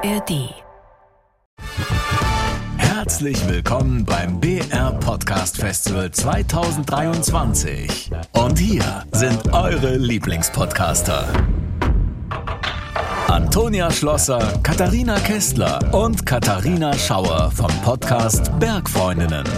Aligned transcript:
ARD. 0.00 0.54
Herzlich 2.76 3.48
willkommen 3.48 4.04
beim 4.04 4.38
BR 4.38 4.92
Podcast 5.00 5.56
Festival 5.56 6.12
2023. 6.12 8.12
Und 8.32 8.60
hier 8.60 9.04
sind 9.10 9.52
eure 9.52 9.96
Lieblingspodcaster. 9.96 11.26
Antonia 13.26 13.90
Schlosser, 13.90 14.60
Katharina 14.62 15.18
Kestler 15.18 15.80
und 15.92 16.24
Katharina 16.24 16.92
Schauer 16.92 17.50
vom 17.50 17.72
Podcast 17.82 18.56
Bergfreundinnen. 18.60 19.48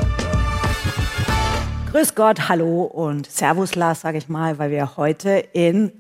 Grüß 1.92 2.14
Gott, 2.14 2.48
hallo 2.48 2.84
und 2.84 3.30
Servus 3.30 3.74
Lars, 3.74 4.00
sage 4.00 4.16
ich 4.16 4.30
mal, 4.30 4.58
weil 4.58 4.70
wir 4.70 4.96
heute 4.96 5.44
in 5.52 5.99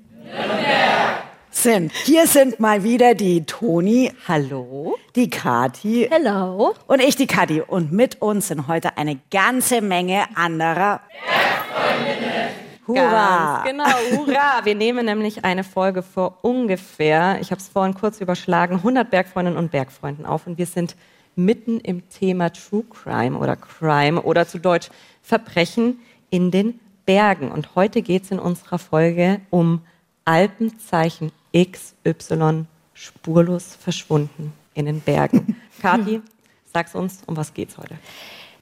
sind. 1.62 1.92
Hier 1.92 2.26
sind 2.26 2.58
mal 2.58 2.82
wieder 2.82 3.14
die 3.14 3.44
Toni, 3.44 4.12
Hallo. 4.26 4.96
die 5.14 5.28
Kati 5.28 6.08
Hello. 6.10 6.74
und 6.86 7.00
ich, 7.00 7.16
die 7.16 7.26
Kati. 7.26 7.60
Und 7.60 7.92
mit 7.92 8.22
uns 8.22 8.48
sind 8.48 8.66
heute 8.66 8.96
eine 8.96 9.18
ganze 9.30 9.82
Menge 9.82 10.24
anderer 10.34 11.00
Hurra! 12.86 13.62
Ganz 13.62 13.70
genau, 13.70 14.18
hurra. 14.18 14.64
Wir 14.64 14.74
nehmen 14.74 15.06
nämlich 15.06 15.44
eine 15.44 15.62
Folge 15.62 16.02
vor 16.02 16.38
ungefähr, 16.42 17.38
ich 17.40 17.50
habe 17.50 17.60
es 17.60 17.68
vorhin 17.68 17.94
kurz 17.94 18.20
überschlagen, 18.20 18.76
100 18.76 19.10
Bergfreundinnen 19.10 19.58
und 19.58 19.70
Bergfreunden 19.70 20.26
auf 20.26 20.46
und 20.46 20.58
wir 20.58 20.66
sind 20.66 20.96
mitten 21.36 21.78
im 21.80 22.08
Thema 22.08 22.50
True 22.50 22.84
Crime 22.90 23.38
oder 23.38 23.56
Crime 23.56 24.20
oder 24.22 24.48
zu 24.48 24.58
Deutsch 24.58 24.88
Verbrechen 25.22 26.00
in 26.30 26.50
den 26.50 26.80
Bergen. 27.06 27.52
Und 27.52 27.74
heute 27.74 28.02
geht 28.02 28.24
es 28.24 28.30
in 28.30 28.38
unserer 28.38 28.78
Folge 28.78 29.40
um 29.50 29.82
Alpenzeichen 30.24 31.32
XY 31.54 32.66
spurlos 32.94 33.74
verschwunden 33.76 34.52
in 34.74 34.86
den 34.86 35.00
Bergen. 35.00 35.56
Kathi, 35.80 36.22
sag's 36.72 36.94
uns, 36.94 37.22
um 37.26 37.36
was 37.36 37.52
geht's 37.52 37.76
heute? 37.78 37.96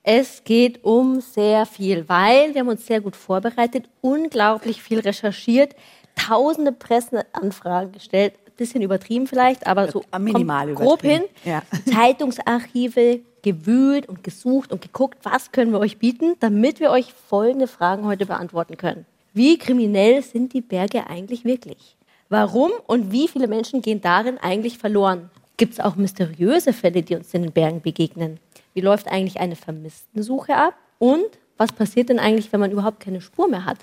Es 0.03 0.42
geht 0.44 0.84
um 0.84 1.20
sehr 1.20 1.66
viel, 1.66 2.09
weil 2.09 2.55
wir 2.55 2.61
haben 2.62 2.69
uns 2.69 2.86
sehr 2.86 3.00
gut 3.00 3.14
vorbereitet, 3.14 3.89
unglaublich 4.00 4.83
viel 4.83 5.00
recherchiert, 5.00 5.75
tausende 6.14 6.72
Presseanfragen 6.72 7.92
gestellt, 7.92 8.34
bisschen 8.56 8.83
übertrieben 8.83 9.27
vielleicht, 9.27 9.66
aber 9.66 9.91
so 9.91 10.03
Minimal 10.19 10.75
grob 10.75 11.03
hin. 11.03 11.22
ja. 11.44 11.62
Zeitungsarchive 11.92 13.20
gewühlt 13.42 14.09
und 14.09 14.25
gesucht 14.25 14.72
und 14.72 14.81
geguckt, 14.81 15.19
was 15.22 15.53
können 15.53 15.72
wir 15.72 15.78
euch 15.78 15.98
bieten, 15.98 16.34
damit 16.41 16.81
wir 16.81 16.91
euch 16.91 17.12
folgende 17.12 17.66
Fragen 17.66 18.05
heute 18.05 18.27
beantworten 18.27 18.77
können. 18.77 19.06
Wie 19.33 19.59
kriminell 19.59 20.22
sind 20.22 20.55
die 20.55 20.62
Berge 20.62 21.06
eigentlich 21.06 21.44
wirklich? 21.44 21.97
Warum 22.29 22.73
und 22.87 23.11
wie 23.11 23.27
viele 23.27 23.48
Menschen 23.48 23.81
gehen 23.81 24.03
darin 24.03 24.37
eigentlich 24.37 24.77
verloren? 24.77 25.31
Gibt 25.57 25.73
es 25.73 25.81
auch 25.81 25.97
mysteriöse 25.97 26.75
Fälle, 26.75 27.03
die 27.03 27.17
uns 27.17 27.33
in 27.33 27.43
den 27.43 27.53
Bergen 27.53 27.81
begegnen? 27.81 28.39
Wie 28.75 28.83
läuft 28.83 29.09
eigentlich 29.09 29.41
eine 29.41 29.57
Vermisstensuche 29.57 30.55
ab? 30.55 30.75
Und 30.99 31.27
was 31.56 31.73
passiert 31.73 32.11
denn 32.11 32.19
eigentlich, 32.19 32.53
wenn 32.53 32.61
man 32.61 32.71
überhaupt 32.71 33.01
keine 33.01 33.23
Spur 33.23 33.49
mehr 33.49 33.65
hat? 33.65 33.79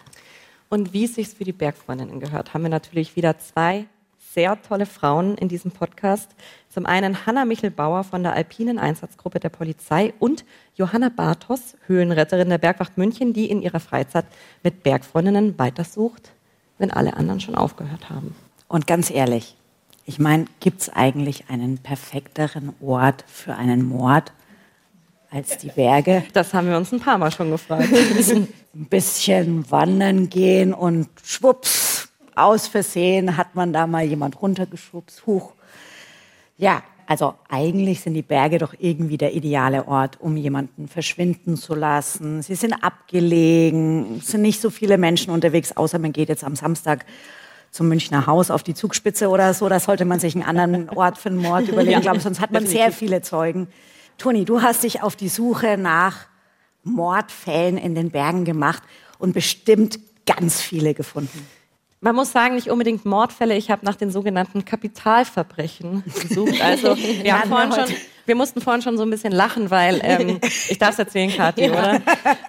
Und 0.69 0.93
wie 0.93 1.05
es 1.05 1.15
sich 1.15 1.29
für 1.29 1.43
die 1.43 1.53
Bergfreundinnen 1.53 2.19
gehört, 2.19 2.53
haben 2.53 2.61
wir 2.61 2.69
natürlich 2.69 3.15
wieder 3.15 3.37
zwei 3.39 3.87
sehr 4.35 4.61
tolle 4.61 4.85
Frauen 4.85 5.35
in 5.37 5.47
diesem 5.47 5.71
Podcast. 5.71 6.29
Zum 6.69 6.85
einen 6.85 7.25
Hanna 7.25 7.45
Michelbauer 7.45 8.03
von 8.03 8.21
der 8.21 8.33
Alpinen 8.33 8.77
Einsatzgruppe 8.77 9.39
der 9.39 9.49
Polizei 9.49 10.13
und 10.19 10.45
Johanna 10.75 11.09
Bartos, 11.09 11.77
Höhenretterin 11.87 12.49
der 12.49 12.57
Bergwacht 12.57 12.97
München, 12.97 13.33
die 13.33 13.49
in 13.49 13.61
ihrer 13.61 13.79
Freizeit 13.79 14.25
mit 14.61 14.83
Bergfreundinnen 14.83 15.57
weitersucht, 15.57 16.34
wenn 16.77 16.91
alle 16.91 17.15
anderen 17.15 17.39
schon 17.39 17.55
aufgehört 17.55 18.09
haben. 18.09 18.35
Und 18.67 18.87
ganz 18.87 19.09
ehrlich, 19.09 19.55
ich 20.05 20.19
meine, 20.19 20.45
gibt 20.59 20.81
es 20.81 20.89
eigentlich 20.89 21.49
einen 21.49 21.77
perfekteren 21.79 22.73
Ort 22.81 23.23
für 23.27 23.55
einen 23.55 23.83
Mord 23.83 24.33
als 25.31 25.57
die 25.57 25.69
Berge? 25.69 26.23
Das 26.33 26.53
haben 26.53 26.69
wir 26.69 26.77
uns 26.77 26.91
ein 26.91 26.99
paar 26.99 27.17
Mal 27.17 27.31
schon 27.31 27.49
gefragt. 27.51 27.89
ein 27.91 28.47
bisschen 28.73 29.69
wandern 29.71 30.29
gehen 30.29 30.73
und 30.73 31.09
schwupps, 31.23 32.09
aus 32.35 32.67
Versehen 32.67 33.37
hat 33.37 33.55
man 33.55 33.71
da 33.71 33.87
mal 33.87 34.03
jemand 34.03 34.41
runtergeschubst. 34.41 35.25
Huch. 35.25 35.53
Ja, 36.57 36.83
also 37.07 37.35
eigentlich 37.49 38.01
sind 38.01 38.13
die 38.13 38.21
Berge 38.21 38.57
doch 38.57 38.73
irgendwie 38.77 39.17
der 39.17 39.33
ideale 39.33 39.87
Ort, 39.87 40.19
um 40.19 40.37
jemanden 40.37 40.87
verschwinden 40.87 41.57
zu 41.57 41.75
lassen. 41.75 42.41
Sie 42.41 42.55
sind 42.55 42.73
abgelegen, 42.73 44.17
es 44.19 44.27
sind 44.27 44.41
nicht 44.41 44.61
so 44.61 44.69
viele 44.69 44.97
Menschen 44.97 45.31
unterwegs, 45.31 45.75
außer 45.75 45.99
man 45.99 46.11
geht 46.11 46.29
jetzt 46.29 46.43
am 46.43 46.55
Samstag 46.55 47.05
zum 47.71 47.89
Münchner 47.89 48.25
Haus 48.25 48.51
auf 48.51 48.63
die 48.63 48.73
Zugspitze 48.73 49.29
oder 49.29 49.53
so. 49.53 49.67
Da 49.67 49.79
sollte 49.79 50.05
man 50.05 50.19
sich 50.19 50.33
einen 50.35 50.43
anderen 50.43 50.89
Ort 50.89 51.17
für 51.17 51.29
einen 51.29 51.39
Mord 51.39 51.67
überlegen. 51.67 51.91
Ja, 51.91 51.97
ich 51.97 52.03
glaube, 52.03 52.21
sonst 52.21 52.39
hat 52.39 52.51
man 52.51 52.65
sehr 52.65 52.91
viele 52.91 53.21
Zeugen. 53.21 53.67
Toni, 54.17 54.45
du 54.45 54.61
hast 54.61 54.83
dich 54.83 55.03
auf 55.03 55.15
die 55.15 55.27
Suche 55.27 55.77
nach 55.77 56.27
Mordfällen 56.83 57.77
in 57.77 57.95
den 57.95 58.11
Bergen 58.11 58.45
gemacht 58.45 58.81
und 59.19 59.33
bestimmt 59.33 59.99
ganz 60.25 60.61
viele 60.61 60.93
gefunden. 60.93 61.45
Man 62.05 62.15
muss 62.15 62.31
sagen, 62.31 62.53
nicht 62.53 62.69
unbedingt 62.69 63.03
Mordfälle. 63.03 63.55
Ich 63.55 63.71
habe 63.71 63.83
nach 63.83 63.95
den 63.95 64.11
sogenannten 64.11 64.63
Kapitalverbrechen 64.63 66.03
gesucht. 66.05 66.61
Also 66.61 66.95
wir, 66.97 67.41
haben 67.41 67.49
vorhin 67.49 67.71
schon, 67.71 67.95
wir 68.27 68.35
mussten 68.35 68.61
vorhin 68.61 68.83
schon 68.83 68.95
so 68.95 69.01
ein 69.01 69.09
bisschen 69.09 69.33
lachen, 69.33 69.71
weil 69.71 69.99
ähm, 70.03 70.39
ich 70.69 70.77
darf 70.77 70.91
es 70.91 70.99
erzählen, 70.99 71.35
Kathi, 71.35 71.67
oder? 71.67 71.99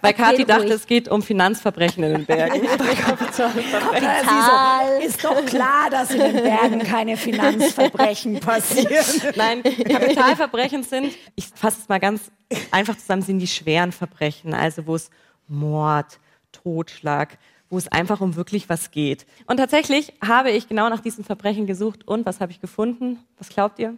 Weil 0.02 0.12
Kathi 0.12 0.44
dachte, 0.44 0.64
ruhig. 0.64 0.72
es 0.72 0.86
geht 0.86 1.08
um 1.08 1.22
Finanzverbrechen 1.22 2.04
in 2.04 2.12
den 2.12 2.26
Bergen. 2.26 2.66
Ja, 2.66 2.70
sie 3.32 5.00
so, 5.00 5.06
ist 5.06 5.24
doch 5.24 5.46
klar, 5.46 5.88
dass 5.90 6.10
in 6.10 6.20
den 6.20 6.42
Bergen 6.42 6.80
keine 6.80 7.16
Finanzverbrechen 7.16 8.40
passieren. 8.40 9.06
Nein, 9.36 9.62
Kapitalverbrechen 9.62 10.82
sind, 10.82 11.14
ich 11.34 11.46
fasse 11.54 11.78
es 11.80 11.88
mal 11.88 11.98
ganz 11.98 12.30
einfach 12.72 12.98
zusammen, 12.98 13.22
sind 13.22 13.38
die 13.38 13.46
schweren 13.46 13.92
Verbrechen, 13.92 14.52
also 14.52 14.86
wo 14.86 14.96
es 14.96 15.08
Mord, 15.48 16.20
Totschlag, 16.52 17.38
wo 17.68 17.78
es 17.78 17.88
einfach 17.88 18.20
um 18.20 18.36
wirklich 18.36 18.68
was 18.68 18.90
geht. 18.90 19.26
Und 19.46 19.56
tatsächlich 19.56 20.12
habe 20.24 20.50
ich 20.50 20.68
genau 20.68 20.88
nach 20.88 21.00
diesen 21.00 21.24
Verbrechen 21.24 21.66
gesucht 21.66 22.06
und 22.06 22.26
was 22.26 22.40
habe 22.40 22.52
ich 22.52 22.60
gefunden? 22.60 23.18
Was 23.38 23.48
glaubt 23.48 23.78
ihr? 23.78 23.96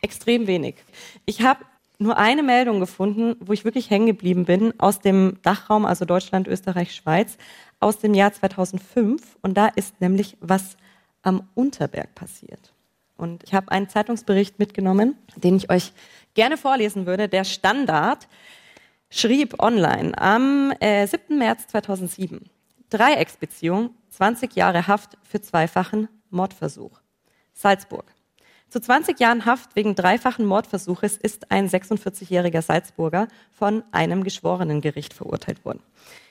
Extrem 0.00 0.46
wenig. 0.46 0.76
Ich 1.26 1.42
habe 1.42 1.64
nur 1.98 2.18
eine 2.18 2.42
Meldung 2.42 2.80
gefunden, 2.80 3.36
wo 3.40 3.52
ich 3.52 3.64
wirklich 3.64 3.90
hängen 3.90 4.06
geblieben 4.06 4.44
bin, 4.44 4.78
aus 4.78 5.00
dem 5.00 5.38
Dachraum, 5.42 5.84
also 5.84 6.04
Deutschland, 6.04 6.48
Österreich, 6.48 6.94
Schweiz, 6.94 7.36
aus 7.80 7.98
dem 7.98 8.14
Jahr 8.14 8.32
2005. 8.32 9.36
Und 9.42 9.54
da 9.54 9.68
ist 9.68 10.00
nämlich 10.00 10.36
was 10.40 10.76
am 11.22 11.48
Unterberg 11.54 12.14
passiert. 12.14 12.72
Und 13.16 13.44
ich 13.44 13.54
habe 13.54 13.70
einen 13.70 13.88
Zeitungsbericht 13.88 14.58
mitgenommen, 14.58 15.16
den 15.36 15.56
ich 15.56 15.70
euch 15.70 15.92
gerne 16.34 16.56
vorlesen 16.56 17.06
würde. 17.06 17.28
Der 17.28 17.44
Standard 17.44 18.26
schrieb 19.08 19.62
online 19.62 20.18
am 20.18 20.72
äh, 20.80 21.06
7. 21.06 21.38
März 21.38 21.68
2007. 21.68 22.50
Dreiecksbeziehung, 22.94 23.90
20 24.10 24.54
Jahre 24.54 24.86
Haft 24.86 25.18
für 25.24 25.40
zweifachen 25.40 26.08
Mordversuch. 26.30 27.00
Salzburg. 27.52 28.04
Zu 28.68 28.78
20 28.78 29.18
Jahren 29.18 29.46
Haft 29.46 29.74
wegen 29.74 29.96
dreifachen 29.96 30.46
Mordversuches 30.46 31.16
ist 31.16 31.50
ein 31.50 31.68
46-jähriger 31.68 32.62
Salzburger 32.62 33.26
von 33.50 33.82
einem 33.90 34.22
Geschworenengericht 34.22 35.12
verurteilt 35.12 35.64
worden. 35.64 35.82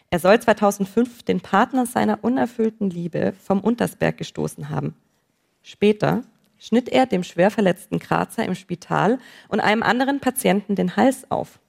Er 0.10 0.20
soll 0.20 0.40
2005 0.40 1.24
den 1.24 1.42
Partner 1.42 1.86
seiner 1.86 2.24
unerfüllten 2.24 2.90
Liebe 2.90 3.34
vom 3.44 3.60
Untersberg 3.60 4.16
gestoßen 4.16 4.70
haben. 4.70 4.96
Später 5.64 6.22
schnitt 6.58 6.88
er 6.88 7.08
dem 7.08 7.26
schwer 7.26 7.52
verletzten 7.52 8.00
Grazer 8.00 8.46
im 8.46 8.56
Spital 8.56 9.20
und 9.50 9.60
einem 9.60 9.84
anderen 9.84 10.22
Patienten 10.22 10.76
den 10.76 10.96
Hals 10.96 11.30
auf. 11.30 11.60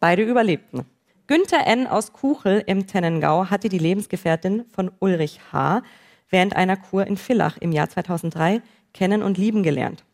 Beide 0.00 0.22
überlebten. 0.22 0.84
Günther 1.26 1.66
N. 1.66 1.86
aus 1.86 2.12
Kuchel 2.12 2.62
im 2.66 2.86
Tennengau 2.86 3.48
hatte 3.48 3.70
die 3.70 3.78
Lebensgefährtin 3.78 4.66
von 4.68 4.90
Ulrich 4.98 5.40
H. 5.52 5.82
während 6.28 6.54
einer 6.54 6.76
Kur 6.76 7.06
in 7.06 7.16
Villach 7.16 7.56
im 7.56 7.72
Jahr 7.72 7.88
2003 7.88 8.60
kennen 8.92 9.22
und 9.22 9.38
lieben 9.38 9.62
gelernt. 9.62 10.04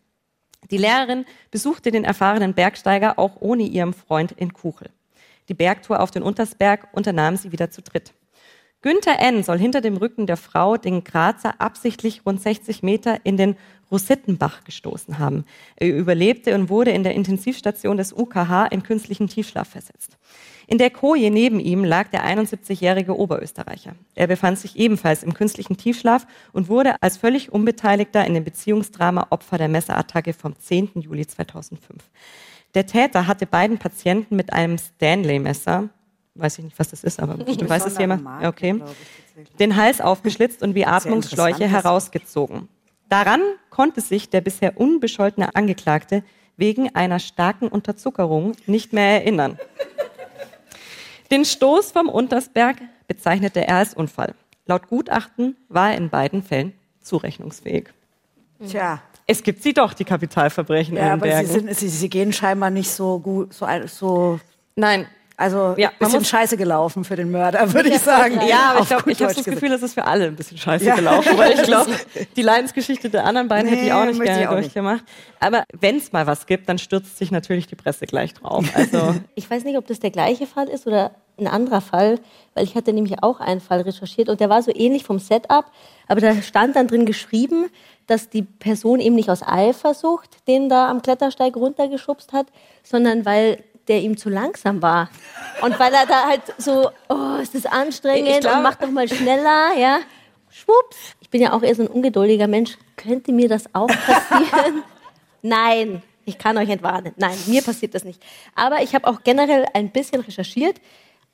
Die 0.71 0.77
Lehrerin 0.77 1.25
besuchte 1.51 1.91
den 1.91 2.05
erfahrenen 2.05 2.55
Bergsteiger 2.55 3.19
auch 3.19 3.41
ohne 3.41 3.65
ihrem 3.65 3.93
Freund 3.93 4.31
in 4.31 4.53
Kuchel. 4.53 4.89
Die 5.49 5.55
Bergtour 5.55 5.99
auf 5.99 6.13
den 6.13 6.23
Untersberg 6.23 6.87
unternahm 6.93 7.37
sie 7.37 7.51
wieder 7.51 7.73
zu 7.73 7.83
dritt. 7.83 8.15
Günther 8.83 9.19
N. 9.19 9.43
soll 9.43 9.59
hinter 9.59 9.83
dem 9.83 9.99
Rücken 9.99 10.27
der 10.27 10.39
Frau 10.39 10.79
den 10.79 11.05
Grazer 11.05 11.61
absichtlich 11.61 12.23
rund 12.25 12.41
60 12.41 12.83
Meter 12.83 13.19
in 13.25 13.37
den 13.37 13.57
Rosittenbach 13.91 14.65
gestoßen 14.65 15.19
haben. 15.19 15.45
Er 15.77 15.95
überlebte 15.95 16.55
und 16.55 16.71
wurde 16.71 16.91
in 16.93 17.03
der 17.03 17.15
Intensivstation 17.15 17.99
des 17.99 18.15
UKH 18.15 18.67
in 18.67 18.83
künstlichen 18.83 19.29
Tiefschlaf 19.29 19.69
versetzt. 19.69 20.17
In 20.67 20.79
der 20.79 20.89
Koje 20.89 21.31
neben 21.31 21.61
ihm 21.61 21.85
lag 21.85 22.09
der 22.09 22.25
71-jährige 22.25 23.19
Oberösterreicher. 23.19 23.97
Er 24.15 24.29
befand 24.29 24.59
sich 24.59 24.77
ebenfalls 24.77 25.25
im 25.25 25.35
künstlichen 25.35 25.77
Tiefschlaf 25.77 26.27
und 26.53 26.69
wurde 26.69 26.95
als 27.03 27.19
völlig 27.19 27.53
Unbeteiligter 27.53 28.25
in 28.25 28.33
dem 28.33 28.45
Beziehungsdrama 28.45 29.27
Opfer 29.29 29.59
der 29.59 29.69
Messerattacke 29.69 30.33
vom 30.33 30.59
10. 30.59 30.93
Juli 30.95 31.27
2005. 31.27 32.03
Der 32.75 32.87
Täter 32.87 33.27
hatte 33.27 33.47
beiden 33.47 33.79
Patienten 33.79 34.37
mit 34.37 34.53
einem 34.53 34.79
Stanley-Messer, 34.79 35.91
weiß 36.41 36.59
ich 36.59 36.65
nicht, 36.65 36.79
was 36.79 36.91
das 36.91 37.05
ist, 37.05 37.21
aber 37.21 37.35
bestimmt 37.45 37.71
weiß 37.71 37.87
es 37.87 37.99
jemand, 37.99 38.23
Marke, 38.23 38.49
okay, 38.49 38.83
ich, 39.37 39.57
den 39.57 39.77
Hals 39.77 40.01
aufgeschlitzt 40.01 40.63
und 40.63 40.75
wie 40.75 40.87
Atmungsschläuche 40.87 41.69
herausgezogen. 41.69 42.69
Daran 43.09 43.41
konnte 43.71 44.01
sich 44.01 44.31
der 44.31 44.41
bisher 44.41 44.79
unbescholtene 44.79 45.55
Angeklagte 45.55 46.23
wegen 46.57 46.95
einer 46.95 47.19
starken 47.19 47.69
Unterzuckerung 47.69 48.53
nicht 48.67 48.93
mehr 48.93 49.23
erinnern. 49.23 49.59
Den 51.31 51.45
Stoß 51.45 51.93
vom 51.93 52.09
Untersberg 52.09 52.77
bezeichnete 53.09 53.67
er 53.67 53.77
als 53.77 53.95
Unfall. 53.95 54.35
Laut 54.67 54.89
Gutachten 54.89 55.57
war 55.69 55.91
er 55.91 55.97
in 55.97 56.11
beiden 56.11 56.43
Fällen 56.43 56.73
zurechnungsfähig. 57.01 57.89
Tja. 58.69 59.03
Es 59.27 59.43
gibt 59.43 59.63
sie 59.63 59.73
doch, 59.73 59.95
die 59.95 60.05
Kapitalverbrechen 60.05 60.97
Ja, 60.97 61.15
in 61.15 61.23
aber 61.23 61.45
sie, 61.45 61.47
sind, 61.47 61.75
sie, 61.77 61.89
sie 61.89 62.09
gehen 62.11 62.33
scheinbar 62.33 62.71
nicht 62.71 62.91
so 62.91 63.19
gut, 63.21 63.55
so, 63.55 63.67
so 63.87 64.41
Nein, 64.75 65.07
also 65.41 65.75
Ja, 65.79 65.89
ein 65.89 65.95
bisschen 65.99 66.25
scheiße 66.25 66.57
gelaufen 66.57 67.03
für 67.05 67.17
den 67.17 67.31
Mörder, 67.31 67.73
würde 67.73 67.89
ich 67.89 67.99
sagen. 67.99 68.41
Ja, 68.47 68.73
aber 68.73 68.81
ich 68.83 68.89
glaube, 68.89 69.11
ich 69.11 69.23
habe 69.23 69.35
das. 69.35 69.45
Gefühl, 69.45 69.73
es 69.73 69.83
ist 69.83 69.95
für 69.95 70.05
alle 70.05 70.27
ein 70.27 70.37
bisschen 70.37 70.59
scheiße 70.59 70.85
Ja. 70.85 70.95
gelaufen, 70.95 71.37
weil 71.37 71.53
ich 71.53 71.63
glaube, 71.65 71.91
die 72.37 72.43
Leidensgeschichte 72.43 73.09
der 73.11 73.25
anderen 73.25 73.49
beiden 73.49 73.69
hätte 73.69 73.83
ich 73.83 73.89
Nee, 73.89 73.93
auch 73.95 74.05
nicht 74.05 74.23
gerne 74.23 74.49
auch 74.51 74.55
nicht. 74.57 74.65
durchgemacht. 74.67 75.03
Aber 75.41 75.65
wenn 75.79 75.97
es 75.97 76.13
mal 76.13 76.27
was 76.27 76.47
gibt, 76.47 76.69
dann 76.69 76.79
stürzt 76.79 77.17
sich 77.19 77.31
natürlich 77.31 77.67
die 77.67 77.77
Presse 77.77 78.07
gleich 78.07 78.35
drauf. 78.35 78.65
Also 78.75 79.15
Ich 79.35 79.51
weiß 79.51 79.65
nicht, 79.65 79.79
ob 79.79 79.87
das 79.87 79.99
der 80.01 80.11
gleiche 80.11 80.47
Fall 80.47 80.69
ist 80.69 80.87
oder 80.87 81.13
ein 81.39 81.47
anderer 81.47 81.81
Fall, 81.81 82.19
weil 82.55 82.65
ich 82.65 82.75
hatte 82.75 82.93
nämlich 82.93 83.23
auch 83.23 83.41
einen 83.41 83.63
Fall 83.63 83.81
recherchiert 83.81 84.29
und 84.29 84.41
der 84.41 84.51
war 84.51 84.63
so 84.63 84.71
ähnlich 84.75 85.05
vom 85.05 85.19
Setup, 85.19 85.65
aber 86.07 86.21
da 86.21 86.35
stand 86.43 86.77
dann 86.77 86.87
drin 86.87 87.07
geschrieben, 87.07 87.71
dass 88.07 88.29
die 88.29 88.43
Person 88.43 89.01
eben 89.01 89.15
nicht 89.15 89.31
aus 89.31 89.43
Eifersucht 89.43 90.47
den 90.47 90.69
da 90.69 90.91
am 90.91 91.01
Klettersteig 91.01 91.57
runtergeschubst 91.57 92.35
hat, 92.35 92.47
sondern 92.83 93.25
weil 93.25 93.65
der 93.91 94.01
ihm 94.01 94.17
zu 94.17 94.31
langsam 94.31 94.81
war. 94.81 95.11
Und 95.61 95.79
weil 95.79 95.93
er 95.93 96.07
da 96.07 96.29
halt 96.29 96.43
so, 96.57 96.91
oh, 97.09 97.37
ist 97.43 97.55
das 97.55 97.67
anstrengend 97.67 98.29
Ich 98.29 98.41
glaube- 98.41 98.57
und 98.57 98.63
mach 98.63 98.77
doch 98.77 98.91
mal 98.91 99.09
schneller, 99.09 99.73
ja. 99.77 99.99
Schwupps. 100.49 100.97
Ich 101.21 101.29
bin 101.29 101.43
ja 101.43 101.53
auch 101.53 101.63
eher 101.63 101.75
so 101.75 101.83
ein 101.83 101.89
ungeduldiger 101.89 102.47
Mensch. 102.47 102.79
Könnte 102.97 103.33
mir 103.33 103.49
das 103.49 103.65
auch 103.75 103.89
passieren? 103.89 104.85
Nein, 105.43 106.03
ich 106.25 106.39
kann 106.39 106.57
euch 106.57 106.69
entwarnen. 106.69 107.13
Nein, 107.17 107.37
mir 107.47 107.63
passiert 107.63 107.95
das 107.95 108.05
nicht. 108.05 108.23
Aber 108.55 108.81
ich 108.83 108.95
habe 108.95 109.09
auch 109.09 109.23
generell 109.25 109.67
ein 109.75 109.91
bisschen 109.91 110.21
recherchiert, 110.21 110.81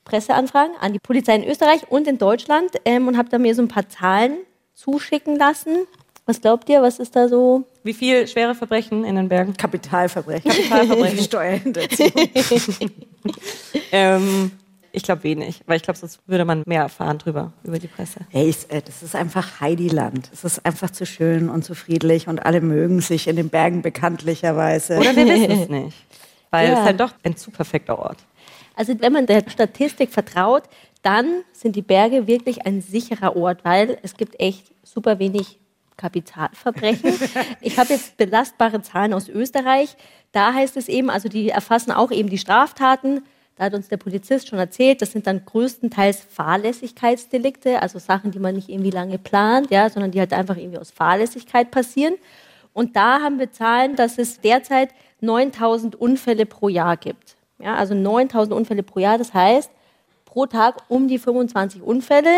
Presseanfragen 0.03 0.75
an 0.79 0.93
die 0.93 0.99
Polizei 0.99 1.35
in 1.35 1.43
Österreich 1.43 1.89
und 1.89 2.07
in 2.07 2.17
Deutschland 2.17 2.71
ähm, 2.85 3.07
und 3.07 3.17
habe 3.17 3.29
da 3.29 3.37
mir 3.37 3.53
so 3.53 3.61
ein 3.61 3.67
paar 3.67 3.87
Zahlen 3.87 4.37
zuschicken 4.73 5.35
lassen. 5.35 5.85
Was 6.27 6.39
glaubt 6.41 6.69
ihr, 6.69 6.81
was 6.81 6.99
ist 6.99 7.15
da 7.15 7.27
so? 7.27 7.63
wie 7.83 7.93
viel 7.93 8.27
schwere 8.27 8.53
Verbrechen 8.53 9.05
in 9.05 9.15
den 9.15 9.29
Bergen? 9.29 9.55
Kapitalverbrechen. 9.55 10.51
Kapitalverbrechen. 10.51 11.19
Steuerhinterziehung. 11.23 12.11
Ähm, 13.91 14.51
ich 14.91 15.03
glaube 15.03 15.23
wenig, 15.23 15.61
weil 15.65 15.77
ich 15.77 15.83
glaube, 15.83 15.97
sonst 15.99 16.19
würde 16.27 16.45
man 16.45 16.63
mehr 16.65 16.81
erfahren 16.83 17.17
drüber, 17.17 17.51
über 17.63 17.77
die 17.79 17.87
Presse. 17.87 18.21
Hey, 18.29 18.49
es, 18.49 18.65
äh, 18.65 18.81
das 18.81 19.03
ist 19.03 19.15
einfach 19.15 19.59
Heidiland. 19.61 20.29
Es 20.33 20.43
ist 20.43 20.65
einfach 20.65 20.89
zu 20.91 21.05
schön 21.05 21.49
und 21.49 21.63
zu 21.63 21.75
friedlich 21.75 22.27
und 22.27 22.45
alle 22.45 22.61
mögen 22.61 23.01
sich 23.01 23.27
in 23.27 23.35
den 23.35 23.49
Bergen 23.49 23.81
bekanntlicherweise. 23.81 24.97
Oder 24.97 25.15
wir 25.15 25.27
wissen 25.27 25.51
es 25.51 25.69
nicht. 25.83 25.97
Weil 26.51 26.69
Ja. 26.69 26.73
es 26.73 26.79
halt 26.79 26.99
doch 26.99 27.11
ein 27.23 27.35
zu 27.35 27.51
perfekter 27.51 27.99
Ort. 27.99 28.17
Also 28.75 28.93
wenn 28.99 29.11
man 29.13 29.25
der 29.25 29.43
Statistik 29.49 30.11
vertraut, 30.11 30.63
dann 31.03 31.43
sind 31.51 31.75
die 31.75 31.81
Berge 31.81 32.27
wirklich 32.27 32.65
ein 32.65 32.81
sicherer 32.81 33.35
Ort, 33.35 33.63
weil 33.63 33.97
es 34.03 34.15
gibt 34.15 34.39
echt 34.39 34.63
super 34.83 35.19
wenig 35.19 35.57
Kapitalverbrechen. 35.97 37.13
Ich 37.61 37.77
habe 37.77 37.93
jetzt 37.93 38.17
belastbare 38.17 38.81
Zahlen 38.81 39.13
aus 39.13 39.27
Österreich. 39.27 39.97
Da 40.31 40.53
heißt 40.53 40.77
es 40.77 40.87
eben, 40.87 41.09
also 41.09 41.27
die 41.27 41.49
erfassen 41.49 41.91
auch 41.91 42.11
eben 42.11 42.29
die 42.29 42.37
Straftaten. 42.37 43.23
Da 43.55 43.65
hat 43.65 43.73
uns 43.73 43.87
der 43.87 43.97
Polizist 43.97 44.47
schon 44.47 44.59
erzählt, 44.59 45.01
das 45.01 45.11
sind 45.11 45.25
dann 45.25 45.43
größtenteils 45.43 46.21
Fahrlässigkeitsdelikte, 46.29 47.81
also 47.81 47.97
Sachen, 47.97 48.29
die 48.29 48.37
man 48.37 48.53
nicht 48.53 48.69
irgendwie 48.69 48.91
lange 48.91 49.17
plant, 49.17 49.71
ja, 49.71 49.89
sondern 49.89 50.11
die 50.11 50.19
halt 50.19 50.31
einfach 50.31 50.57
irgendwie 50.57 50.77
aus 50.77 50.91
Fahrlässigkeit 50.91 51.71
passieren. 51.71 52.13
Und 52.73 52.95
da 52.95 53.21
haben 53.21 53.39
wir 53.39 53.51
Zahlen, 53.51 53.95
dass 53.95 54.19
es 54.19 54.39
derzeit 54.39 54.91
9000 55.21 55.95
Unfälle 55.95 56.45
pro 56.45 56.69
Jahr 56.69 56.97
gibt. 56.97 57.35
Ja, 57.57 57.73
also 57.75 57.95
9000 57.95 58.55
Unfälle 58.55 58.83
pro 58.83 58.99
Jahr, 58.99 59.17
das 59.17 59.33
heißt 59.33 59.71
pro 60.25 60.45
Tag 60.45 60.83
um 60.87 61.07
die 61.07 61.17
25 61.17 61.81
Unfälle, 61.81 62.29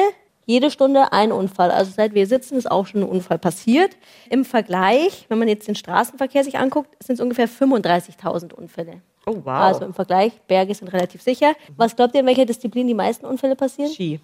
jede 0.49 0.71
Stunde 0.71 1.13
ein 1.13 1.31
Unfall. 1.31 1.69
Also 1.69 1.91
seit 1.95 2.15
wir 2.15 2.25
sitzen, 2.25 2.57
ist 2.57 2.69
auch 2.69 2.87
schon 2.87 3.01
ein 3.01 3.07
Unfall 3.07 3.37
passiert. 3.37 3.95
Im 4.31 4.43
Vergleich, 4.43 5.27
wenn 5.29 5.37
man 5.37 5.47
jetzt 5.47 5.67
den 5.67 5.75
Straßenverkehr 5.75 6.43
sich 6.43 6.57
anguckt, 6.57 6.89
sind 7.03 7.15
es 7.15 7.21
ungefähr 7.21 7.47
35.000 7.47 8.53
Unfälle. 8.53 9.01
Oh, 9.27 9.35
wow. 9.43 9.47
Also 9.47 9.85
im 9.85 9.93
Vergleich, 9.93 10.33
Berge 10.47 10.73
sind 10.73 10.91
relativ 10.91 11.21
sicher. 11.21 11.53
Was 11.77 11.95
glaubt 11.95 12.15
ihr, 12.15 12.21
in 12.21 12.25
welcher 12.25 12.45
Disziplin 12.45 12.87
die 12.87 12.95
meisten 12.95 13.27
Unfälle 13.27 13.55
passieren? 13.55 13.91
Ski. 13.91 14.19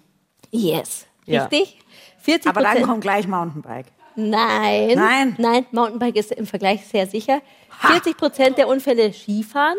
Yes. 0.50 1.06
Ja. 1.26 1.44
Richtig? 1.44 1.78
40 2.18 2.50
Aber 2.50 2.60
dann 2.60 2.82
kommt 2.82 3.02
gleich 3.02 3.28
Mountainbike. 3.28 3.86
Nein. 4.16 4.94
Nein? 4.96 5.36
Nein, 5.38 5.66
Mountainbike 5.70 6.16
ist 6.16 6.32
im 6.32 6.46
Vergleich 6.46 6.84
sehr 6.88 7.06
sicher. 7.06 7.40
40 7.82 8.16
Prozent 8.16 8.58
der 8.58 8.66
Unfälle 8.66 9.12
Skifahren, 9.12 9.78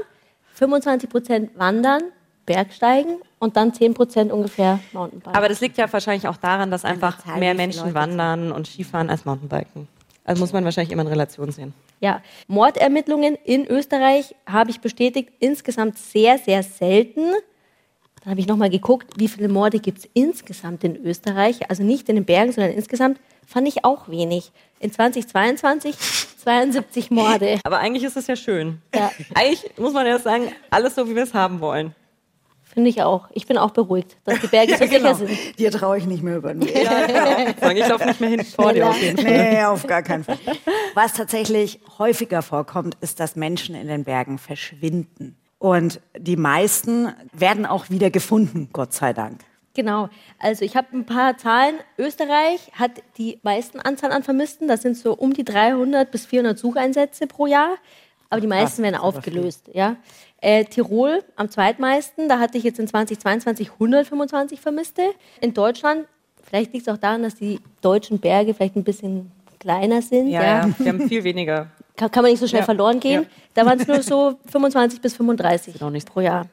25 0.53 1.09
Prozent 1.09 1.59
Wandern, 1.59 2.03
Bergsteigen 2.47 3.17
und 3.37 3.55
dann 3.55 3.75
10 3.75 3.93
Prozent 3.93 4.31
ungefähr 4.31 4.79
Mountainbike. 4.93 5.35
Aber 5.35 5.47
das 5.47 5.61
liegt 5.61 5.77
ja 5.77 5.91
wahrscheinlich 5.93 6.27
auch 6.27 6.37
daran, 6.37 6.71
dass 6.71 6.83
einfach 6.83 7.23
Zahl, 7.23 7.37
mehr 7.37 7.53
wie 7.53 7.57
viele 7.57 7.67
Menschen 7.67 7.93
wandern 7.93 8.51
und 8.51 8.65
Skifahren 8.65 9.11
als 9.11 9.25
Mountainbiken. 9.25 9.87
Also 10.23 10.39
muss 10.41 10.51
man 10.51 10.65
wahrscheinlich 10.65 10.91
immer 10.91 11.03
in 11.03 11.07
Relation 11.09 11.51
sehen. 11.51 11.73
ja, 11.99 12.21
Mordermittlungen 12.47 13.35
in 13.45 13.67
Österreich 13.67 14.35
habe 14.47 14.71
ich 14.71 14.81
bestätigt, 14.81 15.29
insgesamt 15.39 15.97
sehr, 15.99 16.39
sehr 16.39 16.63
selten. 16.63 17.33
Dann 18.23 18.31
habe 18.31 18.39
ich 18.39 18.47
nochmal 18.47 18.69
geguckt, 18.69 19.13
wie 19.17 19.27
viele 19.27 19.47
Morde 19.47 19.79
gibt 19.79 19.99
es 19.99 20.09
insgesamt 20.13 20.83
in 20.83 20.97
Österreich. 21.05 21.69
Also 21.69 21.83
nicht 21.83 22.09
in 22.09 22.15
den 22.15 22.25
Bergen, 22.25 22.51
sondern 22.51 22.73
insgesamt 22.73 23.19
fand 23.45 23.67
ich 23.67 23.85
auch 23.85 24.09
wenig. 24.09 24.51
In 24.79 24.91
2022 24.91 25.95
72 26.43 27.09
Morde. 27.11 27.59
Aber 27.63 27.79
eigentlich 27.79 28.03
ist 28.03 28.17
es 28.17 28.27
ja 28.27 28.35
schön. 28.35 28.81
Ja. 28.93 29.11
Eigentlich 29.33 29.77
muss 29.77 29.93
man 29.93 30.05
ja 30.07 30.19
sagen, 30.19 30.51
alles 30.69 30.95
so, 30.95 31.09
wie 31.09 31.15
wir 31.15 31.23
es 31.23 31.33
haben 31.33 31.61
wollen. 31.61 31.95
Finde 32.77 32.91
ich 32.91 33.01
auch. 33.01 33.27
Ich 33.33 33.47
bin 33.47 33.57
auch 33.57 33.71
beruhigt, 33.71 34.17
dass 34.23 34.39
die 34.39 34.45
Berge 34.45 34.77
so 34.77 34.85
Genau. 34.85 35.15
sicher 35.15 35.25
sind. 35.25 35.57
Dir 35.57 35.71
traue 35.71 35.97
ich 35.97 36.05
nicht 36.05 36.21
mehr 36.21 36.37
über 36.37 36.53
den 36.53 36.61
Weg. 36.63 36.85
Sagen, 37.59 37.75
Ich 37.75 37.87
laufe 37.87 38.05
nicht 38.05 38.21
mehr 38.21 38.29
hin 38.29 38.45
vor 38.45 38.71
dir 38.71 38.87
auf 38.87 39.01
jeden 39.01 39.17
Fall. 39.17 39.31
Nee, 39.31 39.63
auf 39.63 39.87
gar 39.87 40.03
keinen 40.03 40.23
Fall. 40.23 40.37
Was 40.93 41.13
tatsächlich 41.13 41.79
häufiger 41.97 42.43
vorkommt, 42.43 42.95
ist, 43.01 43.19
dass 43.19 43.35
Menschen 43.35 43.73
in 43.73 43.87
den 43.87 44.03
Bergen 44.03 44.37
verschwinden. 44.37 45.35
Und 45.57 46.01
die 46.15 46.35
meisten 46.35 47.11
werden 47.33 47.65
auch 47.65 47.89
wieder 47.89 48.11
gefunden, 48.11 48.69
Gott 48.71 48.93
sei 48.93 49.11
Dank. 49.11 49.39
Genau. 49.73 50.09
Also 50.37 50.63
ich 50.63 50.75
habe 50.75 50.89
ein 50.93 51.07
paar 51.07 51.35
Zahlen. 51.39 51.77
Österreich 51.97 52.71
hat 52.73 52.91
die 53.17 53.39
meisten 53.41 53.79
Anzahl 53.79 54.11
an 54.11 54.21
Vermissten. 54.21 54.67
Das 54.67 54.83
sind 54.83 54.95
so 54.97 55.13
um 55.13 55.33
die 55.33 55.43
300 55.43 56.11
bis 56.11 56.27
400 56.27 56.59
Sucheinsätze 56.59 57.25
pro 57.25 57.47
Jahr. 57.47 57.69
Aber 58.29 58.41
die 58.41 58.47
meisten 58.47 58.83
werden 58.83 58.95
aufgelöst. 58.95 59.69
Ja. 59.73 59.95
Äh, 60.41 60.65
Tirol 60.65 61.23
am 61.35 61.49
zweitmeisten. 61.49 62.27
Da 62.29 62.39
hatte 62.39 62.57
ich 62.57 62.63
jetzt 62.63 62.79
in 62.79 62.87
2022 62.87 63.71
125 63.73 64.59
Vermisste. 64.61 65.01
In 65.41 65.53
Deutschland, 65.53 66.05
vielleicht 66.43 66.73
liegt 66.73 66.87
es 66.87 66.93
auch 66.93 66.97
daran, 66.99 67.23
dass 67.23 67.35
die 67.35 67.59
deutschen 67.81 68.19
Berge 68.19 68.53
vielleicht 68.53 68.75
ein 68.75 68.83
bisschen 68.83 69.31
kleiner 69.59 70.01
sind. 70.01 70.27
Ja, 70.29 70.41
Ja, 70.43 70.67
ja. 70.67 70.69
Wir 70.77 70.89
haben 70.93 71.07
viel 71.07 71.23
weniger. 71.23 71.67
Kann, 71.95 72.11
kann 72.11 72.21
man 72.23 72.31
nicht 72.31 72.39
so 72.39 72.47
schnell 72.47 72.59
Ja. 72.61 72.65
verloren 72.65 72.99
gehen. 72.99 73.25
Da 73.55 73.65
waren 73.65 73.79
es 73.79 73.87
nur 73.87 74.03
so 74.03 74.35
25 74.51 75.01
bis 75.01 75.15
35 75.15 75.81
auch 75.81 75.89
nicht. 75.89 76.07
pro 76.07 76.19
Jahr. 76.19 76.45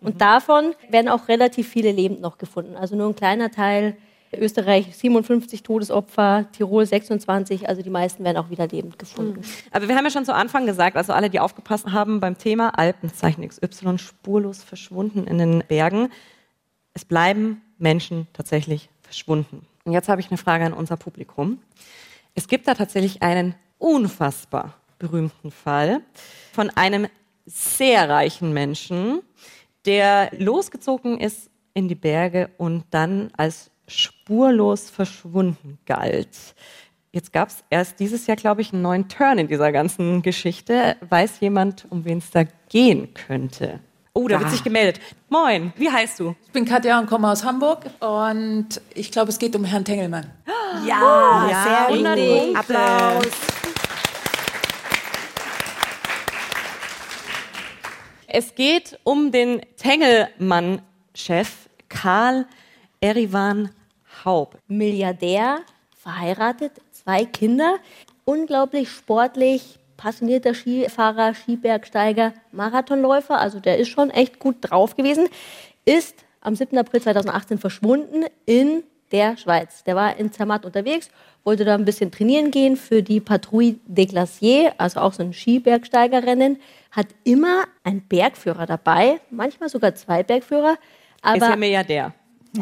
Und 0.00 0.20
davon 0.20 0.74
werden 0.90 1.08
auch 1.08 1.26
relativ 1.28 1.68
viele 1.68 1.90
lebend 1.90 2.20
noch 2.20 2.38
gefunden. 2.38 2.76
Also 2.76 2.94
nur 2.94 3.08
ein 3.08 3.16
kleiner 3.16 3.50
Teil. 3.50 3.96
Österreich 4.36 4.96
57 4.96 5.62
Todesopfer, 5.62 6.46
Tirol 6.52 6.86
26, 6.86 7.68
also 7.68 7.82
die 7.82 7.90
meisten 7.90 8.24
werden 8.24 8.38
auch 8.38 8.50
wieder 8.50 8.66
lebend 8.66 8.98
gefunden. 8.98 9.42
Aber 9.70 9.88
wir 9.88 9.96
haben 9.96 10.04
ja 10.04 10.10
schon 10.10 10.24
zu 10.24 10.34
Anfang 10.34 10.66
gesagt, 10.66 10.96
also 10.96 11.12
alle, 11.12 11.30
die 11.30 11.40
aufgepasst 11.40 11.86
haben 11.92 12.20
beim 12.20 12.38
Thema 12.38 12.78
Alpenzeichen 12.78 13.46
XY 13.46 13.98
spurlos 13.98 14.62
verschwunden 14.62 15.26
in 15.26 15.38
den 15.38 15.64
Bergen. 15.68 16.10
Es 16.94 17.04
bleiben 17.04 17.62
Menschen 17.78 18.26
tatsächlich 18.32 18.88
verschwunden. 19.02 19.66
Und 19.84 19.92
jetzt 19.92 20.08
habe 20.08 20.20
ich 20.20 20.30
eine 20.30 20.38
Frage 20.38 20.64
an 20.64 20.72
unser 20.72 20.96
Publikum. 20.96 21.58
Es 22.34 22.48
gibt 22.48 22.68
da 22.68 22.74
tatsächlich 22.74 23.22
einen 23.22 23.54
unfassbar 23.78 24.74
berühmten 24.98 25.50
Fall 25.50 26.00
von 26.52 26.70
einem 26.70 27.08
sehr 27.44 28.08
reichen 28.08 28.52
Menschen, 28.52 29.20
der 29.84 30.30
losgezogen 30.38 31.18
ist 31.18 31.50
in 31.74 31.88
die 31.88 31.96
Berge 31.96 32.50
und 32.56 32.84
dann 32.90 33.30
als 33.36 33.71
spurlos 33.88 34.90
verschwunden 34.90 35.78
galt. 35.86 36.36
Jetzt 37.12 37.32
gab 37.32 37.48
es 37.48 37.62
erst 37.68 38.00
dieses 38.00 38.26
Jahr, 38.26 38.36
glaube 38.36 38.62
ich, 38.62 38.72
einen 38.72 38.82
neuen 38.82 39.08
Turn 39.08 39.38
in 39.38 39.48
dieser 39.48 39.70
ganzen 39.70 40.22
Geschichte. 40.22 40.96
Weiß 41.08 41.40
jemand, 41.40 41.86
um 41.90 42.04
wen 42.04 42.18
es 42.18 42.30
da 42.30 42.44
gehen 42.70 43.12
könnte? 43.12 43.80
Oh, 44.14 44.28
da 44.28 44.40
wird 44.40 44.50
sich 44.50 44.62
gemeldet. 44.64 45.00
Moin, 45.30 45.72
wie 45.76 45.90
heißt 45.90 46.20
du? 46.20 46.34
Ich 46.46 46.52
bin 46.52 46.64
Katja 46.66 46.98
und 46.98 47.06
komme 47.06 47.30
aus 47.30 47.44
Hamburg 47.44 47.86
und 48.00 48.68
ich 48.94 49.10
glaube, 49.10 49.30
es 49.30 49.38
geht 49.38 49.56
um 49.56 49.64
Herrn 49.64 49.84
Tengelmann. 49.84 50.30
Ja, 50.86 51.48
Ja, 51.50 51.64
sehr 51.64 51.88
100 51.88 52.16
richtig. 52.16 52.56
Applaus. 52.56 53.26
Es 58.26 58.54
geht 58.54 58.98
um 59.04 59.30
den 59.30 59.60
Tengelmann-Chef 59.76 61.50
Karl 61.90 62.46
Erivan 63.02 63.70
Haub. 64.24 64.56
Milliardär, 64.68 65.58
verheiratet, 65.98 66.70
zwei 66.92 67.24
Kinder. 67.24 67.78
unglaublich 68.24 68.88
sportlich, 68.90 69.80
passionierter 69.96 70.54
Skifahrer, 70.54 71.34
Skibergsteiger, 71.34 72.32
Marathonläufer, 72.52 73.40
also 73.40 73.58
der 73.58 73.78
ist 73.78 73.88
schon 73.88 74.10
echt 74.10 74.38
gut 74.38 74.58
drauf 74.60 74.94
gewesen, 74.94 75.26
ist 75.84 76.14
am 76.40 76.54
7. 76.54 76.78
April 76.78 77.02
2018 77.02 77.58
verschwunden 77.58 78.26
in 78.46 78.84
der 79.10 79.36
Schweiz. 79.36 79.82
Der 79.82 79.96
war 79.96 80.16
in 80.16 80.30
Zermatt 80.30 80.64
unterwegs, 80.64 81.10
wollte 81.42 81.64
da 81.64 81.74
ein 81.74 81.84
bisschen 81.84 82.12
trainieren 82.12 82.52
gehen 82.52 82.76
für 82.76 83.02
die 83.02 83.18
Patrouille 83.18 83.80
des 83.86 84.06
Glaciers, 84.06 84.74
also 84.78 85.00
auch 85.00 85.12
so 85.12 85.24
ein 85.24 85.32
Skibergsteigerrennen, 85.32 86.60
hat 86.92 87.08
immer 87.24 87.64
einen 87.82 88.02
Bergführer 88.02 88.66
dabei, 88.66 89.20
manchmal 89.30 89.68
sogar 89.68 89.96
zwei 89.96 90.22
Bergführer. 90.22 90.76
Aber 91.20 91.36
ist 91.36 91.42
ja 91.42 91.56
Milliardär. 91.56 92.14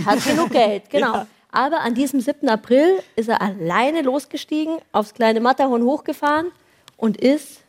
Hat 0.05 0.25
genug 0.25 0.51
Geld, 0.53 0.89
genau. 0.91 1.15
Ja. 1.15 1.27
Aber 1.53 1.81
an 1.81 1.95
diesem 1.95 2.21
7. 2.21 2.49
April 2.49 3.01
ist 3.17 3.29
er 3.29 3.43
alleine 3.43 4.03
losgestiegen, 4.03 4.79
aufs 4.93 5.15
kleine 5.15 5.41
Matterhorn 5.41 5.83
hochgefahren 5.83 6.53
und 6.97 7.17
ist 7.17 7.63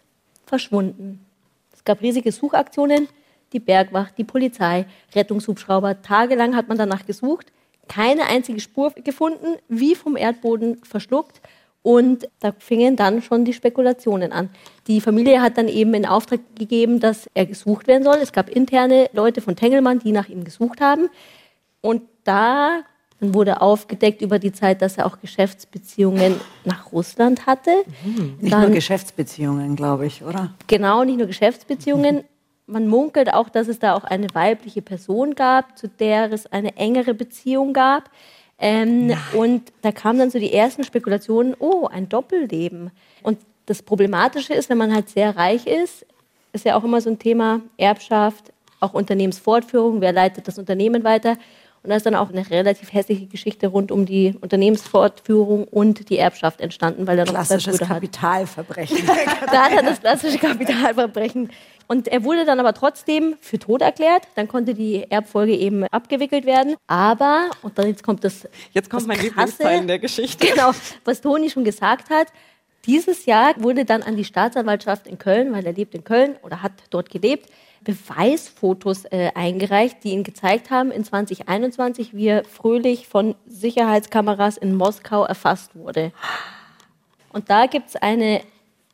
verschwunden. 0.46 1.26
Es 1.74 1.84
gab 1.84 2.02
riesige 2.02 2.32
Suchaktionen, 2.32 3.08
die 3.54 3.60
Bergwacht, 3.60 4.18
die 4.18 4.24
Polizei, 4.24 4.86
Rettungshubschrauber. 5.16 6.02
Tagelang 6.02 6.56
hat 6.56 6.68
man 6.68 6.78
danach 6.78 7.06
gesucht, 7.06 7.48
keine 7.88 8.28
einzige 8.28 8.60
Spur 8.60 8.92
gefunden, 8.92 9.58
wie 9.68 9.96
vom 9.96 10.16
Erdboden 10.16 10.84
verschluckt. 10.84 11.42
Und 11.84 12.30
da 12.40 12.54
fingen 12.60 12.96
dann 12.96 13.24
schon 13.24 13.44
die 13.44 13.54
Spekulationen 13.54 14.32
an. 14.32 14.50
Die 14.86 15.02
Familie 15.02 15.42
hat 15.42 15.58
dann 15.58 15.68
eben 15.68 15.96
in 15.96 16.06
Auftrag 16.06 16.40
gegeben, 16.56 17.00
dass 17.00 17.28
er 17.34 17.48
gesucht 17.48 17.88
werden 17.88 18.04
soll. 18.04 18.18
Es 18.18 18.32
gab 18.32 18.50
interne 18.50 19.10
Leute 19.14 19.42
von 19.42 19.56
Tengelmann, 19.56 19.98
die 19.98 20.12
nach 20.12 20.30
ihm 20.30 20.44
gesucht 20.44 20.80
haben. 20.80 21.10
Und 21.82 22.04
da 22.24 22.84
wurde 23.22 23.62
aufgedeckt 23.62 24.22
über 24.22 24.40
die 24.40 24.52
Zeit, 24.52 24.82
dass 24.82 24.98
er 24.98 25.06
auch 25.06 25.20
Geschäftsbeziehungen 25.20 26.36
nach 26.66 26.92
Russland 26.92 27.46
hatte. 27.46 27.72
Mhm. 28.04 28.38
Nicht 28.42 28.54
dann, 28.54 28.62
nur 28.62 28.72
Geschäftsbeziehungen, 28.72 29.76
glaube 29.76 30.08
ich, 30.08 30.24
oder? 30.24 30.54
Genau, 30.68 31.04
nicht 31.04 31.18
nur 31.18 31.28
Geschäftsbeziehungen. 31.28 32.24
Man 32.66 32.88
munkelt 32.88 33.34
auch, 33.34 33.50
dass 33.50 33.68
es 33.68 33.80
da 33.80 33.94
auch 33.94 34.06
eine 34.06 34.28
weibliche 34.34 34.82
Person 34.82 35.36
gab, 35.36 35.78
zu 35.78 35.88
der 35.88 36.32
es 36.32 36.48
eine 36.48 36.76
engere 36.78 37.14
Beziehung 37.14 37.74
gab. 37.74 38.10
Ähm, 38.58 39.16
und 39.34 39.72
da 39.82 39.92
kamen 39.92 40.20
dann 40.20 40.32
so 40.32 40.40
die 40.40 40.54
ersten 40.54 40.84
Spekulationen, 40.84 41.56
oh, 41.60 41.88
ein 41.88 42.10
Doppelleben. 42.10 42.92
Und 43.22 43.40
das 43.66 43.84
Problematische 43.84 44.54
ist, 44.54 44.70
wenn 44.70 44.78
man 44.78 44.94
halt 44.94 45.10
sehr 45.10 45.36
reich 45.36 45.68
ist, 45.68 46.06
ist 46.54 46.66
ja 46.66 46.76
auch 46.76 46.84
immer 46.84 47.02
so 47.02 47.10
ein 47.10 47.20
Thema 47.20 47.62
Erbschaft, 47.78 48.52
auch 48.80 48.94
Unternehmensfortführung, 48.94 50.02
wer 50.02 50.12
leitet 50.12 50.48
das 50.48 50.58
Unternehmen 50.58 51.04
weiter. 51.04 51.38
Und 51.84 51.90
da 51.90 51.96
ist 51.96 52.06
dann 52.06 52.14
auch 52.14 52.30
eine 52.30 52.48
relativ 52.50 52.94
hässliche 52.94 53.26
Geschichte 53.26 53.68
rund 53.68 53.92
um 53.92 54.06
die 54.06 54.36
Unternehmensfortführung 54.40 55.64
und 55.64 56.10
die 56.10 56.18
Erbschaft 56.18 56.62
entstanden, 56.62 57.08
weil 57.08 57.18
er 57.18 57.26
noch 57.26 57.34
Klassisches 57.34 57.80
Kapitalverbrechen. 57.80 59.00
da 59.52 59.64
hat 59.64 59.74
er 59.74 59.84
das 59.84 60.00
klassische 60.00 60.38
Kapitalverbrechen. 60.38 61.50
Und 61.88 62.08
er 62.08 62.24
wurde 62.24 62.46
dann 62.46 62.60
aber 62.60 62.74
trotzdem 62.74 63.36
für 63.42 63.58
tot 63.58 63.82
erklärt. 63.82 64.28
Dann 64.36 64.48
konnte 64.48 64.76
die 64.76 65.10
Erbfolge 65.10 65.56
eben 65.56 65.84
abgewickelt 65.86 66.46
werden. 66.46 66.76
Aber, 66.86 67.50
und 67.64 67.78
dann 67.78 67.88
jetzt 67.88 68.04
kommt 68.04 68.24
das. 68.24 68.48
Jetzt 68.72 68.90
kommt 68.90 69.08
mein 69.08 69.20
Lieblingsteil 69.20 69.80
in 69.80 69.88
der 69.88 70.00
Geschichte. 70.00 70.48
Genau, 70.48 70.72
was 71.04 71.20
Toni 71.20 71.50
schon 71.50 71.64
gesagt 71.64 72.12
hat. 72.12 72.28
Dieses 72.86 73.26
Jahr 73.26 73.54
wurde 73.58 73.86
dann 73.86 74.04
an 74.04 74.16
die 74.16 74.24
Staatsanwaltschaft 74.24 75.08
in 75.08 75.18
Köln, 75.18 75.52
weil 75.52 75.66
er 75.66 75.74
lebt 75.74 75.94
in 75.94 76.04
Köln 76.04 76.36
oder 76.44 76.62
hat 76.62 76.72
dort 76.92 77.10
gelebt, 77.10 77.50
Beweisfotos 77.84 79.06
äh, 79.06 79.32
eingereicht, 79.34 80.04
die 80.04 80.12
ihn 80.12 80.24
gezeigt 80.24 80.70
haben 80.70 80.92
in 80.92 81.04
2021, 81.04 82.16
wie 82.16 82.28
er 82.28 82.44
fröhlich 82.44 83.08
von 83.08 83.36
Sicherheitskameras 83.48 84.58
in 84.58 84.76
Moskau 84.76 85.24
erfasst 85.24 85.76
wurde. 85.76 86.12
Und 87.34 87.50
da 87.50 87.66
gibt 87.66 87.90
es 87.90 87.96
eine 87.96 88.42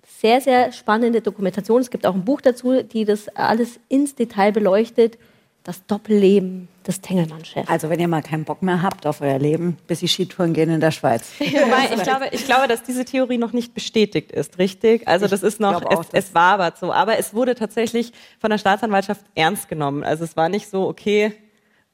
sehr, 0.05 0.41
sehr 0.41 0.71
spannende 0.71 1.21
Dokumentation. 1.21 1.81
Es 1.81 1.91
gibt 1.91 2.07
auch 2.07 2.15
ein 2.15 2.25
Buch 2.25 2.41
dazu, 2.41 2.81
die 2.81 3.05
das 3.05 3.27
alles 3.29 3.79
ins 3.89 4.15
Detail 4.15 4.51
beleuchtet, 4.51 5.17
das 5.67 5.85
Doppelleben 5.85 6.69
des 6.87 7.01
Tengelmann-Chefs. 7.01 7.67
Also 7.67 7.89
wenn 7.89 7.99
ihr 7.99 8.07
mal 8.07 8.21
keinen 8.21 8.45
Bock 8.45 8.63
mehr 8.63 8.81
habt 8.81 9.05
auf 9.05 9.19
euer 9.19 9.37
Leben, 9.37 9.77
bis 9.85 9.99
die 9.99 10.07
Skitouren 10.07 10.53
gehen 10.53 10.69
in 10.69 10.79
der 10.79 10.91
Schweiz. 10.91 11.33
Wobei, 11.39 11.93
ich 11.93 12.03
glaube, 12.03 12.29
ich 12.31 12.45
glaube, 12.45 12.69
dass 12.69 12.83
diese 12.83 13.03
Theorie 13.03 13.37
noch 13.37 13.51
nicht 13.51 13.73
bestätigt 13.73 14.31
ist, 14.31 14.59
richtig? 14.59 15.05
Also 15.09 15.25
ich 15.25 15.31
das 15.31 15.43
ist 15.43 15.59
noch, 15.59 15.83
auch, 15.83 16.05
es, 16.13 16.27
es 16.27 16.33
wabert 16.33 16.77
so. 16.77 16.93
Aber 16.93 17.19
es 17.19 17.33
wurde 17.33 17.53
tatsächlich 17.53 18.13
von 18.39 18.49
der 18.49 18.59
Staatsanwaltschaft 18.59 19.25
ernst 19.35 19.67
genommen. 19.67 20.05
Also 20.05 20.23
es 20.23 20.37
war 20.37 20.47
nicht 20.47 20.69
so, 20.69 20.87
okay, 20.87 21.33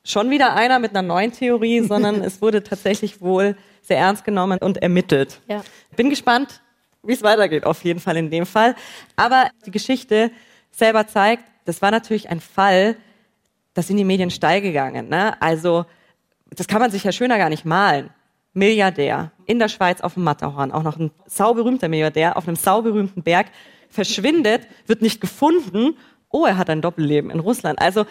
schon 0.04 0.30
wieder 0.30 0.54
einer 0.54 0.78
mit 0.78 0.92
einer 0.92 1.02
neuen 1.02 1.32
Theorie, 1.32 1.80
sondern 1.88 2.22
es 2.22 2.44
wurde 2.44 2.62
tatsächlich 2.62 3.22
wohl 3.22 3.58
sehr 3.82 3.98
ernst 3.98 4.24
genommen 4.24 4.60
und 4.60 4.84
ermittelt. 4.84 5.42
Ja. 5.48 5.64
Bin 5.96 6.12
gespannt, 6.12 6.62
wie 7.02 7.14
es 7.14 7.24
weitergeht, 7.24 7.66
auf 7.66 7.84
jeden 7.84 8.00
Fall 8.00 8.18
in 8.18 8.30
dem 8.30 8.46
Fall. 8.46 8.76
Aber 9.16 9.50
die 9.66 9.72
Geschichte 9.72 10.30
selber 10.70 11.08
zeigt, 11.08 11.44
das 11.66 11.82
war 11.82 11.90
natürlich 11.90 12.30
ein 12.30 12.40
Fall, 12.40 12.98
das 13.74 13.88
sind 13.88 13.98
die 13.98 14.04
Medien 14.04 14.30
steil 14.30 14.62
gegangen. 14.62 15.10
Ne? 15.10 15.42
Also 15.42 15.86
das 16.50 16.68
kann 16.68 16.80
man 16.80 16.92
sich 16.92 17.04
ja 17.04 17.12
schöner 17.12 17.38
gar 17.38 17.50
nicht 17.50 17.66
malen. 17.66 18.10
Milliardär 18.54 19.32
in 19.46 19.58
der 19.58 19.68
Schweiz 19.68 20.02
auf 20.02 20.14
dem 20.14 20.24
Matterhorn, 20.24 20.72
auch 20.72 20.84
noch 20.84 21.00
ein 21.00 21.12
sauberühmter 21.26 21.90
Milliardär 21.90 22.38
auf 22.38 22.48
einem 22.48 22.56
sauberühmten 22.56 23.24
Berg, 23.24 23.48
verschwindet, 23.90 24.68
wird 24.86 25.02
nicht 25.02 25.22
gefunden. 25.22 25.98
Oh, 26.30 26.46
er 26.46 26.58
hat 26.58 26.70
ein 26.70 26.82
Doppelleben 26.82 27.32
in 27.32 27.40
Russland. 27.40 27.80
Also 27.80 28.06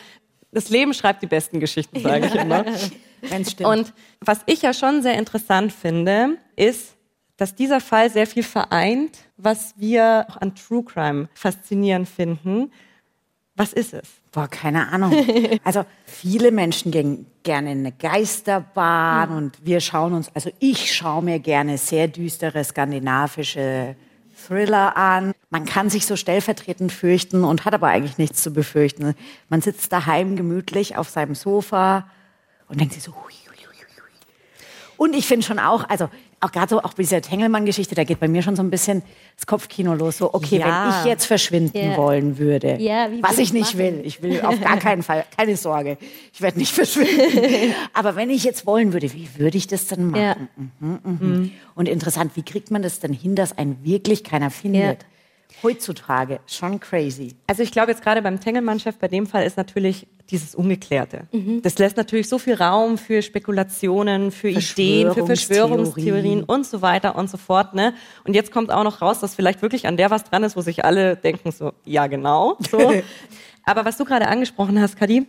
das 0.51 0.69
Leben 0.69 0.95
schreibt 0.95 1.23
die 1.23 1.27
besten 1.27 1.61
Geschichten, 1.61 2.01
sage 2.01 2.27
ich 2.27 2.35
immer. 2.35 2.65
Wenn's 3.23 3.53
stimmt. 3.53 3.71
Und 3.71 3.93
was 4.21 4.41
ich 4.47 4.63
ja 4.63 4.75
schon 4.75 5.03
sehr 5.03 5.15
interessant 5.15 5.73
finde, 5.73 6.39
ist, 6.57 6.97
dass 7.37 7.55
dieser 7.55 7.81
Fall 7.81 8.11
sehr 8.11 8.27
viel 8.27 8.43
vereint, 8.43 9.19
was 9.37 9.75
wir 9.77 10.27
auch 10.29 10.37
an 10.37 10.55
True 10.55 10.85
Crime 10.85 11.29
faszinierend 11.35 12.09
finden. 12.09 12.71
Was 13.55 13.73
ist 13.73 13.93
es? 13.93 14.09
Boah, 14.33 14.49
keine 14.49 14.89
Ahnung. 14.89 15.13
Also 15.65 15.85
viele 16.07 16.51
Menschen 16.51 16.91
gehen 16.91 17.27
gerne 17.43 17.73
in 17.73 17.81
eine 17.81 17.93
Geisterbahn 17.93 19.31
mhm. 19.31 19.37
und 19.37 19.59
wir 19.63 19.81
schauen 19.81 20.15
uns, 20.15 20.31
also 20.35 20.51
ich 20.59 20.93
schaue 20.93 21.23
mir 21.23 21.39
gerne 21.39 21.79
sehr 21.79 22.09
düstere 22.09 22.65
skandinavische 22.65 23.95
Thriller 24.47 24.97
an. 24.97 25.33
Man 25.51 25.65
kann 25.67 25.91
sich 25.91 26.07
so 26.07 26.17
stellvertretend 26.17 26.93
fürchten 26.93 27.45
und 27.45 27.65
hat 27.65 27.75
aber 27.75 27.89
eigentlich 27.89 28.19
nichts 28.19 28.43
zu 28.43 28.53
befürchten. 28.53 29.15
Man 29.49 29.61
sitzt 29.61 29.93
daheim 29.93 30.37
gemütlich 30.37 30.97
auf 30.97 31.11
seinem 31.11 31.35
Sofa 31.35 32.09
und 32.69 32.81
denkt 32.81 32.95
sich 32.95 33.03
so, 33.03 33.13
hui, 33.13 33.33
hui, 33.33 33.57
hui, 33.57 33.77
hui. 33.77 34.11
Und 34.97 35.15
ich 35.15 35.27
finde 35.27 35.47
schon 35.47 35.59
auch, 35.59 35.89
also 35.89 36.09
auch 36.43 36.51
gerade 36.51 36.71
so, 36.71 36.83
auch 36.83 36.95
bei 36.95 37.03
dieser 37.03 37.23
Tengelmann-Geschichte, 37.23 37.95
da 37.95 38.05
geht 38.05 38.21
bei 38.21 38.29
mir 38.29 38.43
schon 38.43 38.57
so 38.57 38.63
ein 38.63 38.71
bisschen 38.71 39.03
das 39.37 39.47
Kopfkino 39.47 39.95
los. 39.95 40.19
So, 40.19 40.35
okay, 40.35 40.59
ja. 40.59 40.67
wenn 40.67 41.01
ich 41.01 41.07
jetzt 41.07 41.27
verschwinden 41.27 41.79
ja. 41.79 41.97
wollen 41.97 42.39
würde, 42.39 42.79
ja, 42.81 43.09
was 43.21 43.39
ich 43.39 43.53
nicht 43.53 43.77
machen? 43.77 43.79
will, 43.79 44.03
ich 44.05 44.23
will 44.23 44.41
auf 44.43 44.61
gar 44.61 44.77
keinen 44.79 45.03
Fall, 45.03 45.25
keine 45.37 45.57
Sorge, 45.57 45.99
ich 46.33 46.41
werde 46.43 46.59
nicht 46.59 46.73
verschwinden. 46.75 47.75
Aber 47.93 48.17
wenn 48.17 48.31
ich 48.31 48.45
jetzt 48.45 48.67
wollen 48.67 48.93
würde, 48.93 49.13
wie 49.13 49.29
würde 49.37 49.57
ich 49.57 49.69
das 49.69 49.87
dann 49.87 50.11
machen? 50.11 50.49
Mhm, 50.57 50.99
mhm. 51.05 51.19
Mhm. 51.21 51.51
Und 51.75 51.89
interessant, 51.89 52.33
wie 52.35 52.43
kriegt 52.43 52.71
man 52.71 52.83
das 52.83 52.99
denn 53.01 53.13
hin, 53.13 53.37
dass 53.37 53.57
einen 53.57 53.85
wirklich 53.85 54.25
keiner 54.25 54.51
findet? 54.51 55.07
Heutzutage 55.63 56.41
schon 56.47 56.81
crazy. 56.81 57.35
Also 57.47 57.63
ich 57.63 57.73
glaube 57.73 57.91
jetzt 57.91 58.03
gerade 58.03 58.23
beim 58.23 58.41
Tengelmann-Chef, 58.41 58.97
bei 58.97 59.09
dem 59.09 59.27
Fall 59.27 59.45
ist 59.45 59.57
natürlich 59.57 60.07
dieses 60.31 60.55
Ungeklärte. 60.55 61.27
Mhm. 61.33 61.63
Das 61.63 61.79
lässt 61.79 61.97
natürlich 61.97 62.29
so 62.29 62.39
viel 62.39 62.55
Raum 62.55 62.99
für 62.99 63.23
Spekulationen, 63.23 64.31
für 64.31 64.49
Ideen, 64.49 65.13
für 65.13 65.27
Verschwörungstheorien 65.27 66.43
und 66.45 66.67
so 66.67 66.83
weiter 66.83 67.17
und 67.17 67.29
so 67.29 67.37
fort. 67.37 67.75
Ne? 67.75 67.95
Und 68.25 68.35
jetzt 68.35 68.53
kommt 68.53 68.71
auch 68.71 68.85
noch 68.85 69.03
raus, 69.03 69.21
dass 69.21 69.35
vielleicht 69.35 69.63
wirklich 69.63 69.87
an 69.87 69.97
der 69.97 70.11
was 70.11 70.25
dran 70.25 70.43
ist, 70.43 70.57
wo 70.57 70.61
sich 70.61 70.85
alle 70.85 71.17
denken 71.17 71.53
so, 71.53 71.73
ja 71.85 72.07
genau. 72.07 72.57
So. 72.71 72.93
Aber 73.65 73.85
was 73.85 73.97
du 73.97 74.05
gerade 74.05 74.29
angesprochen 74.29 74.81
hast, 74.81 74.97
Kadi, 74.97 75.27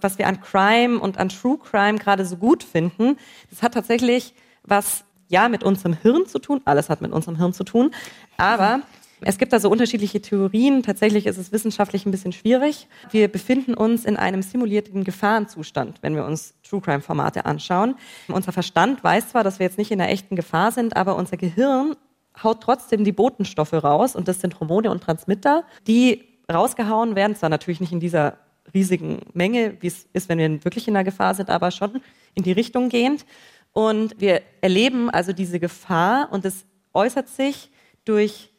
was 0.00 0.18
wir 0.18 0.26
an 0.26 0.40
Crime 0.40 0.98
und 0.98 1.18
an 1.18 1.28
True 1.28 1.58
Crime 1.58 1.98
gerade 1.98 2.24
so 2.24 2.36
gut 2.36 2.62
finden, 2.62 3.16
das 3.50 3.62
hat 3.62 3.74
tatsächlich 3.74 4.34
was 4.62 5.04
ja 5.28 5.48
mit 5.48 5.62
unserem 5.62 5.94
Hirn 5.94 6.26
zu 6.26 6.38
tun. 6.38 6.60
Alles 6.64 6.88
hat 6.88 7.00
mit 7.00 7.12
unserem 7.12 7.36
Hirn 7.36 7.52
zu 7.52 7.64
tun. 7.64 7.90
Aber 8.36 8.80
es 9.24 9.38
gibt 9.38 9.52
also 9.52 9.70
unterschiedliche 9.70 10.20
Theorien. 10.20 10.82
Tatsächlich 10.82 11.26
ist 11.26 11.38
es 11.38 11.50
wissenschaftlich 11.52 12.06
ein 12.06 12.10
bisschen 12.10 12.32
schwierig. 12.32 12.88
Wir 13.10 13.28
befinden 13.28 13.74
uns 13.74 14.04
in 14.04 14.16
einem 14.16 14.42
simulierten 14.42 15.04
Gefahrenzustand, 15.04 15.98
wenn 16.02 16.14
wir 16.14 16.24
uns 16.24 16.54
True 16.62 16.80
Crime 16.80 17.00
Formate 17.00 17.46
anschauen. 17.46 17.96
Unser 18.28 18.52
Verstand 18.52 19.02
weiß 19.02 19.30
zwar, 19.30 19.44
dass 19.44 19.58
wir 19.58 19.66
jetzt 19.66 19.78
nicht 19.78 19.90
in 19.90 19.98
der 19.98 20.10
echten 20.10 20.36
Gefahr 20.36 20.72
sind, 20.72 20.96
aber 20.96 21.16
unser 21.16 21.36
Gehirn 21.36 21.96
haut 22.42 22.62
trotzdem 22.62 23.04
die 23.04 23.12
Botenstoffe 23.12 23.72
raus 23.72 24.16
und 24.16 24.28
das 24.28 24.40
sind 24.40 24.58
Hormone 24.60 24.90
und 24.90 25.02
Transmitter, 25.02 25.64
die 25.86 26.24
rausgehauen 26.52 27.14
werden, 27.14 27.36
zwar 27.36 27.48
natürlich 27.48 27.80
nicht 27.80 27.92
in 27.92 28.00
dieser 28.00 28.38
riesigen 28.74 29.20
Menge, 29.32 29.76
wie 29.80 29.86
es 29.86 30.06
ist, 30.12 30.28
wenn 30.28 30.38
wir 30.38 30.64
wirklich 30.64 30.88
in 30.88 30.94
der 30.94 31.04
Gefahr 31.04 31.34
sind, 31.34 31.50
aber 31.50 31.70
schon 31.70 32.00
in 32.34 32.42
die 32.42 32.52
Richtung 32.52 32.88
gehend. 32.88 33.24
Und 33.72 34.20
wir 34.20 34.42
erleben 34.60 35.10
also 35.10 35.32
diese 35.32 35.60
Gefahr 35.60 36.28
und 36.32 36.44
es 36.44 36.64
äußert 36.92 37.28
sich 37.28 37.70
durch 38.04 38.50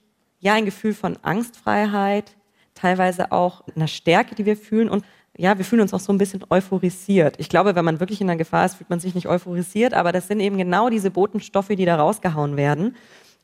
ja, 0.46 0.54
ein 0.54 0.66
Gefühl 0.66 0.94
von 0.94 1.18
Angstfreiheit, 1.24 2.36
teilweise 2.76 3.32
auch 3.32 3.64
einer 3.76 3.88
Stärke, 3.88 4.36
die 4.36 4.46
wir 4.46 4.56
fühlen 4.56 4.90
und 4.90 5.04
ja, 5.36 5.58
wir 5.58 5.66
fühlen 5.66 5.82
uns 5.82 5.92
auch 5.92 6.00
so 6.00 6.14
ein 6.14 6.20
bisschen 6.20 6.46
euphorisiert. 6.52 7.36
Ich 7.40 7.50
glaube, 7.50 7.76
wenn 7.76 7.84
man 7.84 8.00
wirklich 8.00 8.22
in 8.22 8.30
einer 8.30 8.38
Gefahr 8.38 8.64
ist, 8.64 8.76
fühlt 8.76 8.92
man 8.92 9.00
sich 9.00 9.16
nicht 9.16 9.28
euphorisiert, 9.28 9.96
aber 9.96 10.12
das 10.12 10.28
sind 10.28 10.40
eben 10.40 10.58
genau 10.58 10.92
diese 10.92 11.10
Botenstoffe, 11.10 11.70
die 11.70 11.84
da 11.84 11.96
rausgehauen 11.96 12.58
werden. 12.58 12.96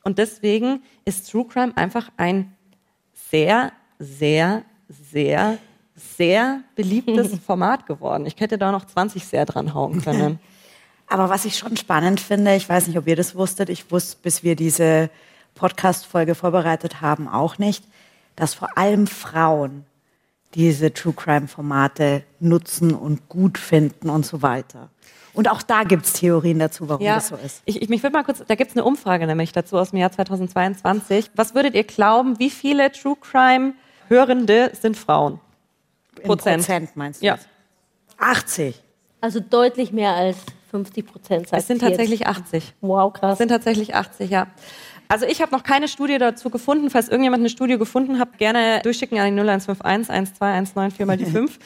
Und 0.04 0.18
deswegen 0.18 0.84
ist 1.04 1.28
True 1.28 1.44
Crime 1.44 1.76
einfach 1.76 2.08
ein 2.16 2.52
sehr, 3.30 3.72
sehr, 3.98 4.62
sehr, 4.88 5.58
sehr 5.96 6.60
beliebtes 6.76 7.36
Format 7.46 7.84
geworden. 7.86 8.26
Ich 8.26 8.38
hätte 8.38 8.58
da 8.58 8.70
noch 8.70 8.84
20 8.84 9.26
sehr 9.26 9.44
dran 9.44 9.74
hauen 9.74 10.02
können. 10.02 10.38
Aber 11.08 11.28
was 11.28 11.46
ich 11.46 11.58
schon 11.58 11.76
spannend 11.76 12.20
finde, 12.20 12.54
ich 12.54 12.68
weiß 12.68 12.86
nicht, 12.86 12.96
ob 12.96 13.08
ihr 13.08 13.16
das 13.16 13.34
wusstet, 13.34 13.68
ich 13.70 13.90
wusste, 13.90 14.18
bis 14.22 14.44
wir 14.44 14.54
diese 14.54 15.10
Podcast-Folge 15.54 16.34
vorbereitet 16.34 17.00
haben, 17.00 17.28
auch 17.28 17.58
nicht, 17.58 17.84
dass 18.36 18.54
vor 18.54 18.76
allem 18.76 19.06
Frauen 19.06 19.84
diese 20.54 20.92
True 20.92 21.14
Crime-Formate 21.14 22.24
nutzen 22.40 22.94
und 22.94 23.28
gut 23.28 23.58
finden 23.58 24.10
und 24.10 24.26
so 24.26 24.42
weiter. 24.42 24.90
Und 25.34 25.50
auch 25.50 25.62
da 25.62 25.84
gibt 25.84 26.04
es 26.04 26.12
Theorien 26.12 26.58
dazu, 26.58 26.88
warum 26.88 27.04
Ja, 27.04 27.14
das 27.14 27.28
so 27.28 27.36
ist. 27.36 27.62
ich, 27.64 27.80
ich 27.80 27.88
mich 27.88 28.02
würde 28.02 28.12
mal 28.14 28.22
kurz, 28.22 28.42
da 28.46 28.54
gibt 28.54 28.70
es 28.70 28.76
eine 28.76 28.84
Umfrage 28.84 29.26
nämlich 29.26 29.52
dazu 29.52 29.78
aus 29.78 29.90
dem 29.90 29.98
Jahr 29.98 30.12
2022. 30.12 31.30
Was 31.34 31.54
würdet 31.54 31.74
ihr 31.74 31.84
glauben, 31.84 32.38
wie 32.38 32.50
viele 32.50 32.92
True 32.92 33.16
Crime 33.18 33.72
Hörende 34.08 34.72
sind 34.78 34.96
Frauen? 34.96 35.40
In 36.16 36.24
Prozent. 36.24 36.58
Prozent 36.58 36.96
meinst 36.96 37.22
du? 37.22 37.26
Ja. 37.26 37.36
das? 37.36 37.46
80. 38.18 38.82
Also 39.22 39.40
deutlich 39.40 39.92
mehr 39.92 40.14
als 40.14 40.36
50 40.70 41.06
Prozent. 41.06 41.48
Es 41.50 41.66
sind 41.66 41.80
tatsächlich 41.80 42.26
80. 42.26 42.74
Wow, 42.80 43.12
krass. 43.12 43.32
Es 43.32 43.38
sind 43.38 43.48
tatsächlich 43.48 43.94
80, 43.94 44.30
ja. 44.30 44.48
Also 45.12 45.26
ich 45.26 45.42
habe 45.42 45.52
noch 45.52 45.62
keine 45.62 45.88
Studie 45.88 46.16
dazu 46.16 46.48
gefunden. 46.48 46.88
Falls 46.88 47.10
irgendjemand 47.10 47.42
eine 47.42 47.50
Studie 47.50 47.76
gefunden 47.76 48.18
hat, 48.18 48.38
gerne 48.38 48.80
durchschicken 48.82 49.18
an 49.18 49.26
die 49.26 49.38
0151 49.38 50.08
1219 50.08 50.96
4 50.96 51.04
mal 51.04 51.18
die 51.18 51.26
5. 51.26 51.58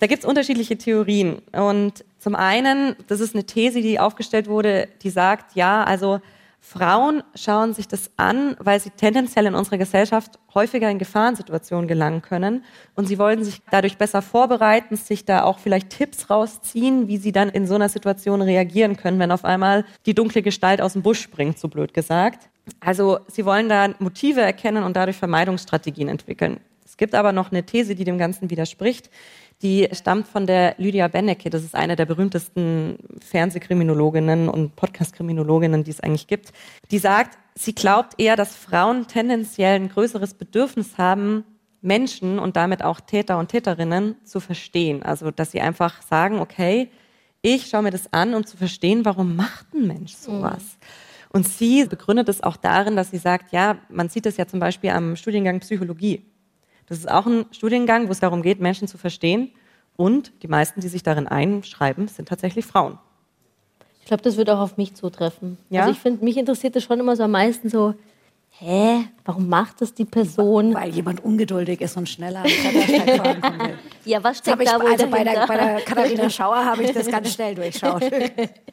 Da 0.00 0.06
gibt 0.06 0.22
es 0.22 0.28
unterschiedliche 0.28 0.78
Theorien. 0.78 1.42
Und 1.52 2.02
zum 2.18 2.34
einen, 2.34 2.96
das 3.06 3.20
ist 3.20 3.34
eine 3.34 3.44
These, 3.44 3.82
die 3.82 4.00
aufgestellt 4.00 4.48
wurde, 4.48 4.88
die 5.02 5.10
sagt, 5.10 5.54
ja, 5.54 5.84
also 5.84 6.22
Frauen 6.60 7.22
schauen 7.34 7.74
sich 7.74 7.88
das 7.88 8.10
an, 8.16 8.56
weil 8.58 8.80
sie 8.80 8.88
tendenziell 8.88 9.44
in 9.44 9.54
unserer 9.54 9.76
Gesellschaft 9.76 10.38
häufiger 10.54 10.88
in 10.88 10.98
Gefahrensituationen 10.98 11.86
gelangen 11.86 12.22
können. 12.22 12.64
Und 12.94 13.06
sie 13.06 13.18
wollen 13.18 13.44
sich 13.44 13.60
dadurch 13.70 13.98
besser 13.98 14.22
vorbereiten, 14.22 14.96
sich 14.96 15.26
da 15.26 15.42
auch 15.42 15.58
vielleicht 15.58 15.90
Tipps 15.90 16.30
rausziehen, 16.30 17.06
wie 17.06 17.18
sie 17.18 17.32
dann 17.32 17.50
in 17.50 17.66
so 17.66 17.74
einer 17.74 17.90
Situation 17.90 18.40
reagieren 18.40 18.96
können, 18.96 19.18
wenn 19.18 19.30
auf 19.30 19.44
einmal 19.44 19.84
die 20.06 20.14
dunkle 20.14 20.40
Gestalt 20.40 20.80
aus 20.80 20.94
dem 20.94 21.02
Busch 21.02 21.20
springt, 21.20 21.58
so 21.58 21.68
blöd 21.68 21.92
gesagt. 21.92 22.48
Also 22.80 23.18
sie 23.28 23.44
wollen 23.44 23.68
da 23.68 23.94
Motive 23.98 24.40
erkennen 24.40 24.84
und 24.84 24.96
dadurch 24.96 25.16
Vermeidungsstrategien 25.16 26.08
entwickeln. 26.08 26.60
Es 26.84 26.96
gibt 26.96 27.14
aber 27.14 27.32
noch 27.32 27.50
eine 27.50 27.64
These, 27.64 27.94
die 27.94 28.04
dem 28.04 28.18
Ganzen 28.18 28.50
widerspricht. 28.50 29.10
Die 29.62 29.88
stammt 29.92 30.28
von 30.28 30.46
der 30.46 30.74
Lydia 30.78 31.08
Benecke. 31.08 31.50
Das 31.50 31.64
ist 31.64 31.74
eine 31.74 31.96
der 31.96 32.06
berühmtesten 32.06 32.98
Fernsehkriminologinnen 33.20 34.48
und 34.48 34.76
Podcast-Kriminologinnen, 34.76 35.84
die 35.84 35.90
es 35.90 36.00
eigentlich 36.00 36.26
gibt. 36.26 36.52
Die 36.90 36.98
sagt, 36.98 37.38
sie 37.54 37.74
glaubt 37.74 38.14
eher, 38.18 38.36
dass 38.36 38.54
Frauen 38.54 39.06
tendenziell 39.06 39.76
ein 39.76 39.88
größeres 39.88 40.34
Bedürfnis 40.34 40.98
haben, 40.98 41.44
Menschen 41.80 42.38
und 42.38 42.56
damit 42.56 42.82
auch 42.82 43.00
Täter 43.00 43.38
und 43.38 43.48
Täterinnen 43.48 44.16
zu 44.24 44.40
verstehen. 44.40 45.02
Also, 45.02 45.30
dass 45.30 45.52
sie 45.52 45.60
einfach 45.60 46.02
sagen, 46.02 46.40
okay, 46.40 46.90
ich 47.42 47.66
schaue 47.66 47.82
mir 47.82 47.90
das 47.90 48.12
an, 48.12 48.34
um 48.34 48.46
zu 48.46 48.56
verstehen, 48.56 49.04
warum 49.04 49.36
macht 49.36 49.66
ein 49.74 49.86
Mensch 49.86 50.14
sowas? 50.14 50.78
Und 51.34 51.48
sie 51.48 51.84
begründet 51.86 52.28
es 52.28 52.44
auch 52.44 52.56
darin, 52.56 52.94
dass 52.94 53.10
sie 53.10 53.18
sagt, 53.18 53.50
ja, 53.50 53.78
man 53.88 54.08
sieht 54.08 54.24
es 54.24 54.36
ja 54.36 54.46
zum 54.46 54.60
Beispiel 54.60 54.90
am 54.90 55.16
Studiengang 55.16 55.58
Psychologie. 55.58 56.24
Das 56.86 56.98
ist 56.98 57.10
auch 57.10 57.26
ein 57.26 57.46
Studiengang, 57.50 58.06
wo 58.06 58.12
es 58.12 58.20
darum 58.20 58.40
geht, 58.40 58.60
Menschen 58.60 58.86
zu 58.86 58.98
verstehen. 58.98 59.50
Und 59.96 60.30
die 60.44 60.46
meisten, 60.46 60.80
die 60.80 60.86
sich 60.86 61.02
darin 61.02 61.26
einschreiben, 61.26 62.06
sind 62.06 62.28
tatsächlich 62.28 62.64
Frauen. 62.64 63.00
Ich 63.98 64.06
glaube, 64.06 64.22
das 64.22 64.36
wird 64.36 64.48
auch 64.48 64.60
auf 64.60 64.76
mich 64.76 64.94
zutreffen. 64.94 65.58
Ja? 65.70 65.80
Also 65.80 65.94
ich 65.94 65.98
finde, 65.98 66.24
mich 66.24 66.36
interessiert 66.36 66.76
das 66.76 66.84
schon 66.84 67.00
immer 67.00 67.16
so 67.16 67.24
am 67.24 67.32
meisten 67.32 67.68
so, 67.68 67.94
hä, 68.58 69.04
warum 69.24 69.48
macht 69.48 69.80
das 69.80 69.94
die 69.94 70.04
Person? 70.04 70.74
Weil 70.74 70.90
jemand 70.90 71.24
ungeduldig 71.24 71.80
ist 71.80 71.96
und 71.96 72.08
schneller 72.08 72.44
will. 72.44 73.74
Ja, 74.06 74.22
was 74.22 74.38
steckt 74.38 74.60
ich, 74.60 74.68
da 74.68 74.78
wohl 74.78 74.90
also 74.92 75.06
bei 75.06 75.24
der, 75.24 75.46
bei 75.46 75.56
der 75.56 75.80
Katharina 75.80 76.28
Schauer 76.28 76.62
habe 76.62 76.82
ich 76.82 76.92
das 76.92 77.06
ganz 77.06 77.32
schnell 77.32 77.54
durchschaut. 77.54 78.02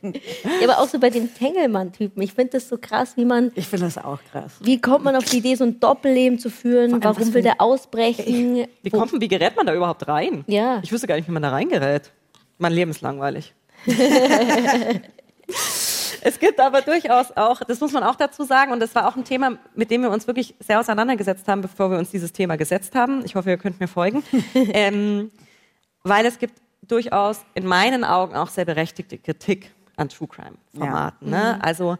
Ja, 0.03 0.67
aber 0.67 0.79
auch 0.79 0.88
so 0.88 0.99
bei 0.99 1.12
den 1.12 1.32
Tengelmann-Typen. 1.34 2.21
Ich 2.23 2.34
finde 2.34 2.53
das 2.53 2.67
so 2.67 2.77
krass, 2.79 3.15
wie 3.17 3.23
man, 3.23 3.51
Ich 3.53 3.67
finde 3.67 3.86
das 3.86 3.97
auch 3.99 4.17
krass. 4.32 4.53
wie 4.60 4.82
kommt 4.82 5.05
man 5.05 5.15
auf 5.15 5.25
die 5.25 5.38
Idee, 5.38 5.53
so 5.55 5.63
ein 5.63 5.79
Doppelleben 5.79 6.39
zu 6.39 6.49
führen? 6.49 7.03
Warum 7.03 7.34
will 7.34 7.43
der 7.43 7.62
ausbrechen? 7.62 8.65
Wie, 8.82 8.89
kommt, 8.89 9.13
wie 9.13 9.27
gerät 9.27 9.55
man 9.55 9.67
da 9.67 9.75
überhaupt 9.75 10.08
rein? 10.08 10.43
Ja. 10.47 10.79
Ich 10.84 10.91
wüsste 10.91 11.05
gar 11.08 11.15
nicht, 11.15 11.27
wie 11.27 11.32
man 11.32 11.43
da 11.43 11.49
reingerät. 11.49 12.12
Mein 12.58 12.73
Leben 12.73 12.91
ist 12.91 13.01
langweilig. 13.01 13.53
es 16.23 16.39
gibt 16.39 16.60
aber 16.60 16.81
durchaus 16.81 17.36
auch, 17.36 17.62
das 17.62 17.79
muss 17.79 17.91
man 17.91 18.03
auch 18.03 18.15
dazu 18.15 18.43
sagen, 18.43 18.71
und 18.71 18.79
das 18.79 18.93
war 18.95 19.07
auch 19.07 19.15
ein 19.15 19.23
Thema, 19.23 19.57
mit 19.75 19.91
dem 19.91 20.01
wir 20.01 20.12
uns 20.12 20.27
wirklich 20.27 20.55
sehr 20.60 20.79
auseinandergesetzt 20.79 21.47
haben, 21.47 21.62
bevor 21.62 21.91
wir 21.91 21.97
uns 21.97 22.12
dieses 22.12 22.34
Thema 22.34 22.57
gesetzt 22.57 22.95
haben. 22.95 23.23
Ich 23.25 23.36
hoffe, 23.36 23.49
ihr 23.49 23.57
könnt 23.57 23.79
mir 23.79 23.88
folgen. 23.88 24.23
ähm, 24.73 25.31
weil 26.03 26.25
es 26.25 26.39
gibt 26.39 26.55
durchaus 26.81 27.41
in 27.53 27.65
meinen 27.65 28.03
Augen 28.03 28.36
auch 28.36 28.49
sehr 28.49 28.65
berechtigte 28.65 29.17
Kritik 29.17 29.71
an 29.95 30.10
True 30.10 30.27
Crime-Formaten. 30.27 31.29
Ne? 31.29 31.63
Also 31.63 31.97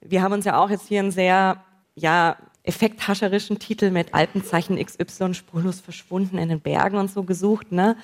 wir 0.00 0.22
haben 0.22 0.32
uns 0.32 0.44
ja 0.44 0.58
auch 0.58 0.70
jetzt 0.70 0.88
hier 0.88 1.00
einen 1.00 1.10
sehr 1.10 1.62
ja, 1.94 2.36
effekthascherischen 2.64 3.58
Titel 3.58 3.90
mit 3.90 4.14
Alpenzeichen 4.14 4.84
XY 4.84 5.34
spurlos 5.34 5.80
verschwunden 5.80 6.38
in 6.38 6.48
den 6.48 6.60
Bergen 6.60 6.96
und 6.96 7.10
so 7.10 7.22
gesucht. 7.22 7.72
Ne? 7.72 7.96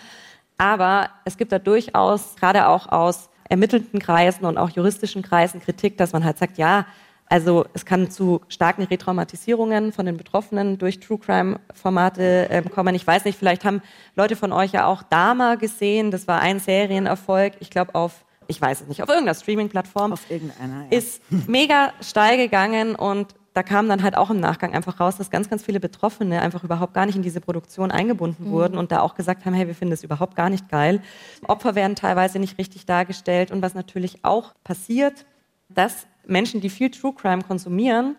Aber 0.59 1.11
es 1.25 1.37
gibt 1.37 1.53
da 1.53 1.59
durchaus, 1.59 2.37
gerade 2.37 2.69
auch 2.69 2.89
aus 2.89 3.28
ermittelten 3.49 3.99
Kreisen 3.99 4.45
und 4.45 4.59
auch 4.59 4.71
juristischen 4.71 5.23
Kreisen, 5.23 5.61
Kritik, 5.61 5.97
dass 5.97 6.13
man 6.13 6.25
halt 6.25 6.39
sagt, 6.39 6.59
ja, 6.59 6.87
also 7.31 7.67
es 7.75 7.85
kann 7.85 8.11
zu 8.11 8.41
starken 8.49 8.85
Retraumatisierungen 8.85 9.93
von 9.93 10.07
den 10.07 10.17
Betroffenen 10.17 10.79
durch 10.79 10.99
True 11.01 11.19
Crime-Formate 11.19 12.49
ähm, 12.51 12.71
kommen. 12.71 12.95
Ich 12.95 13.07
weiß 13.07 13.27
nicht, 13.27 13.39
vielleicht 13.39 13.65
haben 13.65 13.83
Leute 14.17 14.35
von 14.35 14.53
euch 14.53 14.73
ja 14.73 14.87
auch 14.87 15.03
Dama 15.03 15.57
gesehen. 15.57 16.11
Das 16.11 16.27
war 16.27 16.41
ein 16.41 16.59
Serienerfolg. 16.59 17.55
Ich 17.61 17.69
glaube 17.69 17.95
auf, 17.95 18.25
ich 18.47 18.61
weiß 18.61 18.81
es 18.81 18.89
nicht, 18.89 19.03
auf 19.03 19.11
irgendeiner 19.11 19.35
Streaming-Plattform 19.35 20.13
Auf 20.15 20.31
irgendeiner, 20.31 20.87
ja. 20.91 20.97
ist 20.97 21.21
mega 21.47 21.93
steil 22.01 22.39
gegangen 22.39 22.95
und 22.95 23.35
da 23.59 23.65
kam 23.65 23.89
dann 23.89 24.05
halt 24.05 24.17
auch 24.17 24.31
im 24.31 24.39
Nachgang 24.39 24.73
einfach 24.73 25.01
raus, 25.01 25.17
dass 25.17 25.33
ganz, 25.33 25.51
ganz 25.51 25.65
viele 25.65 25.81
Betroffene 25.81 26.41
einfach 26.41 26.63
überhaupt 26.63 26.95
gar 26.95 27.07
nicht 27.07 27.17
in 27.17 27.23
diese 27.23 27.41
Produktion 27.41 27.91
eingebunden 27.91 28.53
wurden 28.53 28.79
und 28.79 28.93
da 28.93 29.01
auch 29.01 29.17
gesagt 29.17 29.45
haben, 29.45 29.53
hey, 29.53 29.67
wir 29.67 29.75
finden 29.75 29.91
das 29.91 30.05
überhaupt 30.05 30.37
gar 30.37 30.49
nicht 30.49 30.69
geil. 30.69 31.03
Opfer 31.49 31.75
werden 31.75 31.97
teilweise 31.97 32.39
nicht 32.39 32.57
richtig 32.57 32.87
dargestellt 32.87 33.51
und 33.51 33.61
was 33.61 33.75
natürlich 33.75 34.25
auch 34.25 34.55
passiert, 34.63 35.27
dass 35.69 36.07
Menschen, 36.25 36.61
die 36.61 36.71
viel 36.71 36.93
True 36.93 37.13
Crime 37.13 37.43
konsumieren, 37.43 38.15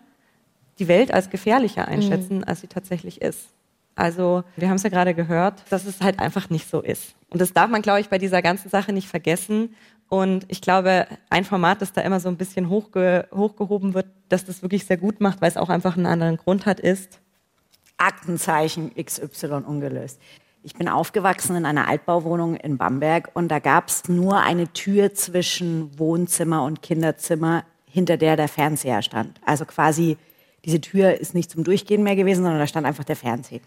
die 0.78 0.88
Welt 0.88 1.10
als 1.10 1.30
gefährlicher 1.30 1.88
einschätzen, 1.88 2.44
als 2.44 2.60
sie 2.60 2.68
tatsächlich 2.68 3.22
ist. 3.22 3.48
Also 3.94 4.44
wir 4.56 4.68
haben 4.68 4.76
es 4.76 4.82
ja 4.82 4.90
gerade 4.90 5.14
gehört, 5.14 5.62
dass 5.70 5.86
es 5.86 6.02
halt 6.02 6.18
einfach 6.18 6.50
nicht 6.50 6.68
so 6.68 6.82
ist. 6.82 7.14
Und 7.30 7.40
das 7.40 7.54
darf 7.54 7.70
man, 7.70 7.80
glaube 7.80 8.00
ich, 8.00 8.10
bei 8.10 8.18
dieser 8.18 8.42
ganzen 8.42 8.68
Sache 8.68 8.92
nicht 8.92 9.08
vergessen. 9.08 9.74
Und 10.10 10.44
ich 10.48 10.60
glaube, 10.60 11.06
ein 11.30 11.44
Format, 11.44 11.80
das 11.80 11.92
da 11.92 12.00
immer 12.00 12.18
so 12.18 12.28
ein 12.28 12.36
bisschen 12.36 12.68
hochge 12.68 13.28
hochgehoben 13.32 13.94
wird, 13.94 14.06
dass 14.28 14.44
das 14.44 14.60
wirklich 14.60 14.84
sehr 14.84 14.96
gut 14.96 15.20
macht, 15.20 15.40
weil 15.40 15.48
es 15.48 15.56
auch 15.56 15.68
einfach 15.68 15.96
einen 15.96 16.06
anderen 16.06 16.36
Grund 16.36 16.66
hat, 16.66 16.80
ist, 16.80 17.20
Aktenzeichen 17.96 18.92
XY 18.96 19.62
ungelöst. 19.64 20.20
Ich 20.64 20.74
bin 20.74 20.88
aufgewachsen 20.88 21.54
in 21.54 21.64
einer 21.64 21.86
Altbauwohnung 21.86 22.56
in 22.56 22.76
Bamberg 22.76 23.30
und 23.34 23.48
da 23.48 23.60
gab 23.60 23.88
es 23.88 24.08
nur 24.08 24.40
eine 24.40 24.72
Tür 24.72 25.14
zwischen 25.14 25.96
Wohnzimmer 25.96 26.64
und 26.64 26.82
Kinderzimmer, 26.82 27.62
hinter 27.86 28.16
der 28.16 28.36
der 28.36 28.48
Fernseher 28.48 29.02
stand. 29.02 29.40
Also 29.46 29.64
quasi 29.64 30.16
diese 30.64 30.80
Tür 30.80 31.20
ist 31.20 31.36
nicht 31.36 31.52
zum 31.52 31.62
Durchgehen 31.62 32.02
mehr 32.02 32.16
gewesen, 32.16 32.42
sondern 32.42 32.58
da 32.58 32.66
stand 32.66 32.84
einfach 32.84 33.04
der 33.04 33.16
Fernseher. 33.16 33.60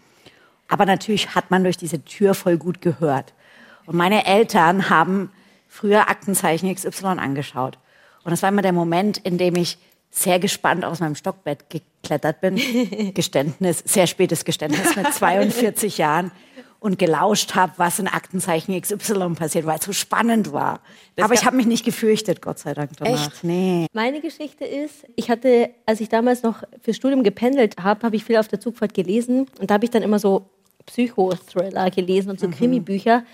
Aber 0.68 0.84
natürlich 0.84 1.34
hat 1.34 1.50
man 1.50 1.64
durch 1.64 1.78
diese 1.78 2.04
Tür 2.04 2.34
voll 2.34 2.58
gut 2.58 2.82
gehört. 2.82 3.32
Und 3.86 3.96
meine 3.96 4.26
Eltern 4.26 4.90
haben 4.90 5.30
früher 5.74 6.08
Aktenzeichen 6.08 6.72
XY 6.72 7.06
angeschaut. 7.18 7.78
Und 8.22 8.30
das 8.30 8.42
war 8.42 8.48
immer 8.48 8.62
der 8.62 8.72
Moment, 8.72 9.18
in 9.18 9.38
dem 9.38 9.56
ich 9.56 9.76
sehr 10.10 10.38
gespannt 10.38 10.84
aus 10.84 11.00
meinem 11.00 11.16
Stockbett 11.16 11.68
geklettert 11.68 12.40
bin. 12.40 12.54
Geständnis, 13.14 13.82
sehr 13.84 14.06
spätes 14.06 14.44
Geständnis 14.44 14.94
mit 14.94 15.06
42 15.12 15.98
Jahren. 15.98 16.30
Und 16.78 16.98
gelauscht 16.98 17.54
habe, 17.54 17.72
was 17.78 17.98
in 17.98 18.08
Aktenzeichen 18.08 18.78
XY 18.78 19.30
passiert, 19.36 19.64
weil 19.64 19.78
es 19.78 19.86
so 19.86 19.94
spannend 19.94 20.52
war. 20.52 20.80
Das 21.16 21.24
Aber 21.24 21.32
ich 21.32 21.46
habe 21.46 21.56
mich 21.56 21.64
nicht 21.64 21.82
gefürchtet, 21.82 22.42
Gott 22.42 22.58
sei 22.58 22.74
Dank 22.74 22.90
danach. 22.98 23.28
Echt? 23.28 23.42
Nee. 23.42 23.86
Meine 23.94 24.20
Geschichte 24.20 24.66
ist, 24.66 25.06
ich 25.16 25.30
hatte, 25.30 25.70
als 25.86 26.02
ich 26.02 26.10
damals 26.10 26.42
noch 26.42 26.62
fürs 26.82 26.98
Studium 26.98 27.22
gependelt 27.22 27.76
habe, 27.82 28.02
habe 28.02 28.16
ich 28.16 28.24
viel 28.24 28.36
auf 28.36 28.48
der 28.48 28.60
Zugfahrt 28.60 28.92
gelesen 28.92 29.46
und 29.58 29.70
da 29.70 29.74
habe 29.74 29.86
ich 29.86 29.90
dann 29.90 30.02
immer 30.02 30.18
so 30.18 30.50
Psychothriller 30.84 31.90
gelesen 31.90 32.28
und 32.28 32.38
so 32.38 32.50
Krimibücher 32.50 33.24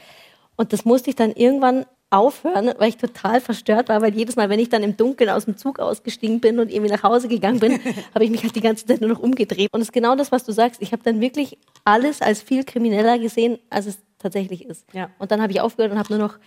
und 0.54 0.72
das 0.72 0.84
musste 0.84 1.10
ich 1.10 1.16
dann 1.16 1.32
irgendwann 1.32 1.86
aufhören, 2.10 2.72
weil 2.78 2.88
ich 2.88 2.96
total 2.96 3.40
verstört 3.40 3.88
war, 3.88 4.02
weil 4.02 4.14
jedes 4.14 4.34
Mal, 4.34 4.50
wenn 4.50 4.58
ich 4.58 4.68
dann 4.68 4.82
im 4.82 4.96
Dunkeln 4.96 5.30
aus 5.30 5.44
dem 5.44 5.56
Zug 5.56 5.78
ausgestiegen 5.78 6.40
bin 6.40 6.58
und 6.58 6.70
irgendwie 6.70 6.90
nach 6.90 7.04
Hause 7.04 7.28
gegangen 7.28 7.60
bin, 7.60 7.78
habe 8.14 8.24
ich 8.24 8.30
mich 8.30 8.42
halt 8.42 8.56
die 8.56 8.60
ganze 8.60 8.84
Zeit 8.84 9.00
nur 9.00 9.10
noch 9.10 9.20
umgedreht. 9.20 9.68
Und 9.72 9.80
es 9.80 9.88
ist 9.88 9.92
genau 9.92 10.16
das, 10.16 10.32
was 10.32 10.44
du 10.44 10.52
sagst. 10.52 10.82
Ich 10.82 10.92
habe 10.92 11.02
dann 11.04 11.20
wirklich 11.20 11.56
alles 11.84 12.20
als 12.20 12.42
viel 12.42 12.64
krimineller 12.64 13.18
gesehen, 13.20 13.58
als 13.70 13.86
es 13.86 13.98
tatsächlich 14.18 14.64
ist. 14.64 14.84
Ja. 14.92 15.10
Und 15.18 15.30
dann 15.30 15.40
habe 15.40 15.52
ich 15.52 15.60
aufgehört 15.60 15.92
und 15.92 15.98
habe 15.98 16.12
nur 16.12 16.18
noch 16.18 16.38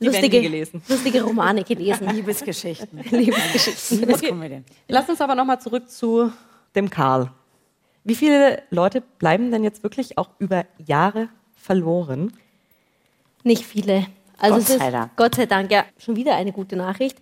Die 0.00 0.06
lustige, 0.06 0.66
lustige 0.88 1.22
Romane 1.22 1.62
gelesen. 1.62 2.08
Liebesgeschichten. 2.14 2.98
Liebesgeschichten. 3.10 4.00
Liebeskomödien. 4.00 4.64
Lass 4.88 5.08
uns 5.10 5.20
aber 5.20 5.34
nochmal 5.34 5.60
zurück 5.60 5.90
zu 5.90 6.32
dem 6.74 6.88
Karl. 6.88 7.30
Wie 8.02 8.14
viele 8.14 8.62
Leute 8.70 9.02
bleiben 9.18 9.50
denn 9.50 9.62
jetzt 9.62 9.82
wirklich 9.82 10.16
auch 10.16 10.30
über 10.38 10.64
Jahre 10.78 11.28
verloren? 11.54 12.32
Nicht 13.42 13.64
viele. 13.64 14.06
Also 14.38 14.56
Gott 14.56 14.64
es 14.64 14.70
ist, 14.70 14.78
sei 14.78 14.90
Dank. 14.90 15.16
Gott 15.16 15.34
sei 15.34 15.46
Dank, 15.46 15.70
ja, 15.70 15.84
schon 15.98 16.16
wieder 16.16 16.34
eine 16.34 16.52
gute 16.52 16.76
Nachricht. 16.76 17.18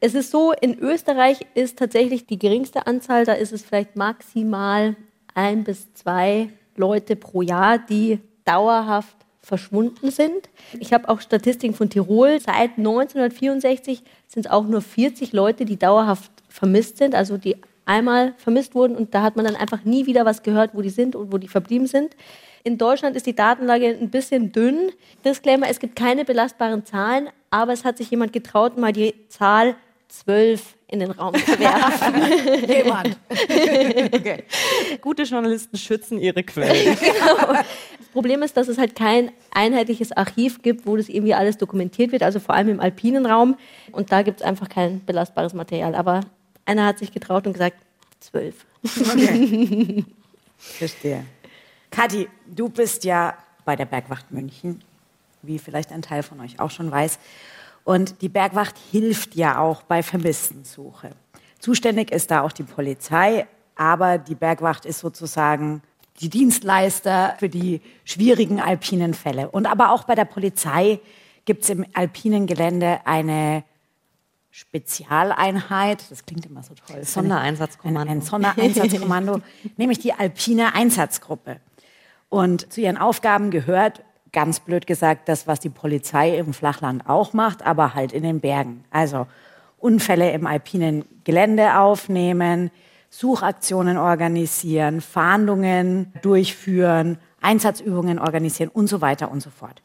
Es 0.00 0.14
ist 0.14 0.30
so, 0.30 0.52
in 0.52 0.78
Österreich 0.78 1.46
ist 1.54 1.78
tatsächlich 1.78 2.26
die 2.26 2.38
geringste 2.38 2.86
Anzahl, 2.86 3.24
da 3.24 3.32
ist 3.32 3.52
es 3.52 3.62
vielleicht 3.62 3.96
maximal 3.96 4.96
ein 5.34 5.64
bis 5.64 5.92
zwei 5.94 6.50
Leute 6.76 7.16
pro 7.16 7.42
Jahr, 7.42 7.78
die 7.78 8.20
dauerhaft 8.44 9.16
verschwunden 9.40 10.10
sind. 10.10 10.48
Ich 10.80 10.92
habe 10.92 11.08
auch 11.08 11.20
Statistiken 11.20 11.74
von 11.74 11.88
Tirol. 11.88 12.40
Seit 12.40 12.78
1964 12.78 14.02
sind 14.26 14.46
es 14.46 14.50
auch 14.50 14.66
nur 14.66 14.82
40 14.82 15.32
Leute, 15.32 15.64
die 15.64 15.76
dauerhaft 15.76 16.32
vermisst 16.48 16.96
sind, 16.98 17.14
also 17.14 17.36
die 17.36 17.56
einmal 17.84 18.34
vermisst 18.38 18.74
wurden 18.74 18.96
und 18.96 19.14
da 19.14 19.22
hat 19.22 19.36
man 19.36 19.44
dann 19.44 19.54
einfach 19.54 19.84
nie 19.84 20.06
wieder 20.06 20.24
was 20.24 20.42
gehört, 20.42 20.72
wo 20.74 20.82
die 20.82 20.90
sind 20.90 21.14
und 21.14 21.32
wo 21.32 21.38
die 21.38 21.46
verblieben 21.46 21.86
sind. 21.86 22.16
In 22.66 22.78
Deutschland 22.78 23.14
ist 23.14 23.26
die 23.26 23.36
Datenlage 23.36 23.86
ein 23.86 24.10
bisschen 24.10 24.50
dünn. 24.50 24.90
Disclaimer, 25.24 25.68
es 25.68 25.78
gibt 25.78 25.94
keine 25.94 26.24
belastbaren 26.24 26.84
Zahlen, 26.84 27.28
aber 27.48 27.72
es 27.72 27.84
hat 27.84 27.96
sich 27.96 28.10
jemand 28.10 28.32
getraut, 28.32 28.76
mal 28.76 28.92
die 28.92 29.14
Zahl 29.28 29.76
12 30.08 30.74
in 30.88 30.98
den 30.98 31.12
Raum 31.12 31.36
zu 31.36 31.60
werfen. 31.60 32.68
Jemand. 32.68 33.18
okay. 34.12 34.42
Gute 35.00 35.22
Journalisten 35.22 35.76
schützen 35.76 36.18
ihre 36.18 36.42
Quellen. 36.42 36.98
Das 37.98 38.22
Problem 38.22 38.42
ist, 38.42 38.56
dass 38.56 38.66
es 38.66 38.78
halt 38.78 38.96
kein 38.96 39.30
einheitliches 39.52 40.10
Archiv 40.10 40.62
gibt, 40.62 40.86
wo 40.86 40.96
das 40.96 41.08
irgendwie 41.08 41.34
alles 41.34 41.58
dokumentiert 41.58 42.10
wird, 42.10 42.24
also 42.24 42.40
vor 42.40 42.56
allem 42.56 42.70
im 42.70 42.80
alpinen 42.80 43.26
Raum. 43.26 43.56
Und 43.92 44.10
da 44.10 44.22
gibt 44.22 44.40
es 44.40 44.46
einfach 44.46 44.68
kein 44.68 45.04
belastbares 45.04 45.54
Material. 45.54 45.94
Aber 45.94 46.22
einer 46.64 46.86
hat 46.86 46.98
sich 46.98 47.12
getraut 47.12 47.46
und 47.46 47.52
gesagt, 47.52 47.76
12. 48.20 48.54
okay. 49.12 50.04
Verstehe. 50.56 51.24
Kathi, 51.96 52.28
du 52.46 52.68
bist 52.68 53.04
ja 53.04 53.38
bei 53.64 53.74
der 53.74 53.86
Bergwacht 53.86 54.30
München, 54.30 54.84
wie 55.40 55.58
vielleicht 55.58 55.92
ein 55.92 56.02
Teil 56.02 56.22
von 56.22 56.38
euch 56.40 56.60
auch 56.60 56.70
schon 56.70 56.90
weiß. 56.90 57.18
Und 57.84 58.20
die 58.20 58.28
Bergwacht 58.28 58.74
hilft 58.90 59.34
ja 59.34 59.58
auch 59.58 59.80
bei 59.80 60.02
Vermisstensuche. 60.02 61.12
Zuständig 61.58 62.10
ist 62.10 62.30
da 62.30 62.42
auch 62.42 62.52
die 62.52 62.64
Polizei, 62.64 63.46
aber 63.76 64.18
die 64.18 64.34
Bergwacht 64.34 64.84
ist 64.84 64.98
sozusagen 64.98 65.80
die 66.20 66.28
Dienstleister 66.28 67.34
für 67.38 67.48
die 67.48 67.80
schwierigen 68.04 68.60
alpinen 68.60 69.14
Fälle. 69.14 69.50
Und 69.50 69.64
aber 69.64 69.90
auch 69.90 70.04
bei 70.04 70.14
der 70.14 70.26
Polizei 70.26 71.00
gibt 71.46 71.62
es 71.62 71.70
im 71.70 71.86
alpinen 71.94 72.46
Gelände 72.46 73.00
eine 73.06 73.64
Spezialeinheit, 74.50 76.10
das 76.10 76.26
klingt 76.26 76.44
immer 76.44 76.62
so 76.62 76.74
toll. 76.74 77.02
Sondereinsatzkommando. 77.02 78.12
Ein, 78.12 78.18
ein 78.18 78.22
Sondereinsatzkommando, 78.22 79.40
nämlich 79.78 79.98
die 79.98 80.12
Alpine 80.12 80.74
Einsatzgruppe. 80.74 81.60
Und 82.36 82.70
zu 82.70 82.82
ihren 82.82 82.98
Aufgaben 82.98 83.50
gehört, 83.50 84.02
ganz 84.30 84.60
blöd 84.60 84.86
gesagt, 84.86 85.26
das, 85.30 85.46
was 85.46 85.58
die 85.58 85.70
Polizei 85.70 86.36
im 86.36 86.52
Flachland 86.52 87.08
auch 87.08 87.32
macht, 87.32 87.64
aber 87.64 87.94
halt 87.94 88.12
in 88.12 88.22
den 88.22 88.40
Bergen. 88.40 88.84
Also 88.90 89.26
Unfälle 89.78 90.30
im 90.32 90.46
alpinen 90.46 91.06
Gelände 91.24 91.78
aufnehmen, 91.78 92.70
Suchaktionen 93.08 93.96
organisieren, 93.96 95.00
Fahndungen 95.00 96.12
durchführen, 96.20 97.16
Einsatzübungen 97.40 98.18
organisieren 98.18 98.68
und 98.70 98.88
so 98.88 99.00
weiter 99.00 99.30
und 99.30 99.40
so 99.40 99.48
fort. 99.48 99.80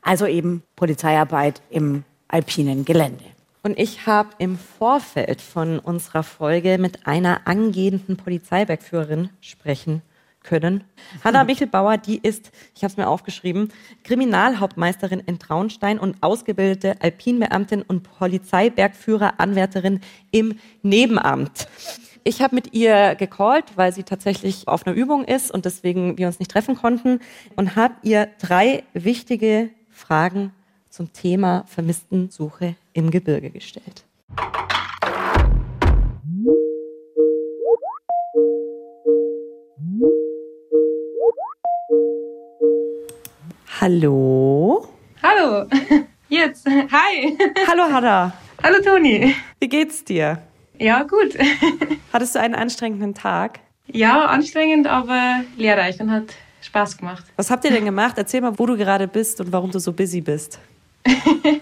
Also 0.00 0.26
eben 0.26 0.62
Polizeiarbeit 0.76 1.60
im 1.70 2.04
alpinen 2.28 2.84
Gelände. 2.84 3.24
Und 3.64 3.80
ich 3.80 4.06
habe 4.06 4.28
im 4.38 4.60
Vorfeld 4.60 5.40
von 5.40 5.80
unserer 5.80 6.22
Folge 6.22 6.78
mit 6.78 7.08
einer 7.08 7.48
angehenden 7.48 8.16
Polizeibergführerin 8.16 9.30
sprechen 9.40 10.02
können. 10.46 10.84
Hanna 11.22 11.44
Michelbauer, 11.48 11.98
die 11.98 12.18
ist, 12.18 12.50
ich 12.74 12.82
habe 12.82 12.92
es 12.92 12.96
mir 12.96 13.08
aufgeschrieben, 13.08 13.70
Kriminalhauptmeisterin 14.04 15.20
in 15.20 15.38
Traunstein 15.38 15.98
und 15.98 16.22
ausgebildete 16.22 16.94
Alpinbeamtin 17.00 17.82
und 17.82 18.02
Polizeibergführer-Anwärterin 18.18 20.00
im 20.30 20.58
Nebenamt. 20.82 21.68
Ich 22.24 22.42
habe 22.42 22.56
mit 22.56 22.74
ihr 22.74 23.14
gecallt, 23.14 23.76
weil 23.76 23.92
sie 23.92 24.02
tatsächlich 24.02 24.66
auf 24.66 24.86
einer 24.86 24.96
Übung 24.96 25.24
ist 25.24 25.52
und 25.52 25.64
deswegen 25.64 26.18
wir 26.18 26.26
uns 26.26 26.40
nicht 26.40 26.50
treffen 26.50 26.74
konnten 26.74 27.20
und 27.54 27.76
habe 27.76 27.94
ihr 28.02 28.28
drei 28.40 28.82
wichtige 28.94 29.70
Fragen 29.90 30.52
zum 30.90 31.12
Thema 31.12 31.64
Vermisstensuche 31.68 32.74
im 32.94 33.10
Gebirge 33.10 33.50
gestellt. 33.50 34.04
Hallo. 43.78 44.88
Hallo, 45.22 45.66
jetzt. 46.30 46.66
Hi. 46.66 47.36
Hallo 47.68 47.82
Hada. 47.92 48.32
Hallo 48.62 48.78
Toni. 48.82 49.34
Wie 49.60 49.68
geht's 49.68 50.02
dir? 50.02 50.38
Ja, 50.78 51.02
gut. 51.02 51.36
Hattest 52.12 52.34
du 52.34 52.40
einen 52.40 52.54
anstrengenden 52.54 53.12
Tag? 53.14 53.60
Ja, 53.86 54.24
anstrengend, 54.26 54.86
aber 54.86 55.42
lehrreich 55.58 56.00
und 56.00 56.10
hat 56.10 56.24
Spaß 56.62 56.96
gemacht. 56.96 57.24
Was 57.36 57.50
habt 57.50 57.64
ihr 57.66 57.70
denn 57.70 57.84
gemacht? 57.84 58.14
Erzähl 58.16 58.40
mal, 58.40 58.58
wo 58.58 58.64
du 58.64 58.78
gerade 58.78 59.06
bist 59.08 59.42
und 59.42 59.52
warum 59.52 59.70
du 59.70 59.78
so 59.78 59.92
busy 59.92 60.22
bist. 60.22 60.58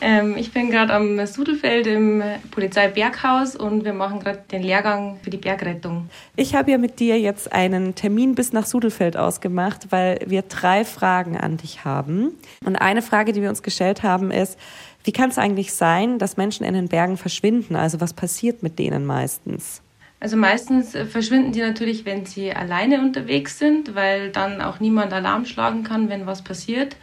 Ähm, 0.00 0.36
ich 0.36 0.52
bin 0.52 0.70
gerade 0.70 0.92
am 0.92 1.24
Sudelfeld 1.26 1.86
im 1.86 2.22
Polizeiberghaus 2.50 3.56
und 3.56 3.84
wir 3.84 3.92
machen 3.92 4.20
gerade 4.20 4.40
den 4.50 4.62
Lehrgang 4.62 5.18
für 5.22 5.30
die 5.30 5.36
Bergrettung. 5.36 6.08
Ich 6.36 6.54
habe 6.54 6.70
ja 6.70 6.78
mit 6.78 7.00
dir 7.00 7.18
jetzt 7.18 7.52
einen 7.52 7.94
Termin 7.94 8.34
bis 8.34 8.52
nach 8.52 8.66
Sudelfeld 8.66 9.16
ausgemacht, 9.16 9.90
weil 9.90 10.20
wir 10.26 10.42
drei 10.42 10.84
Fragen 10.84 11.36
an 11.36 11.56
dich 11.56 11.84
haben. 11.84 12.32
Und 12.64 12.76
eine 12.76 13.02
Frage, 13.02 13.32
die 13.32 13.42
wir 13.42 13.48
uns 13.48 13.62
gestellt 13.62 14.02
haben, 14.02 14.30
ist, 14.30 14.58
wie 15.04 15.12
kann 15.12 15.30
es 15.30 15.38
eigentlich 15.38 15.72
sein, 15.72 16.18
dass 16.18 16.36
Menschen 16.36 16.64
in 16.64 16.74
den 16.74 16.88
Bergen 16.88 17.16
verschwinden? 17.16 17.76
Also 17.76 18.00
was 18.00 18.12
passiert 18.12 18.62
mit 18.62 18.78
denen 18.78 19.06
meistens? 19.06 19.82
Also 20.20 20.36
meistens 20.36 20.94
äh, 20.94 21.06
verschwinden 21.06 21.52
die 21.52 21.60
natürlich, 21.60 22.04
wenn 22.04 22.26
sie 22.26 22.52
alleine 22.52 23.00
unterwegs 23.00 23.58
sind, 23.58 23.94
weil 23.94 24.30
dann 24.30 24.60
auch 24.60 24.80
niemand 24.80 25.12
Alarm 25.12 25.44
schlagen 25.44 25.84
kann, 25.84 26.08
wenn 26.08 26.26
was 26.26 26.42
passiert. 26.42 26.96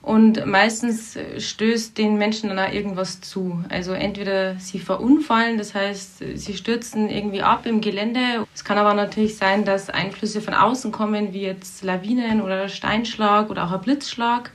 Und 0.00 0.46
meistens 0.46 1.18
stößt 1.38 1.98
den 1.98 2.16
Menschen 2.16 2.48
dann 2.48 2.58
auch 2.58 2.72
irgendwas 2.72 3.20
zu. 3.20 3.62
Also 3.68 3.92
entweder 3.92 4.56
sie 4.56 4.78
verunfallen, 4.78 5.58
das 5.58 5.74
heißt, 5.74 6.22
sie 6.34 6.54
stürzen 6.54 7.10
irgendwie 7.10 7.42
ab 7.42 7.66
im 7.66 7.80
Gelände. 7.80 8.46
Es 8.54 8.64
kann 8.64 8.78
aber 8.78 8.94
natürlich 8.94 9.36
sein, 9.36 9.64
dass 9.64 9.90
Einflüsse 9.90 10.40
von 10.40 10.54
außen 10.54 10.92
kommen, 10.92 11.34
wie 11.34 11.42
jetzt 11.42 11.82
Lawinen 11.84 12.40
oder 12.40 12.68
Steinschlag 12.68 13.50
oder 13.50 13.64
auch 13.64 13.72
ein 13.72 13.80
Blitzschlag. 13.80 14.52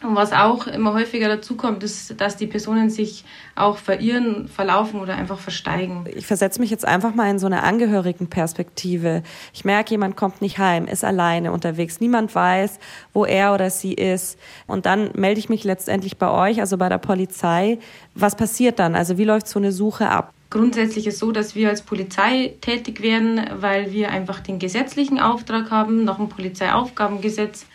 Und 0.00 0.14
was 0.14 0.32
auch 0.32 0.68
immer 0.68 0.94
häufiger 0.94 1.28
dazu 1.28 1.56
kommt, 1.56 1.82
ist, 1.82 2.20
dass 2.20 2.36
die 2.36 2.46
Personen 2.46 2.88
sich 2.88 3.24
auch 3.56 3.78
verirren, 3.78 4.46
verlaufen 4.46 5.00
oder 5.00 5.16
einfach 5.16 5.40
versteigen. 5.40 6.04
Ich 6.14 6.26
versetze 6.26 6.60
mich 6.60 6.70
jetzt 6.70 6.86
einfach 6.86 7.14
mal 7.14 7.28
in 7.28 7.40
so 7.40 7.46
eine 7.46 7.64
Angehörigenperspektive. 7.64 9.24
Ich 9.52 9.64
merke, 9.64 9.90
jemand 9.90 10.16
kommt 10.16 10.40
nicht 10.40 10.58
heim, 10.58 10.86
ist 10.86 11.04
alleine 11.04 11.50
unterwegs. 11.50 11.98
Niemand 11.98 12.32
weiß, 12.32 12.78
wo 13.12 13.24
er 13.24 13.52
oder 13.54 13.70
sie 13.70 13.92
ist. 13.92 14.38
Und 14.68 14.86
dann 14.86 15.10
melde 15.14 15.40
ich 15.40 15.48
mich 15.48 15.64
letztendlich 15.64 16.16
bei 16.16 16.30
euch, 16.30 16.60
also 16.60 16.78
bei 16.78 16.88
der 16.88 16.98
Polizei. 16.98 17.78
Was 18.14 18.36
passiert 18.36 18.78
dann? 18.78 18.94
Also 18.94 19.18
wie 19.18 19.24
läuft 19.24 19.48
so 19.48 19.58
eine 19.58 19.72
Suche 19.72 20.08
ab? 20.10 20.32
Grundsätzlich 20.50 21.06
ist 21.08 21.18
so, 21.18 21.32
dass 21.32 21.56
wir 21.56 21.68
als 21.68 21.82
Polizei 21.82 22.54
tätig 22.60 23.02
werden, 23.02 23.40
weil 23.60 23.92
wir 23.92 24.10
einfach 24.10 24.40
den 24.40 24.58
gesetzlichen 24.58 25.18
Auftrag 25.18 25.70
haben 25.70 26.04
nach 26.04 26.16
dem 26.16 26.28
Polizeiaufgabengesetz. 26.28 27.66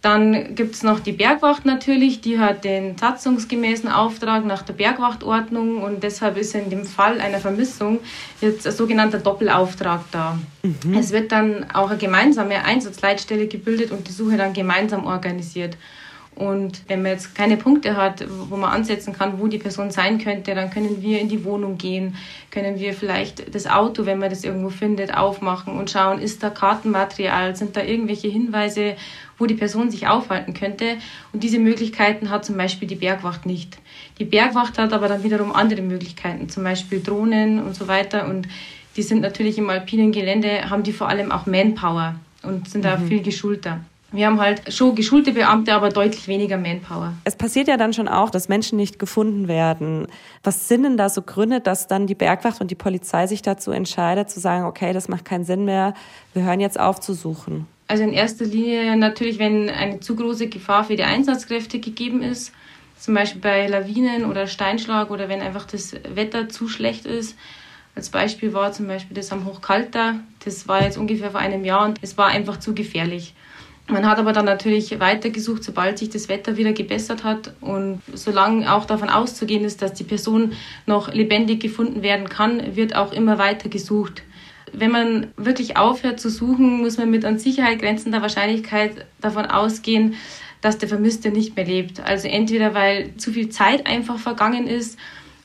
Dann 0.00 0.54
gibt 0.54 0.76
es 0.76 0.84
noch 0.84 1.00
die 1.00 1.12
Bergwacht 1.12 1.64
natürlich, 1.64 2.20
die 2.20 2.38
hat 2.38 2.62
den 2.64 2.96
satzungsgemäßen 2.96 3.88
Auftrag 3.88 4.44
nach 4.44 4.62
der 4.62 4.74
Bergwachtordnung 4.74 5.82
und 5.82 6.04
deshalb 6.04 6.36
ist 6.36 6.54
in 6.54 6.70
dem 6.70 6.84
Fall 6.84 7.20
einer 7.20 7.40
Vermissung 7.40 7.98
jetzt 8.40 8.64
ein 8.66 8.72
sogenannter 8.72 9.18
Doppelauftrag 9.18 10.04
da. 10.12 10.38
Es 10.96 11.10
wird 11.10 11.32
dann 11.32 11.68
auch 11.72 11.90
eine 11.90 11.98
gemeinsame 11.98 12.64
Einsatzleitstelle 12.64 13.48
gebildet 13.48 13.90
und 13.90 14.06
die 14.06 14.12
Suche 14.12 14.36
dann 14.36 14.52
gemeinsam 14.52 15.04
organisiert. 15.04 15.76
Und 16.38 16.82
wenn 16.86 17.02
man 17.02 17.10
jetzt 17.10 17.34
keine 17.34 17.56
Punkte 17.56 17.96
hat, 17.96 18.24
wo 18.48 18.56
man 18.56 18.70
ansetzen 18.70 19.12
kann, 19.12 19.40
wo 19.40 19.48
die 19.48 19.58
Person 19.58 19.90
sein 19.90 20.18
könnte, 20.18 20.54
dann 20.54 20.70
können 20.70 21.02
wir 21.02 21.18
in 21.18 21.28
die 21.28 21.44
Wohnung 21.44 21.78
gehen, 21.78 22.14
können 22.52 22.78
wir 22.78 22.94
vielleicht 22.94 23.52
das 23.56 23.66
Auto, 23.66 24.06
wenn 24.06 24.20
man 24.20 24.30
das 24.30 24.44
irgendwo 24.44 24.70
findet, 24.70 25.16
aufmachen 25.16 25.76
und 25.76 25.90
schauen, 25.90 26.20
ist 26.20 26.44
da 26.44 26.50
Kartenmaterial, 26.50 27.56
sind 27.56 27.76
da 27.76 27.82
irgendwelche 27.82 28.28
Hinweise, 28.28 28.94
wo 29.36 29.46
die 29.46 29.54
Person 29.54 29.90
sich 29.90 30.06
aufhalten 30.06 30.54
könnte. 30.54 30.98
Und 31.32 31.42
diese 31.42 31.58
Möglichkeiten 31.58 32.30
hat 32.30 32.44
zum 32.44 32.56
Beispiel 32.56 32.86
die 32.86 32.94
Bergwacht 32.94 33.44
nicht. 33.44 33.76
Die 34.20 34.24
Bergwacht 34.24 34.78
hat 34.78 34.92
aber 34.92 35.08
dann 35.08 35.24
wiederum 35.24 35.52
andere 35.52 35.82
Möglichkeiten, 35.82 36.48
zum 36.48 36.62
Beispiel 36.62 37.02
Drohnen 37.02 37.60
und 37.60 37.74
so 37.74 37.88
weiter. 37.88 38.28
Und 38.28 38.46
die 38.96 39.02
sind 39.02 39.22
natürlich 39.22 39.58
im 39.58 39.70
alpinen 39.70 40.12
Gelände, 40.12 40.70
haben 40.70 40.84
die 40.84 40.92
vor 40.92 41.08
allem 41.08 41.32
auch 41.32 41.46
Manpower 41.46 42.14
und 42.44 42.68
sind 42.68 42.84
da 42.84 42.96
viel 42.96 43.22
geschulter. 43.22 43.80
Wir 44.10 44.26
haben 44.26 44.40
halt 44.40 44.72
schon 44.72 44.94
geschulte 44.94 45.32
Beamte, 45.32 45.74
aber 45.74 45.90
deutlich 45.90 46.28
weniger 46.28 46.56
Manpower. 46.56 47.12
Es 47.24 47.36
passiert 47.36 47.68
ja 47.68 47.76
dann 47.76 47.92
schon 47.92 48.08
auch, 48.08 48.30
dass 48.30 48.48
Menschen 48.48 48.76
nicht 48.76 48.98
gefunden 48.98 49.48
werden. 49.48 50.06
Was 50.42 50.66
sind 50.66 50.84
denn 50.84 50.96
da 50.96 51.10
so 51.10 51.20
Gründe, 51.20 51.60
dass 51.60 51.88
dann 51.88 52.06
die 52.06 52.14
Bergwacht 52.14 52.62
und 52.62 52.70
die 52.70 52.74
Polizei 52.74 53.26
sich 53.26 53.42
dazu 53.42 53.70
entscheidet, 53.70 54.30
zu 54.30 54.40
sagen, 54.40 54.64
okay, 54.64 54.94
das 54.94 55.08
macht 55.08 55.26
keinen 55.26 55.44
Sinn 55.44 55.66
mehr, 55.66 55.92
wir 56.32 56.42
hören 56.44 56.60
jetzt 56.60 56.80
auf 56.80 57.00
zu 57.00 57.12
suchen? 57.12 57.66
Also 57.86 58.02
in 58.02 58.14
erster 58.14 58.46
Linie 58.46 58.96
natürlich, 58.96 59.38
wenn 59.38 59.68
eine 59.68 60.00
zu 60.00 60.16
große 60.16 60.48
Gefahr 60.48 60.84
für 60.84 60.96
die 60.96 61.04
Einsatzkräfte 61.04 61.78
gegeben 61.78 62.22
ist, 62.22 62.52
zum 62.98 63.14
Beispiel 63.14 63.42
bei 63.42 63.66
Lawinen 63.66 64.24
oder 64.24 64.46
Steinschlag 64.46 65.10
oder 65.10 65.28
wenn 65.28 65.42
einfach 65.42 65.66
das 65.66 65.94
Wetter 66.14 66.48
zu 66.48 66.68
schlecht 66.68 67.04
ist. 67.04 67.36
Als 67.94 68.08
Beispiel 68.08 68.54
war 68.54 68.72
zum 68.72 68.86
Beispiel 68.86 69.16
das 69.16 69.32
am 69.32 69.44
Hochkalter. 69.44 70.16
Das 70.44 70.66
war 70.66 70.82
jetzt 70.82 70.96
ungefähr 70.96 71.30
vor 71.30 71.40
einem 71.40 71.64
Jahr 71.64 71.84
und 71.84 71.98
es 72.00 72.16
war 72.16 72.28
einfach 72.28 72.58
zu 72.58 72.74
gefährlich. 72.74 73.34
Man 73.90 74.06
hat 74.06 74.18
aber 74.18 74.32
dann 74.32 74.44
natürlich 74.44 75.00
weitergesucht, 75.00 75.64
sobald 75.64 75.98
sich 75.98 76.10
das 76.10 76.28
Wetter 76.28 76.58
wieder 76.58 76.72
gebessert 76.72 77.24
hat. 77.24 77.52
Und 77.62 78.02
solange 78.12 78.70
auch 78.72 78.84
davon 78.84 79.08
auszugehen 79.08 79.64
ist, 79.64 79.80
dass 79.80 79.94
die 79.94 80.04
Person 80.04 80.52
noch 80.84 81.12
lebendig 81.12 81.60
gefunden 81.60 82.02
werden 82.02 82.28
kann, 82.28 82.76
wird 82.76 82.94
auch 82.94 83.12
immer 83.12 83.38
weiter 83.38 83.70
gesucht. 83.70 84.22
Wenn 84.74 84.90
man 84.90 85.28
wirklich 85.38 85.78
aufhört 85.78 86.20
zu 86.20 86.28
suchen, 86.28 86.80
muss 86.80 86.98
man 86.98 87.10
mit 87.10 87.24
an 87.24 87.38
Sicherheit 87.38 87.80
grenzender 87.80 88.20
Wahrscheinlichkeit 88.20 89.06
davon 89.22 89.46
ausgehen, 89.46 90.14
dass 90.60 90.76
der 90.76 90.88
Vermisste 90.88 91.30
nicht 91.30 91.56
mehr 91.56 91.64
lebt. 91.64 92.00
Also 92.00 92.28
entweder 92.28 92.74
weil 92.74 93.16
zu 93.16 93.32
viel 93.32 93.48
Zeit 93.48 93.86
einfach 93.86 94.18
vergangen 94.18 94.66
ist 94.66 94.98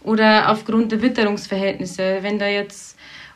oder 0.04 0.52
aufgrund 0.52 0.92
der 0.92 1.02
Witterungsverhältnisse. 1.02 2.18
Wenn 2.22 2.40
da 2.40 2.48
jetzt 2.48 2.93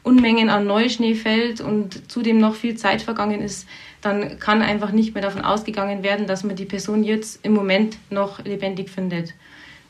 Unmengen 0.08 0.50
an 0.50 0.66
Neuschnee 0.66 1.16
fällt 1.16 1.60
und 1.60 2.10
zudem 2.10 2.40
noch 2.40 2.56
viel 2.56 2.78
Zeit 2.78 3.02
vergangen 3.02 3.42
ist, 3.42 3.68
dann 4.02 4.40
kann 4.40 4.62
einfach 4.62 4.92
nicht 4.92 5.14
mehr 5.14 5.22
davon 5.22 5.42
ausgegangen 5.42 6.02
werden, 6.02 6.28
dass 6.28 6.46
man 6.46 6.56
die 6.56 6.66
Person 6.66 7.04
jetzt 7.04 7.44
im 7.44 7.54
Moment 7.54 7.98
noch 8.10 8.44
lebendig 8.46 8.90
findet. 8.90 9.34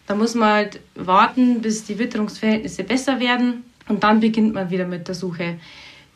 Da 0.08 0.16
muss 0.16 0.34
man 0.34 0.50
halt 0.50 0.80
warten, 0.96 1.62
bis 1.62 1.86
die 1.86 2.00
Witterungsverhältnisse 2.00 2.84
besser 2.84 3.20
werden 3.20 3.64
und 3.88 4.04
dann 4.04 4.20
beginnt 4.20 4.56
man 4.56 4.72
wieder 4.72 4.88
mit 4.88 5.08
der 5.08 5.16
Suche. 5.16 5.58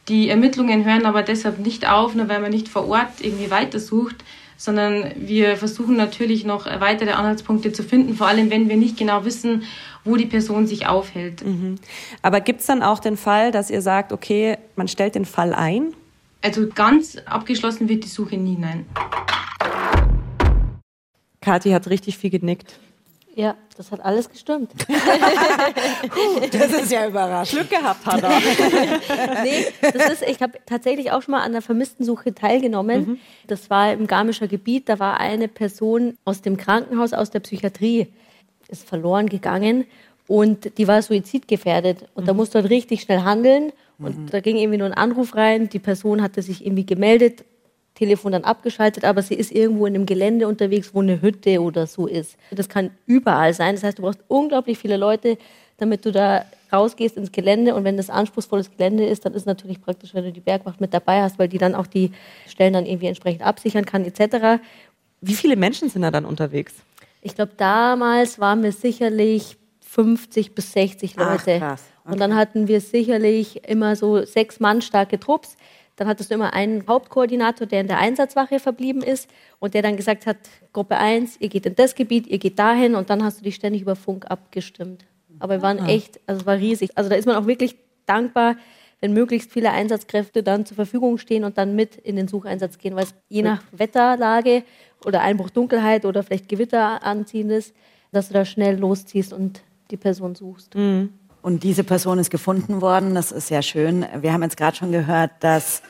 Die 0.08 0.30
Ermittlungen 0.30 0.84
hören 0.84 1.06
aber 1.06 1.22
deshalb 1.22 1.60
nicht 1.60 1.88
auf, 1.88 2.16
nur 2.16 2.28
weil 2.28 2.42
man 2.42 2.52
nicht 2.52 2.70
vor 2.70 2.88
Ort 2.88 3.22
irgendwie 3.22 3.52
weitersucht, 3.52 4.16
sondern 4.62 5.12
wir 5.16 5.58
versuchen 5.58 5.96
natürlich 5.96 6.46
noch 6.46 6.66
weitere 6.66 7.12
Anhaltspunkte 7.12 7.72
zu 7.72 7.84
finden, 7.84 8.14
vor 8.16 8.28
allem 8.28 8.52
wenn 8.52 8.70
wir 8.70 8.78
nicht 8.78 8.96
genau 8.96 9.26
wissen, 9.26 9.64
wo 10.04 10.18
die 10.18 10.26
Person 10.26 10.68
sich 10.68 10.88
aufhält. 10.88 11.44
Mhm. 11.44 11.78
Aber 12.22 12.42
gibt 12.42 12.62
es 12.62 12.68
dann 12.68 12.84
auch 12.84 13.00
den 13.00 13.18
Fall, 13.18 13.52
dass 13.52 13.72
ihr 13.72 13.82
sagt, 13.82 14.12
okay, 14.12 14.58
man 14.76 14.88
stellt 14.88 15.16
den 15.16 15.26
Fall 15.26 15.54
ein 15.54 15.94
also 16.42 16.68
ganz 16.68 17.18
abgeschlossen 17.26 17.88
wird 17.88 18.04
die 18.04 18.10
Suche 18.10 18.38
nie, 18.38 18.58
nein. 18.58 18.86
Kathi 21.40 21.72
hat 21.72 21.88
richtig 21.88 22.18
viel 22.18 22.30
genickt. 22.30 22.80
Ja, 23.42 23.56
das 23.76 23.92
hat 23.92 24.06
alles 24.06 24.30
gestimmt. 24.30 24.72
das 26.52 26.74
ist 26.74 26.92
ja 26.92 27.08
überraschend. 27.08 27.68
Glück 27.68 27.72
gehabt, 27.72 28.06
Hanna. 28.06 28.30
nee, 29.44 29.66
das 29.82 30.12
ist, 30.12 30.22
ich 30.30 30.44
habe 30.44 30.60
tatsächlich 30.68 31.12
auch 31.12 31.24
schon 31.24 31.32
mal 31.32 31.42
an 31.42 31.52
der 31.52 31.64
Vermisstensuche 31.64 32.36
teilgenommen. 32.36 33.02
Mhm. 33.02 33.20
Das 33.48 33.72
war 33.72 33.94
im 33.94 34.06
Garmischer 34.06 34.48
Gebiet. 34.48 34.90
Da 34.90 35.00
war 35.00 35.20
eine 35.20 35.48
Person 35.48 36.20
aus 36.24 36.44
dem 36.44 36.56
Krankenhaus, 36.56 37.14
aus 37.14 37.32
der 37.32 37.40
Psychiatrie, 37.40 38.10
ist 38.68 38.88
verloren 38.88 39.28
gegangen 39.28 39.86
und 40.28 40.78
die 40.78 40.88
war 40.88 41.02
suizidgefährdet. 41.02 42.10
Und 42.14 42.26
mhm. 42.26 42.28
da 42.28 42.34
musste 42.36 42.60
man 42.60 42.68
richtig 42.68 43.02
schnell 43.02 43.22
handeln. 43.22 43.72
Und 43.98 44.20
mhm. 44.20 44.30
da 44.30 44.40
ging 44.40 44.58
irgendwie 44.58 44.78
nur 44.78 44.88
ein 44.88 44.94
Anruf 44.94 45.36
rein, 45.36 45.68
die 45.68 45.80
Person 45.80 46.22
hatte 46.22 46.44
sich 46.44 46.64
irgendwie 46.64 46.86
gemeldet, 46.86 47.44
Telefon 48.02 48.32
dann 48.32 48.44
abgeschaltet, 48.44 49.06
aber 49.06 49.22
sie 49.22 49.36
ist 49.36 49.52
irgendwo 49.52 49.86
in 49.86 49.94
einem 49.94 50.08
Gelände 50.08 50.48
unterwegs, 50.48 50.90
wo 50.96 51.02
eine 51.02 51.22
Hütte 51.22 51.62
oder 51.62 51.86
so 51.86 52.08
ist. 52.08 52.36
Das 52.50 52.68
kann 52.68 52.90
überall 53.06 53.54
sein. 53.54 53.76
Das 53.76 53.84
heißt, 53.84 54.00
du 54.00 54.02
brauchst 54.02 54.22
unglaublich 54.28 54.80
viele 54.80 54.98
Leute, 54.98 55.38
damit 55.78 56.04
du 56.04 56.12
da 56.12 56.46
rausgehst 56.74 57.16
ins 57.16 57.32
Gelände. 57.32 57.76
Und 57.76 57.84
wenn 57.84 57.98
das 57.98 58.10
anspruchsvolles 58.10 58.72
Gelände 58.72 59.06
ist, 59.06 59.24
dann 59.24 59.36
ist 59.36 59.46
natürlich 59.46 59.80
praktisch, 59.80 60.16
wenn 60.16 60.24
du 60.24 60.32
die 60.32 60.40
Bergwacht 60.40 60.82
mit 60.82 60.96
dabei 60.96 61.22
hast, 61.22 61.38
weil 61.38 61.48
die 61.48 61.60
dann 61.60 61.76
auch 61.76 61.86
die 61.86 62.12
Stellen 62.48 62.74
dann 62.74 62.88
irgendwie 62.88 63.06
entsprechend 63.06 63.44
absichern 63.44 63.86
kann, 63.86 64.04
etc. 64.04 64.64
Wie 65.22 65.36
viele 65.36 65.56
Menschen 65.56 65.88
sind 65.90 66.02
da 66.02 66.10
dann 66.10 66.26
unterwegs? 66.26 66.74
Ich 67.22 67.36
glaube, 67.36 67.52
damals 67.56 68.40
waren 68.40 68.64
wir 68.64 68.72
sicherlich 68.72 69.58
50 69.82 70.56
bis 70.56 70.74
60 70.74 71.18
Leute. 71.18 71.60
Ach, 71.62 71.68
krass. 71.68 71.84
Okay. 72.04 72.14
Und 72.14 72.20
dann 72.20 72.36
hatten 72.36 72.68
wir 72.68 72.82
sicherlich 72.82 73.64
immer 73.70 73.96
so 73.96 74.26
sechs 74.26 74.60
Mann 74.60 74.82
starke 74.82 75.20
Trupps. 75.20 75.56
Dann 76.02 76.08
hattest 76.08 76.32
du 76.32 76.34
immer 76.34 76.54
einen 76.54 76.88
Hauptkoordinator, 76.88 77.68
der 77.68 77.82
in 77.82 77.88
der 77.88 78.00
Einsatzwache 78.00 78.58
verblieben 78.58 79.04
ist 79.04 79.30
und 79.60 79.76
der 79.76 79.84
dann 79.84 79.98
gesagt 79.98 80.26
hat, 80.26 80.38
Gruppe 80.74 80.98
1, 80.98 81.38
ihr 81.40 81.48
geht 81.48 81.68
in 81.68 81.76
das 81.76 81.94
Gebiet, 81.94 82.26
ihr 82.26 82.40
geht 82.40 82.58
dahin 82.58 82.96
und 82.96 83.12
dann 83.12 83.24
hast 83.24 83.40
du 83.40 83.44
dich 83.44 83.54
ständig 83.54 83.84
über 83.84 83.96
Funk 83.96 84.26
abgestimmt. 84.28 85.06
Aber 85.38 85.58
wir 85.58 85.62
waren 85.62 85.80
ah. 85.80 85.88
echt, 85.88 86.20
also 86.26 86.42
es 86.42 86.48
war 86.48 86.58
riesig. 86.58 86.90
Also 86.96 87.08
da 87.08 87.18
ist 87.18 87.28
man 87.28 87.36
auch 87.36 87.46
wirklich 87.46 87.76
dankbar, 88.08 88.56
wenn 89.00 89.14
möglichst 89.14 89.52
viele 89.52 89.70
Einsatzkräfte 89.70 90.42
dann 90.42 90.66
zur 90.66 90.74
Verfügung 90.74 91.20
stehen 91.20 91.44
und 91.44 91.60
dann 91.60 91.76
mit 91.76 91.98
in 91.98 92.16
den 92.16 92.28
Sucheinsatz 92.28 92.80
gehen, 92.80 92.96
weil 92.96 93.04
es 93.04 93.14
je 93.30 93.44
nach 93.44 93.62
Wetterlage 93.72 94.64
oder 95.06 95.22
Einbruch 95.22 95.52
Dunkelheit 95.52 96.06
oder 96.06 96.24
vielleicht 96.24 96.50
Gewitter 96.50 97.04
anziehen 97.04 97.52
ist, 97.52 97.76
dass 98.12 98.30
du 98.30 98.34
da 98.34 98.44
schnell 98.44 98.76
losziehst 98.80 99.34
und 99.34 99.62
die 99.92 99.98
Person 99.98 100.34
suchst. 100.34 100.74
Mhm. 100.74 101.14
Und 101.42 101.64
diese 101.64 101.84
Person 101.84 102.20
ist 102.20 102.30
gefunden 102.30 102.82
worden. 102.82 103.16
Das 103.16 103.32
ist 103.32 103.48
sehr 103.48 103.62
schön. 103.62 104.06
Wir 104.20 104.34
haben 104.34 104.44
jetzt 104.44 104.58
gerade 104.58 104.78
schon 104.78 104.92
gehört, 104.92 105.32
dass 105.40 105.82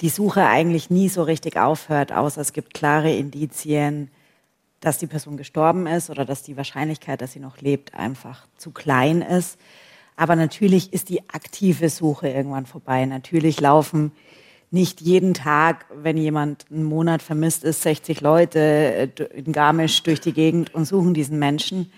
die 0.00 0.08
Suche 0.08 0.46
eigentlich 0.46 0.90
nie 0.90 1.08
so 1.08 1.22
richtig 1.22 1.56
aufhört, 1.56 2.12
außer 2.12 2.40
es 2.40 2.52
gibt 2.52 2.74
klare 2.74 3.14
Indizien, 3.14 4.10
dass 4.80 4.98
die 4.98 5.06
Person 5.06 5.36
gestorben 5.36 5.86
ist 5.86 6.08
oder 6.08 6.24
dass 6.24 6.42
die 6.42 6.56
Wahrscheinlichkeit, 6.56 7.20
dass 7.20 7.32
sie 7.32 7.40
noch 7.40 7.58
lebt, 7.58 7.94
einfach 7.94 8.46
zu 8.56 8.70
klein 8.70 9.20
ist. 9.20 9.58
Aber 10.16 10.36
natürlich 10.36 10.92
ist 10.92 11.08
die 11.08 11.28
aktive 11.30 11.88
Suche 11.90 12.28
irgendwann 12.28 12.66
vorbei. 12.66 13.04
Natürlich 13.04 13.60
laufen 13.60 14.12
nicht 14.70 15.00
jeden 15.00 15.34
Tag, 15.34 15.86
wenn 15.94 16.16
jemand 16.16 16.66
einen 16.70 16.84
Monat 16.84 17.22
vermisst 17.22 17.64
ist, 17.64 17.82
60 17.82 18.20
Leute 18.20 19.10
in 19.34 19.52
Garmisch 19.52 20.02
durch 20.02 20.20
die 20.20 20.32
Gegend 20.32 20.74
und 20.74 20.84
suchen 20.84 21.12
diesen 21.12 21.38
Menschen. 21.38 21.92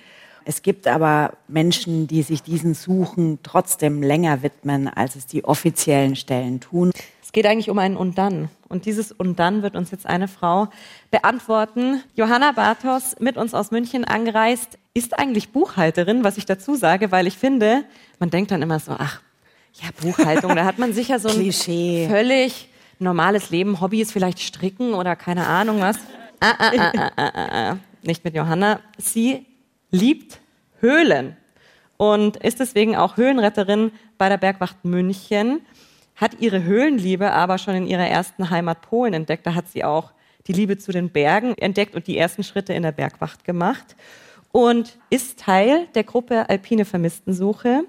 Es 0.45 0.63
gibt 0.63 0.89
aber 0.89 1.35
Menschen, 1.47 2.09
die 2.09 2.23
sich 2.23 2.43
diesen 2.43 2.75
Suchen 2.75 3.39
trotzdem 3.43 4.03
länger 4.03 4.43
widmen, 4.43 4.89
als 4.89 5.15
es 5.15 5.27
die 5.27 5.45
offiziellen 5.45 6.17
Stellen 6.17 6.61
tun. 6.61 6.91
Es 7.33 7.35
geht 7.35 7.47
eigentlich 7.47 7.71
um 7.71 7.79
ein 7.79 7.97
Und 7.97 8.19
dann. 8.19 8.51
Und 8.69 8.85
dieses 8.85 9.11
Und 9.11 9.39
dann 9.39 9.63
wird 9.63 9.75
uns 9.75 9.91
jetzt 9.91 10.05
eine 10.05 10.29
Frau 10.29 10.69
beantworten. 11.11 12.03
Johanna 12.15 12.53
Bartos, 12.53 13.17
mit 13.21 13.39
uns 13.39 13.55
aus 13.55 13.71
München 13.71 14.05
angereist, 14.05 14.77
ist 14.93 15.19
eigentlich 15.19 15.49
Buchhalterin, 15.49 16.25
was 16.25 16.37
ich 16.37 16.45
dazu 16.45 16.75
sage, 16.75 17.11
weil 17.11 17.27
ich 17.27 17.39
finde, 17.39 17.85
man 18.19 18.29
denkt 18.29 18.51
dann 18.51 18.61
immer 18.61 18.79
so, 18.81 18.93
ach, 18.99 19.23
ja, 19.81 19.89
Buchhaltung, 20.03 20.55
da 20.55 20.67
hat 20.67 20.79
man 20.79 20.93
sicher 20.93 21.19
so 21.19 21.31
ein 21.31 21.37
Klischee. 21.41 22.07
völlig 22.07 22.69
normales 22.99 23.49
Leben. 23.49 23.81
Hobby 23.81 24.03
ist 24.03 24.13
vielleicht 24.13 24.39
Stricken 24.39 24.93
oder 24.93 25.17
keine 25.17 25.47
Ahnung 25.47 25.81
was. 25.81 25.97
Ah, 26.39 26.53
ah, 26.59 26.71
ah, 26.77 26.93
ah, 26.95 27.11
ah, 27.17 27.31
ah. 27.35 27.71
ah. 27.71 27.79
Nicht 28.03 28.27
mit 28.27 28.35
Johanna. 28.35 28.81
Sie 28.99 29.47
liebt 29.91 30.39
Höhlen 30.81 31.39
und 31.97 32.37
ist 32.37 32.61
deswegen 32.61 32.95
auch 32.95 33.17
Höhlenretterin 33.17 33.91
bei 34.19 34.29
der 34.29 34.37
Bergwacht 34.37 34.85
München, 34.85 35.63
hat 36.23 36.41
ihre 36.41 36.63
Höhlenliebe 36.63 37.33
aber 37.33 37.59
schon 37.59 37.75
in 37.75 37.87
ihrer 37.87 38.07
ersten 38.07 38.49
Heimat 38.49 38.81
Polen 38.81 39.13
entdeckt. 39.13 39.45
Da 39.45 39.55
hat 39.55 39.69
sie 39.69 39.83
auch 39.83 40.13
die 40.47 40.53
Liebe 40.53 40.79
zu 40.79 40.93
den 40.93 41.11
Bergen 41.11 41.59
entdeckt 41.59 41.97
und 41.97 42.07
die 42.07 42.17
ersten 42.17 42.45
Schritte 42.45 42.73
in 42.73 42.85
der 42.85 42.93
Bergwacht 42.93 43.45
gemacht 43.45 43.97
und 44.53 44.99
ist 45.11 45.41
Teil 45.41 45.89
der 45.97 46.05
Gruppe 46.05 46.49
Alpine 46.49 46.85
Vermisstensuche. 46.85 47.83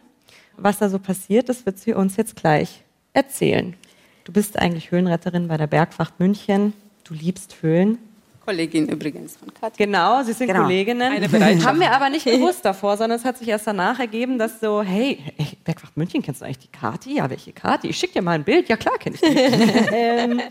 Was 0.57 0.79
da 0.79 0.89
so 0.89 0.97
passiert, 0.97 1.47
das 1.47 1.67
wird 1.67 1.77
sie 1.77 1.93
uns 1.93 2.17
jetzt 2.17 2.35
gleich 2.35 2.83
erzählen. 3.13 3.75
Du 4.23 4.33
bist 4.33 4.57
eigentlich 4.57 4.89
Höhlenretterin 4.89 5.47
bei 5.47 5.57
der 5.57 5.67
Bergwacht 5.67 6.19
München. 6.19 6.73
Du 7.03 7.13
liebst 7.13 7.61
Höhlen. 7.61 7.99
Kollegin 8.45 8.89
übrigens 8.89 9.37
von 9.37 9.53
Katja. 9.53 9.85
Genau, 9.85 10.21
Sie 10.23 10.33
sind 10.33 10.47
genau. 10.47 10.63
Kolleginnen. 10.63 11.11
Haben 11.65 11.79
wir 11.79 11.91
aber 11.91 12.09
nicht 12.09 12.25
gewusst 12.25 12.65
davor, 12.65 12.97
sondern 12.97 13.17
es 13.17 13.25
hat 13.25 13.37
sich 13.37 13.47
erst 13.47 13.67
danach 13.67 13.99
ergeben, 13.99 14.37
dass 14.37 14.59
so, 14.59 14.81
hey, 14.81 15.19
hey 15.37 15.57
Bergwacht 15.63 15.95
München, 15.95 16.21
kennst 16.21 16.41
du 16.41 16.45
eigentlich 16.45 16.59
die 16.59 16.67
Kati? 16.67 17.15
Ja, 17.15 17.29
welche 17.29 17.53
Kati? 17.53 17.87
Ich 17.87 17.97
schicke 17.97 18.13
dir 18.13 18.21
mal 18.21 18.33
ein 18.33 18.43
Bild. 18.43 18.67
Ja, 18.67 18.75
klar 18.75 18.97
kenne 18.97 19.15
ich 19.15 19.21
die. 19.21 19.27
ähm, 19.93 20.41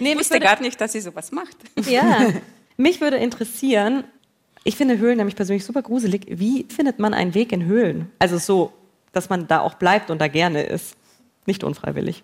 nee, 0.00 0.12
ich 0.12 0.18
wusste 0.18 0.34
würde, 0.34 0.46
gar 0.46 0.60
nicht, 0.60 0.80
dass 0.80 0.92
sie 0.92 1.00
sowas 1.00 1.30
macht. 1.30 1.56
Ja, 1.86 2.32
mich 2.78 3.00
würde 3.00 3.18
interessieren, 3.18 4.04
ich 4.64 4.76
finde 4.76 4.98
Höhlen 4.98 5.18
nämlich 5.18 5.36
persönlich 5.36 5.64
super 5.64 5.82
gruselig. 5.82 6.26
Wie 6.30 6.66
findet 6.74 6.98
man 6.98 7.12
einen 7.12 7.34
Weg 7.34 7.52
in 7.52 7.66
Höhlen? 7.66 8.10
Also 8.18 8.38
so, 8.38 8.72
dass 9.12 9.28
man 9.28 9.46
da 9.46 9.60
auch 9.60 9.74
bleibt 9.74 10.10
und 10.10 10.20
da 10.20 10.28
gerne 10.28 10.62
ist. 10.62 10.96
Nicht 11.44 11.64
unfreiwillig. 11.64 12.22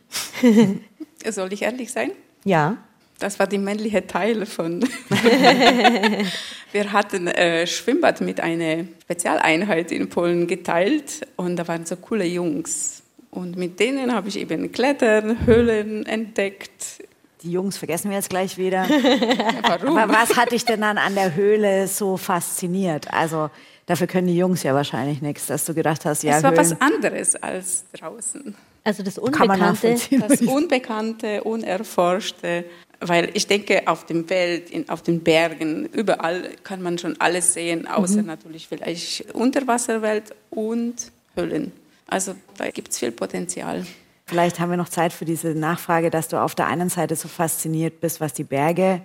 Soll 1.28 1.52
ich 1.52 1.62
ehrlich 1.62 1.92
sein? 1.92 2.12
Ja. 2.44 2.78
Das 3.18 3.38
war 3.40 3.48
die 3.48 3.58
männliche 3.58 4.06
Teil 4.06 4.46
von. 4.46 4.80
wir 6.72 6.92
hatten 6.92 7.26
äh, 7.26 7.66
Schwimmbad 7.66 8.20
mit 8.20 8.40
einer 8.40 8.84
Spezialeinheit 9.02 9.90
in 9.90 10.08
Polen 10.08 10.46
geteilt 10.46 11.26
und 11.36 11.56
da 11.56 11.66
waren 11.66 11.84
so 11.84 11.96
coole 11.96 12.24
Jungs. 12.24 13.02
Und 13.30 13.56
mit 13.56 13.80
denen 13.80 14.14
habe 14.14 14.28
ich 14.28 14.38
eben 14.38 14.70
Klettern, 14.70 15.46
Höhlen 15.46 16.06
entdeckt. 16.06 17.04
Die 17.42 17.50
Jungs 17.50 17.76
vergessen 17.76 18.10
wir 18.10 18.16
jetzt 18.16 18.30
gleich 18.30 18.56
wieder. 18.56 18.86
Warum? 19.62 19.96
Aber 19.96 20.12
was 20.12 20.36
hat 20.36 20.52
dich 20.52 20.64
denn 20.64 20.80
dann 20.80 20.98
an 20.98 21.14
der 21.14 21.34
Höhle 21.34 21.88
so 21.88 22.16
fasziniert? 22.16 23.12
Also 23.12 23.50
dafür 23.86 24.06
können 24.06 24.28
die 24.28 24.36
Jungs 24.36 24.62
ja 24.62 24.74
wahrscheinlich 24.74 25.22
nichts, 25.22 25.46
dass 25.46 25.64
du 25.64 25.74
gedacht 25.74 26.04
hast, 26.04 26.22
ja, 26.22 26.36
es 26.36 26.42
war 26.44 26.52
Höhlen 26.52 26.60
was 26.60 26.80
anderes 26.80 27.36
als 27.36 27.84
draußen. 27.92 28.54
Also 28.84 29.02
das 29.02 29.18
Unbekannte. 29.18 29.96
Das 30.26 30.40
Unbekannte, 30.40 31.44
Unerforschte. 31.44 32.64
Weil 33.00 33.30
ich 33.34 33.46
denke, 33.46 33.86
auf 33.86 34.06
dem 34.06 34.28
Welt, 34.28 34.70
in, 34.70 34.88
auf 34.88 35.02
den 35.02 35.20
Bergen, 35.20 35.86
überall 35.86 36.50
kann 36.64 36.82
man 36.82 36.98
schon 36.98 37.20
alles 37.20 37.54
sehen, 37.54 37.86
außer 37.86 38.22
natürlich 38.22 38.66
vielleicht 38.66 39.32
Unterwasserwelt 39.34 40.34
und 40.50 41.12
Höhlen. 41.36 41.72
Also 42.08 42.34
da 42.56 42.70
gibt 42.70 42.90
es 42.90 42.98
viel 42.98 43.12
Potenzial. 43.12 43.86
Vielleicht 44.26 44.58
haben 44.58 44.70
wir 44.70 44.76
noch 44.76 44.88
Zeit 44.88 45.12
für 45.12 45.24
diese 45.24 45.54
Nachfrage, 45.54 46.10
dass 46.10 46.28
du 46.28 46.36
auf 46.42 46.54
der 46.54 46.66
einen 46.66 46.88
Seite 46.88 47.16
so 47.16 47.28
fasziniert 47.28 48.00
bist, 48.00 48.20
was 48.20 48.32
die 48.34 48.44
Berge 48.44 49.00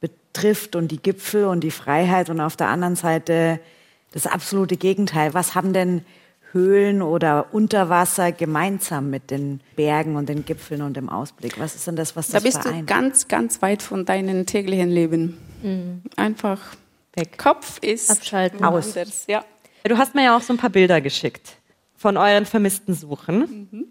betrifft 0.00 0.76
und 0.76 0.88
die 0.88 1.02
Gipfel 1.02 1.46
und 1.46 1.62
die 1.62 1.70
Freiheit 1.70 2.30
und 2.30 2.40
auf 2.40 2.56
der 2.56 2.68
anderen 2.68 2.94
Seite 2.96 3.58
das 4.12 4.26
absolute 4.26 4.76
Gegenteil. 4.76 5.34
Was 5.34 5.54
haben 5.54 5.72
denn 5.72 6.04
Höhlen 6.52 7.00
oder 7.02 7.52
Unterwasser 7.54 8.32
gemeinsam 8.32 9.08
mit 9.10 9.30
den 9.30 9.60
Bergen 9.76 10.16
und 10.16 10.28
den 10.28 10.44
Gipfeln 10.44 10.82
und 10.82 10.96
dem 10.96 11.08
Ausblick? 11.08 11.58
Was 11.60 11.74
ist 11.76 11.86
denn 11.86 11.96
das, 11.96 12.16
was 12.16 12.28
Da 12.28 12.34
das 12.34 12.42
bist 12.44 12.58
du 12.58 12.62
vereint? 12.68 12.86
ganz, 12.88 13.28
ganz 13.28 13.62
weit 13.62 13.82
von 13.82 14.04
deinem 14.04 14.46
täglichen 14.46 14.90
Leben. 14.90 15.38
Einfach 16.16 16.60
weg. 17.14 17.38
Kopf 17.38 17.78
ist 17.82 18.10
Abschalten. 18.10 18.60
woanders. 18.60 19.24
Ja. 19.28 19.44
Du 19.84 19.96
hast 19.96 20.14
mir 20.14 20.24
ja 20.24 20.36
auch 20.36 20.42
so 20.42 20.52
ein 20.52 20.56
paar 20.56 20.70
Bilder 20.70 21.00
geschickt 21.00 21.56
von 21.96 22.16
euren 22.16 22.46
vermissten 22.46 22.94
Suchen. 22.94 23.86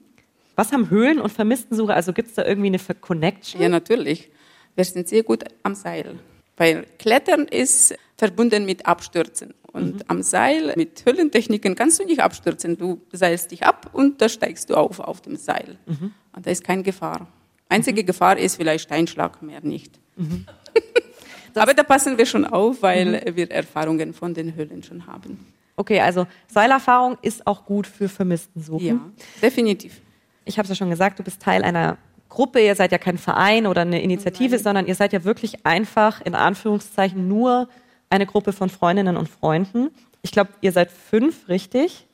Was 0.55 0.71
haben 0.73 0.89
Höhlen 0.89 1.19
und 1.19 1.31
Vermisstensuche? 1.31 1.93
Also 1.93 2.11
gibt 2.11 2.29
es 2.29 2.35
da 2.35 2.43
irgendwie 2.45 2.67
eine 2.67 2.79
Connection? 2.99 3.61
ja, 3.61 3.69
natürlich. 3.69 4.29
Wir 4.75 4.83
sind 4.85 5.07
sehr 5.07 5.23
gut 5.23 5.43
am 5.63 5.75
Seil. 5.75 6.15
Weil 6.57 6.85
Klettern 6.97 7.45
ist 7.45 7.95
verbunden 8.19 8.65
mit 8.65 8.85
Abstürzen. 8.85 9.53
Und 9.71 10.09
am 10.09 10.21
Seil 10.21 10.73
mit 10.75 11.03
Höhlentechniken 11.05 11.75
kannst 11.75 11.99
du 11.99 12.05
nicht 12.05 12.19
abstürzen. 12.19 12.77
Du 12.77 13.01
seilst 13.11 13.51
dich 13.51 13.63
ab 13.63 13.89
und 13.93 14.21
da 14.21 14.27
steigst 14.27 14.69
du 14.69 14.75
auf 14.75 14.99
auf 14.99 15.21
dem 15.21 15.35
Seil. 15.35 15.77
Und 15.87 16.45
da 16.45 16.51
ist 16.51 16.63
keine 16.63 16.83
Gefahr. 16.83 17.27
Einzige 17.69 18.03
Gefahr 18.03 18.37
ist 18.37 18.57
vielleicht 18.57 18.85
Steinschlag, 18.85 19.41
mehr 19.41 19.61
nicht. 19.61 19.99
Aber 21.55 21.73
da 21.73 21.83
passen 21.83 22.17
wir 22.17 22.25
schon 22.25 22.45
auf, 22.45 22.81
weil 22.81 23.21
wir 23.35 23.49
Erfahrungen 23.51 24.13
von 24.13 24.33
den 24.33 24.55
Höhlen 24.55 24.83
schon 24.83 25.07
haben. 25.07 25.45
Okay, 25.75 26.01
also 26.01 26.27
Seilerfahrung 26.47 27.17
ist 27.21 27.47
auch 27.47 27.63
gut 27.65 27.87
für 27.87 28.09
Vermisstensuchen. 28.09 28.85
Ja, 28.85 28.99
definitiv. 29.41 30.01
Ich 30.45 30.57
habe 30.57 30.65
es 30.65 30.69
ja 30.69 30.75
schon 30.75 30.89
gesagt, 30.89 31.19
du 31.19 31.23
bist 31.23 31.41
Teil 31.41 31.63
einer 31.63 31.97
Gruppe, 32.27 32.59
ihr 32.59 32.75
seid 32.75 32.91
ja 32.91 32.97
kein 32.97 33.17
Verein 33.17 33.65
oder 33.65 33.81
eine 33.81 34.01
Initiative, 34.01 34.59
sondern 34.59 34.87
ihr 34.87 34.95
seid 34.95 35.13
ja 35.13 35.23
wirklich 35.23 35.65
einfach 35.65 36.21
in 36.21 36.35
Anführungszeichen 36.35 37.27
nur 37.27 37.69
eine 38.09 38.25
Gruppe 38.25 38.53
von 38.53 38.69
Freundinnen 38.69 39.17
und 39.17 39.29
Freunden. 39.29 39.91
Ich 40.21 40.31
glaube, 40.31 40.51
ihr 40.61 40.71
seid 40.71 40.91
fünf, 40.91 41.47
richtig? 41.47 42.05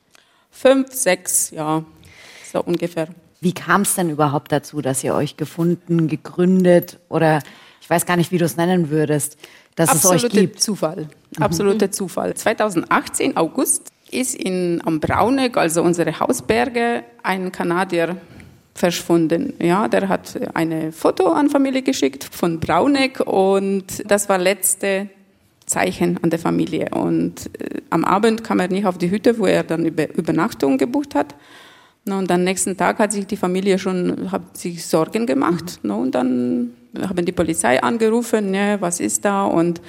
Fünf, 0.51 0.93
sechs, 0.93 1.51
ja, 1.51 1.83
so 2.51 2.61
ungefähr. 2.61 3.07
Wie 3.41 3.53
kam 3.53 3.81
es 3.81 3.95
denn 3.95 4.09
überhaupt 4.09 4.51
dazu, 4.51 4.81
dass 4.81 5.03
ihr 5.03 5.13
euch 5.13 5.37
gefunden, 5.37 6.07
gegründet 6.07 6.99
oder 7.09 7.41
ich 7.81 7.89
weiß 7.89 8.05
gar 8.05 8.17
nicht, 8.17 8.31
wie 8.31 8.37
du 8.37 8.45
es 8.45 8.57
nennen 8.57 8.89
würdest, 8.89 9.37
dass 9.75 9.93
es 9.93 10.05
euch 10.05 10.23
Absoluter 10.23 10.39
gibt? 10.39 10.61
Zufall. 10.61 11.07
Absoluter 11.39 11.91
Zufall. 11.91 12.33
2018, 12.33 13.37
August, 13.37 13.91
ist 14.11 14.35
in, 14.35 14.81
am 14.85 14.99
Brauneck, 14.99 15.57
also 15.57 15.81
unsere 15.81 16.19
Hausberge, 16.19 17.03
ein 17.23 17.51
Kanadier 17.51 18.17
verschwunden. 18.73 19.53
Ja, 19.59 19.87
der 19.87 20.09
hat 20.09 20.37
eine 20.53 20.91
Foto 20.91 21.27
an 21.31 21.49
Familie 21.49 21.81
geschickt 21.81 22.23
von 22.23 22.59
Brauneck 22.59 23.19
und 23.19 24.09
das 24.09 24.29
war 24.29 24.37
letzte 24.37 25.09
Zeichen 25.65 26.19
an 26.21 26.29
der 26.29 26.39
Familie. 26.39 26.89
Und 26.91 27.49
äh, 27.59 27.81
am 27.89 28.05
Abend 28.05 28.43
kam 28.43 28.59
er 28.59 28.67
nicht 28.67 28.85
auf 28.85 28.97
die 28.97 29.09
Hütte, 29.09 29.37
wo 29.39 29.45
er 29.45 29.63
dann 29.63 29.85
über 29.85 30.13
Übernachtung 30.15 30.77
gebucht 30.77 31.15
hat. 31.15 31.35
Na, 32.07 32.19
und 32.19 32.31
am 32.31 32.43
nächsten 32.43 32.77
Tag 32.77 32.99
hat 32.99 33.11
sich 33.11 33.25
die 33.25 33.37
Familie 33.37 33.79
schon 33.79 34.31
hat 34.31 34.55
sich 34.55 34.85
Sorgen 34.85 35.25
gemacht. 35.25 35.79
Na, 35.81 35.95
und 35.95 36.13
dann 36.13 36.73
haben 37.01 37.25
die 37.25 37.31
Polizei 37.31 37.81
angerufen, 37.81 38.51
ne, 38.51 38.77
was 38.79 38.99
ist 38.99 39.25
da? 39.25 39.45
Und 39.45 39.81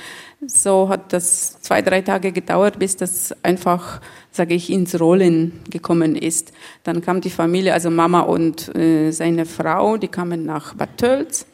so 0.47 0.89
hat 0.89 1.13
das 1.13 1.61
zwei, 1.61 1.83
drei 1.83 2.01
Tage 2.01 2.33
gedauert, 2.33 2.79
bis 2.79 2.97
das 2.97 3.35
einfach, 3.43 4.01
sage 4.31 4.55
ich, 4.55 4.71
ins 4.71 4.99
Rollen 4.99 5.61
gekommen 5.71 6.17
ist. 6.17 6.53
Dann 6.85 7.03
kam 7.03 7.21
die 7.21 7.31
Familie, 7.31 7.75
also 7.75 7.91
Mama 7.91 8.21
und 8.21 8.75
äh, 8.75 9.11
seine 9.11 9.45
Frau, 9.45 9.99
die 9.99 10.09
kamen 10.09 10.47
nach 10.47 10.75
Bad 10.75 10.97
Tölz 10.97 11.47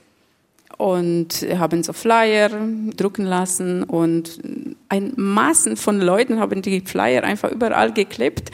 und 0.79 1.47
haben 1.57 1.83
so 1.83 1.93
Flyer 1.93 2.51
drucken 2.97 3.25
lassen 3.25 3.83
und 3.85 4.41
ein 4.89 5.13
Massen 5.17 5.77
von 5.77 6.01
Leuten 6.01 6.41
haben 6.41 6.63
die 6.63 6.81
Flyer 6.81 7.25
einfach 7.25 7.51
überall 7.51 7.93
geklebt, 7.93 8.51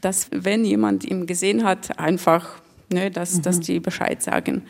dass 0.00 0.28
wenn 0.30 0.64
jemand 0.64 1.04
ihn 1.04 1.26
gesehen 1.26 1.64
hat, 1.64 1.98
einfach, 1.98 2.60
ne, 2.92 3.10
dass, 3.10 3.40
dass 3.40 3.60
die 3.60 3.80
Bescheid 3.80 4.22
sagen. 4.22 4.62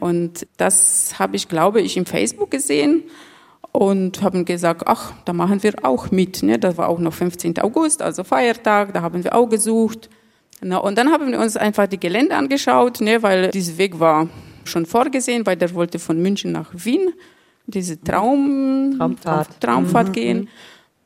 Und 0.00 0.46
das 0.56 1.18
habe 1.18 1.36
ich, 1.36 1.48
glaube 1.48 1.80
ich, 1.80 1.96
im 1.96 2.06
Facebook 2.06 2.50
gesehen 2.50 3.04
und 3.72 4.22
haben 4.22 4.44
gesagt, 4.44 4.82
ach, 4.86 5.12
da 5.24 5.32
machen 5.32 5.62
wir 5.62 5.74
auch 5.82 6.10
mit. 6.10 6.42
Ne? 6.42 6.58
Das 6.58 6.76
war 6.76 6.88
auch 6.88 6.98
noch 6.98 7.12
15. 7.12 7.58
August, 7.58 8.02
also 8.02 8.24
Feiertag, 8.24 8.92
da 8.92 9.02
haben 9.02 9.24
wir 9.24 9.34
auch 9.34 9.48
gesucht. 9.48 10.10
Na, 10.60 10.78
und 10.78 10.96
dann 10.96 11.10
haben 11.10 11.30
wir 11.30 11.40
uns 11.40 11.56
einfach 11.56 11.86
die 11.86 11.98
Gelände 11.98 12.36
angeschaut, 12.36 13.00
ne, 13.00 13.22
weil 13.22 13.50
dieser 13.50 13.76
Weg 13.76 13.98
war 13.98 14.28
schon 14.68 14.86
vorgesehen, 14.86 15.46
weil 15.46 15.56
der 15.56 15.74
wollte 15.74 15.98
von 15.98 16.20
München 16.20 16.52
nach 16.52 16.70
Wien, 16.72 17.10
diese 17.66 18.00
Traum, 18.00 18.94
Traumfahrt. 18.96 19.60
Traumfahrt 19.60 20.12
gehen. 20.12 20.48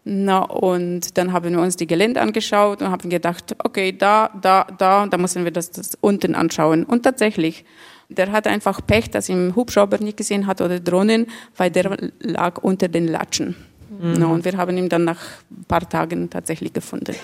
Na, 0.05 0.39
und 0.39 1.19
dann 1.19 1.33
haben 1.33 1.53
wir 1.53 1.61
uns 1.61 1.77
die 1.77 1.87
Gelände 1.87 2.21
angeschaut 2.23 2.81
und 2.81 2.91
haben 2.91 3.11
gedacht, 3.11 3.55
okay, 3.63 3.93
da, 3.93 4.31
da, 4.41 4.67
da, 4.79 5.07
da 5.07 5.19
müssen 5.19 5.45
wir 5.45 5.51
das, 5.51 5.71
das 5.71 5.99
unten 6.01 6.35
anschauen. 6.35 6.85
Und 6.85 7.03
tatsächlich, 7.03 7.65
der 8.09 8.33
hat 8.33 8.47
einfach 8.47 8.81
Pech, 8.87 9.11
dass 9.11 9.29
ihn 9.29 9.55
Hubschrauber 9.55 9.99
nicht 9.99 10.17
gesehen 10.17 10.47
hat 10.47 10.63
oder 10.63 10.81
Drohnen, 10.81 11.27
weil 11.57 11.71
der 11.71 11.95
lag 12.21 12.63
unter 12.63 12.89
den 12.89 13.07
Latschen. 13.07 13.55
Na, 13.91 14.27
und 14.27 14.45
wir 14.45 14.57
haben 14.57 14.77
ihn 14.77 14.89
dann 14.89 15.05
nach 15.05 15.21
ein 15.51 15.65
paar 15.65 15.89
Tagen 15.89 16.29
tatsächlich 16.29 16.73
gefunden. 16.73 17.15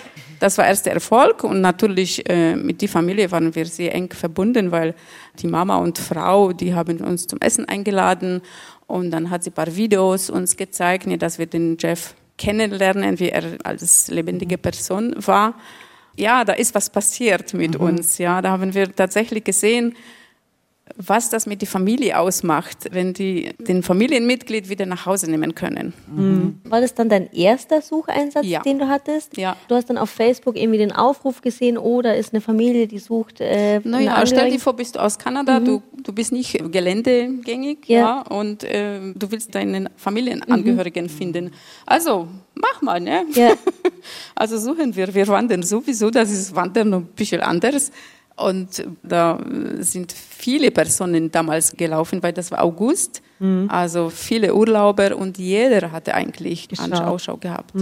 Das 0.40 0.56
war 0.56 0.66
erst 0.66 0.86
der 0.86 0.94
Erfolg 0.94 1.44
und 1.44 1.60
natürlich 1.60 2.28
äh, 2.28 2.56
mit 2.56 2.80
der 2.80 2.88
Familie 2.88 3.30
waren 3.30 3.54
wir 3.54 3.66
sehr 3.66 3.94
eng 3.94 4.10
verbunden, 4.12 4.70
weil 4.70 4.94
die 5.40 5.46
Mama 5.46 5.76
und 5.76 5.98
Frau, 5.98 6.52
die 6.52 6.74
haben 6.74 6.98
uns 6.98 7.26
zum 7.26 7.38
Essen 7.40 7.68
eingeladen 7.68 8.40
und 8.86 9.10
dann 9.10 9.28
hat 9.28 9.44
sie 9.44 9.50
ein 9.50 9.54
paar 9.54 9.76
Videos 9.76 10.30
uns 10.30 10.56
gezeigt, 10.56 11.06
ne, 11.06 11.18
dass 11.18 11.38
wir 11.38 11.46
den 11.46 11.76
Jeff 11.78 12.14
kennenlernen, 12.38 13.18
wie 13.20 13.28
er 13.28 13.44
als 13.62 14.08
lebendige 14.08 14.58
Person 14.58 15.14
war. 15.18 15.54
Ja, 16.16 16.44
da 16.44 16.54
ist 16.54 16.74
was 16.74 16.90
passiert 16.90 17.54
mit 17.54 17.76
uns. 17.76 18.18
Ja, 18.18 18.40
da 18.40 18.50
haben 18.50 18.72
wir 18.72 18.94
tatsächlich 18.94 19.44
gesehen, 19.44 19.94
was 20.96 21.28
das 21.28 21.46
mit 21.46 21.60
der 21.60 21.68
Familie 21.68 22.18
ausmacht, 22.18 22.88
wenn 22.92 23.12
die 23.14 23.50
den 23.58 23.82
Familienmitglied 23.82 24.68
wieder 24.68 24.86
nach 24.86 25.06
Hause 25.06 25.28
nehmen 25.30 25.54
können. 25.54 25.92
War 26.64 26.80
das 26.80 26.94
dann 26.94 27.08
dein 27.08 27.32
erster 27.32 27.82
Sucheinsatz, 27.82 28.46
Ja. 28.46 28.62
den 28.62 28.78
du 28.78 28.88
hattest? 28.88 29.36
Ja. 29.36 29.56
Du 29.68 29.74
hast 29.74 29.90
dann 29.90 29.98
auf 29.98 30.10
Facebook 30.10 30.56
irgendwie 30.56 30.78
den 30.78 30.92
Aufruf 30.92 31.40
gesehen, 31.42 31.78
oh, 31.78 32.00
da 32.00 32.12
ist 32.12 32.32
eine 32.32 32.40
Familie, 32.40 32.86
die 32.86 32.98
sucht 32.98 33.40
äh, 33.40 33.80
Naja, 33.82 34.24
stell 34.24 34.50
dir 34.50 34.60
vor, 34.60 34.74
bist 34.74 34.94
du 34.94 35.00
aus 35.00 35.18
Kanada, 35.18 35.58
du, 35.60 35.82
du 36.02 36.12
bist 36.12 36.30
nicht 36.32 36.58
geländegängig 36.72 37.78
Ja. 37.86 37.98
ja. 37.98 38.20
und 38.22 38.64
äh, 38.64 39.00
du 39.14 39.30
willst 39.30 39.54
deinen 39.54 39.88
Familienangehörigen 39.96 41.08
finden. 41.08 41.50
Also, 41.86 42.28
mach 42.54 42.82
mal, 42.82 43.00
ne? 43.00 43.24
Ja. 43.34 43.52
Also 44.34 44.58
suchen 44.58 44.94
wir. 44.94 45.14
Wir 45.14 45.26
wandern 45.28 45.62
sowieso, 45.62 46.10
das 46.10 46.30
ist 46.30 46.54
Wandern 46.54 46.92
ein 46.92 47.04
bisschen 47.16 47.40
anders. 47.40 47.90
Und 48.36 48.84
da 49.04 49.38
sind 49.78 50.12
viele 50.12 50.72
Personen 50.72 51.30
damals 51.30 51.76
gelaufen, 51.76 52.20
weil 52.22 52.32
das 52.32 52.50
war 52.50 52.62
August. 52.62 53.22
Also 53.68 54.08
viele 54.10 54.54
Urlauber 54.54 55.16
und 55.16 55.36
jeder 55.38 55.92
hatte 55.92 56.14
eigentlich. 56.14 56.66
Ausschau 57.06 57.36
gehabt. 57.36 57.72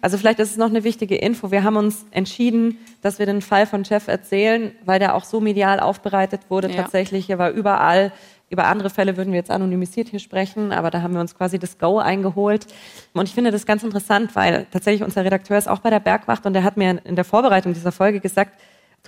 Also 0.00 0.16
vielleicht 0.16 0.38
ist 0.38 0.52
es 0.52 0.56
noch 0.56 0.70
eine 0.70 0.82
wichtige 0.82 1.14
Info. 1.16 1.50
Wir 1.50 1.62
haben 1.62 1.76
uns 1.76 2.06
entschieden, 2.10 2.78
dass 3.02 3.18
wir 3.18 3.26
den 3.26 3.42
Fall 3.42 3.66
von 3.66 3.84
Jeff 3.84 4.08
erzählen, 4.08 4.72
weil 4.84 4.98
der 4.98 5.14
auch 5.14 5.24
so 5.24 5.40
medial 5.40 5.78
aufbereitet 5.78 6.40
wurde 6.48 6.68
Ja. 6.70 6.76
tatsächlich. 6.82 7.28
Er 7.28 7.38
war 7.38 7.50
überall. 7.50 8.12
Über 8.48 8.66
andere 8.66 8.90
Fälle 8.90 9.16
würden 9.16 9.32
wir 9.32 9.38
jetzt 9.38 9.50
anonymisiert 9.50 10.08
hier 10.08 10.18
sprechen, 10.18 10.72
aber 10.72 10.90
da 10.90 11.02
haben 11.02 11.14
wir 11.14 11.20
uns 11.20 11.36
quasi 11.36 11.58
das 11.60 11.78
Go 11.78 11.98
eingeholt. 11.98 12.66
Und 13.12 13.28
ich 13.28 13.34
finde 13.34 13.52
das 13.52 13.64
ganz 13.66 13.84
interessant, 13.84 14.34
weil 14.34 14.66
tatsächlich 14.72 15.04
unser 15.04 15.24
Redakteur 15.24 15.56
ist 15.56 15.68
auch 15.68 15.78
bei 15.78 15.90
der 15.90 16.00
Bergwacht 16.00 16.46
und 16.46 16.54
der 16.54 16.64
hat 16.64 16.76
mir 16.76 16.98
in 17.04 17.14
der 17.14 17.24
Vorbereitung 17.24 17.74
dieser 17.74 17.92
Folge 17.92 18.18
gesagt, 18.18 18.58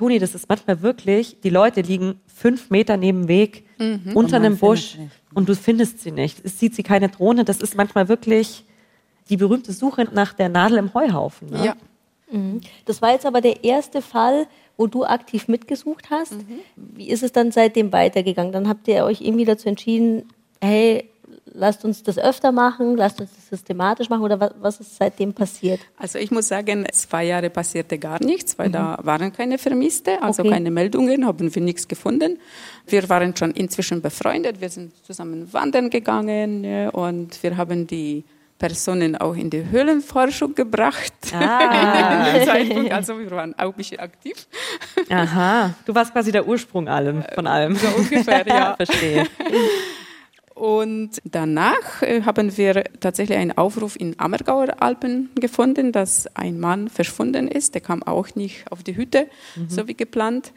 Toni, 0.02 0.18
das 0.18 0.34
ist 0.34 0.48
manchmal 0.48 0.82
wirklich, 0.82 1.36
die 1.42 1.48
Leute 1.48 1.80
liegen 1.80 2.20
fünf 2.26 2.70
Meter 2.70 2.96
neben 2.96 3.22
dem 3.22 3.28
Weg, 3.28 3.64
unter 3.78 4.16
Und 4.16 4.30
man 4.32 4.44
einem 4.44 4.58
Busch 4.58 4.98
und 5.32 5.48
du 5.48 5.54
findest 5.54 6.00
sie 6.00 6.10
nicht. 6.10 6.40
Es 6.42 6.58
sieht 6.58 6.74
sie 6.74 6.82
keine 6.82 7.08
Drohne. 7.08 7.44
Das 7.44 7.60
ist 7.60 7.76
manchmal 7.76 8.08
wirklich 8.08 8.64
die 9.28 9.36
berühmte 9.36 9.72
Suche 9.72 10.08
nach 10.12 10.32
der 10.32 10.48
Nadel 10.48 10.78
im 10.78 10.92
Heuhaufen. 10.92 11.50
Ne? 11.50 11.66
Ja. 11.66 11.76
Das 12.84 13.00
war 13.00 13.12
jetzt 13.12 13.26
aber 13.26 13.40
der 13.40 13.62
erste 13.62 14.02
Fall, 14.02 14.48
wo 14.76 14.88
du 14.88 15.04
aktiv 15.04 15.46
mitgesucht 15.46 16.10
hast. 16.10 16.34
Wie 16.74 17.08
ist 17.08 17.22
es 17.22 17.30
dann 17.30 17.52
seitdem 17.52 17.92
weitergegangen? 17.92 18.50
Dann 18.50 18.68
habt 18.68 18.88
ihr 18.88 19.04
euch 19.04 19.20
irgendwie 19.20 19.44
dazu 19.44 19.68
entschieden, 19.68 20.24
hey, 20.60 21.08
lasst 21.46 21.84
uns 21.84 22.02
das 22.02 22.18
öfter 22.18 22.52
machen, 22.52 22.96
lasst 22.96 23.20
uns 23.20 23.30
das 23.34 23.48
systematisch 23.48 24.08
machen 24.08 24.22
oder 24.22 24.38
was, 24.40 24.52
was 24.60 24.80
ist 24.80 24.96
seitdem 24.96 25.32
passiert? 25.32 25.80
Also 25.96 26.18
ich 26.18 26.30
muss 26.30 26.48
sagen, 26.48 26.86
zwei 26.92 27.24
Jahre 27.24 27.50
passierte 27.50 27.98
gar 27.98 28.22
nichts, 28.22 28.58
weil 28.58 28.68
mhm. 28.68 28.72
da 28.72 28.98
waren 29.02 29.32
keine 29.32 29.58
Vermisste, 29.58 30.22
also 30.22 30.42
okay. 30.42 30.52
keine 30.52 30.70
Meldungen, 30.70 31.26
haben 31.26 31.54
wir 31.54 31.62
nichts 31.62 31.88
gefunden. 31.88 32.38
Wir 32.86 33.08
waren 33.08 33.36
schon 33.36 33.52
inzwischen 33.52 34.02
befreundet, 34.02 34.60
wir 34.60 34.68
sind 34.68 34.92
zusammen 35.04 35.52
wandern 35.52 35.90
gegangen 35.90 36.64
ja, 36.64 36.88
und 36.90 37.42
wir 37.42 37.56
haben 37.56 37.86
die 37.86 38.24
Personen 38.62 39.16
auch 39.16 39.34
in 39.34 39.50
die 39.50 39.68
Höhlenforschung 39.68 40.54
gebracht. 40.54 41.12
Ah. 41.34 42.32
Zeitpunkt. 42.44 42.92
Also 42.92 43.18
wir 43.18 43.28
waren 43.32 43.58
auch 43.58 43.64
ein 43.64 43.72
bisschen 43.72 43.98
aktiv. 43.98 44.46
Aha, 45.10 45.74
du 45.84 45.92
warst 45.92 46.12
quasi 46.12 46.30
der 46.30 46.46
Ursprung 46.46 46.86
allem, 46.86 47.24
von 47.34 47.48
allem. 47.48 47.74
So 47.74 47.88
ungefähr, 47.88 48.46
ja. 48.46 48.76
Verstehe. 48.84 49.26
Und 50.54 51.22
danach 51.24 52.02
äh, 52.02 52.22
haben 52.22 52.56
wir 52.56 52.84
tatsächlich 53.00 53.38
einen 53.38 53.52
Aufruf 53.52 53.96
in 53.96 54.18
Ammergauer 54.18 54.82
Alpen 54.82 55.30
gefunden, 55.34 55.92
dass 55.92 56.28
ein 56.36 56.60
Mann 56.60 56.88
verschwunden 56.88 57.48
ist. 57.48 57.74
Der 57.74 57.80
kam 57.80 58.02
auch 58.02 58.34
nicht 58.34 58.70
auf 58.70 58.82
die 58.82 58.96
Hütte, 58.96 59.28
mhm. 59.56 59.70
so 59.70 59.88
wie 59.88 59.94
geplant. 59.94 60.52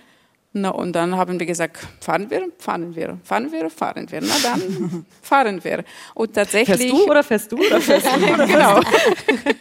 Na, 0.58 0.70
und 0.70 0.94
dann 0.94 1.18
haben 1.18 1.38
wir 1.38 1.46
gesagt, 1.46 1.86
fahren 2.00 2.30
wir, 2.30 2.48
fahren 2.60 2.96
wir, 2.96 3.20
fahren 3.24 3.52
wir, 3.52 3.70
fahren 3.70 4.10
wir. 4.10 4.22
Na 4.22 4.36
dann 4.42 5.06
fahren 5.22 5.62
wir. 5.64 5.84
Und 6.14 6.34
tatsächlich. 6.34 6.78
Fährst 6.78 6.94
du 6.94 7.12
oder 7.12 7.24
fährst 7.24 7.52
du 7.52 7.58
oder 7.58 7.82
fährst 7.82 8.08
du? 8.08 8.34
Oder 8.34 8.48
genau. 8.48 8.80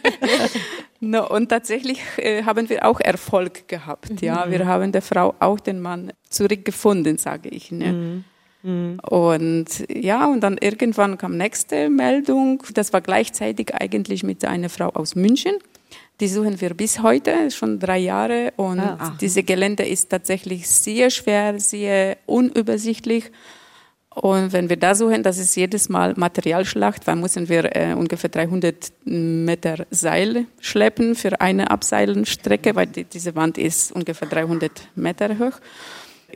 no, 1.01 1.29
und 1.29 1.49
tatsächlich 1.49 1.99
äh, 2.15 2.43
haben 2.43 2.69
wir 2.69 2.85
auch 2.85 3.01
Erfolg 3.01 3.67
gehabt. 3.67 4.09
Mhm. 4.09 4.17
Ja, 4.21 4.49
wir 4.49 4.65
haben 4.65 4.93
der 4.93 5.01
Frau 5.01 5.35
auch 5.39 5.59
den 5.59 5.81
Mann 5.81 6.13
zurückgefunden, 6.29 7.17
sage 7.17 7.49
ich. 7.49 7.71
Ne? 7.71 7.91
Mhm. 7.91 8.23
Mhm. 8.65 8.99
Und 8.99 9.85
ja, 9.89 10.25
und 10.25 10.41
dann 10.41 10.57
irgendwann 10.57 11.17
kam 11.17 11.37
nächste 11.37 11.89
Meldung. 11.89 12.63
Das 12.73 12.91
war 12.93 13.01
gleichzeitig 13.01 13.73
eigentlich 13.75 14.23
mit 14.23 14.43
einer 14.43 14.69
Frau 14.69 14.89
aus 14.89 15.15
München. 15.15 15.55
Die 16.19 16.27
suchen 16.27 16.59
wir 16.59 16.73
bis 16.73 17.01
heute, 17.03 17.51
schon 17.51 17.79
drei 17.79 17.99
Jahre. 17.99 18.53
Und 18.55 18.79
ah, 18.79 19.15
diese 19.21 19.43
Gelände 19.43 19.85
ist 19.85 20.09
tatsächlich 20.09 20.67
sehr 20.67 21.09
schwer, 21.09 21.59
sehr 21.59 22.17
unübersichtlich. 22.25 23.31
Und 24.09 24.53
wenn 24.53 24.69
wir 24.69 24.77
da 24.77 24.95
suchen, 24.95 25.23
das 25.23 25.37
ist 25.37 25.55
jedes 25.55 25.89
Mal 25.89 26.13
Materialschlacht, 26.15 27.05
weil 27.05 27.17
müssen 27.17 27.49
wir 27.49 27.75
äh, 27.75 27.93
ungefähr 27.93 28.29
300 28.29 28.93
Meter 29.03 29.85
Seil 29.91 30.45
schleppen 30.61 31.15
für 31.15 31.41
eine 31.41 31.69
Abseilenstrecke, 31.69 32.75
weil 32.75 32.87
die, 32.87 33.03
diese 33.03 33.35
Wand 33.35 33.57
ist 33.57 33.91
ungefähr 33.91 34.29
300 34.29 34.71
Meter 34.95 35.37
hoch. 35.37 35.59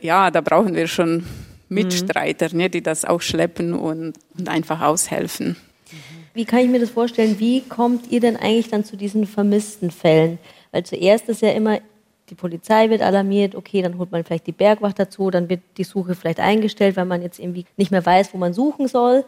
Ja, 0.00 0.30
da 0.30 0.42
brauchen 0.42 0.74
wir 0.74 0.86
schon 0.86 1.24
Mitstreiter, 1.70 2.48
mhm. 2.50 2.58
ne, 2.58 2.70
die 2.70 2.82
das 2.82 3.04
auch 3.04 3.22
schleppen 3.22 3.72
und, 3.72 4.14
und 4.36 4.48
einfach 4.48 4.82
aushelfen. 4.82 5.56
Wie 6.34 6.44
kann 6.44 6.60
ich 6.60 6.68
mir 6.68 6.80
das 6.80 6.90
vorstellen? 6.90 7.38
Wie 7.38 7.62
kommt 7.62 8.10
ihr 8.10 8.20
denn 8.20 8.36
eigentlich 8.36 8.68
dann 8.68 8.84
zu 8.84 8.96
diesen 8.96 9.26
vermissten 9.26 9.90
Fällen? 9.90 10.38
Weil 10.70 10.84
zuerst 10.84 11.28
ist 11.28 11.42
ja 11.42 11.50
immer, 11.52 11.80
die 12.28 12.34
Polizei 12.34 12.90
wird 12.90 13.02
alarmiert, 13.02 13.54
okay, 13.54 13.82
dann 13.82 13.98
holt 13.98 14.12
man 14.12 14.22
vielleicht 14.24 14.46
die 14.46 14.52
Bergwacht 14.52 14.98
dazu, 14.98 15.30
dann 15.30 15.48
wird 15.48 15.60
die 15.76 15.84
Suche 15.84 16.14
vielleicht 16.14 16.38
eingestellt, 16.38 16.96
weil 16.96 17.06
man 17.06 17.22
jetzt 17.22 17.40
irgendwie 17.40 17.66
nicht 17.76 17.90
mehr 17.90 18.04
weiß, 18.06 18.32
wo 18.32 18.38
man 18.38 18.52
suchen 18.52 18.86
soll. 18.86 19.24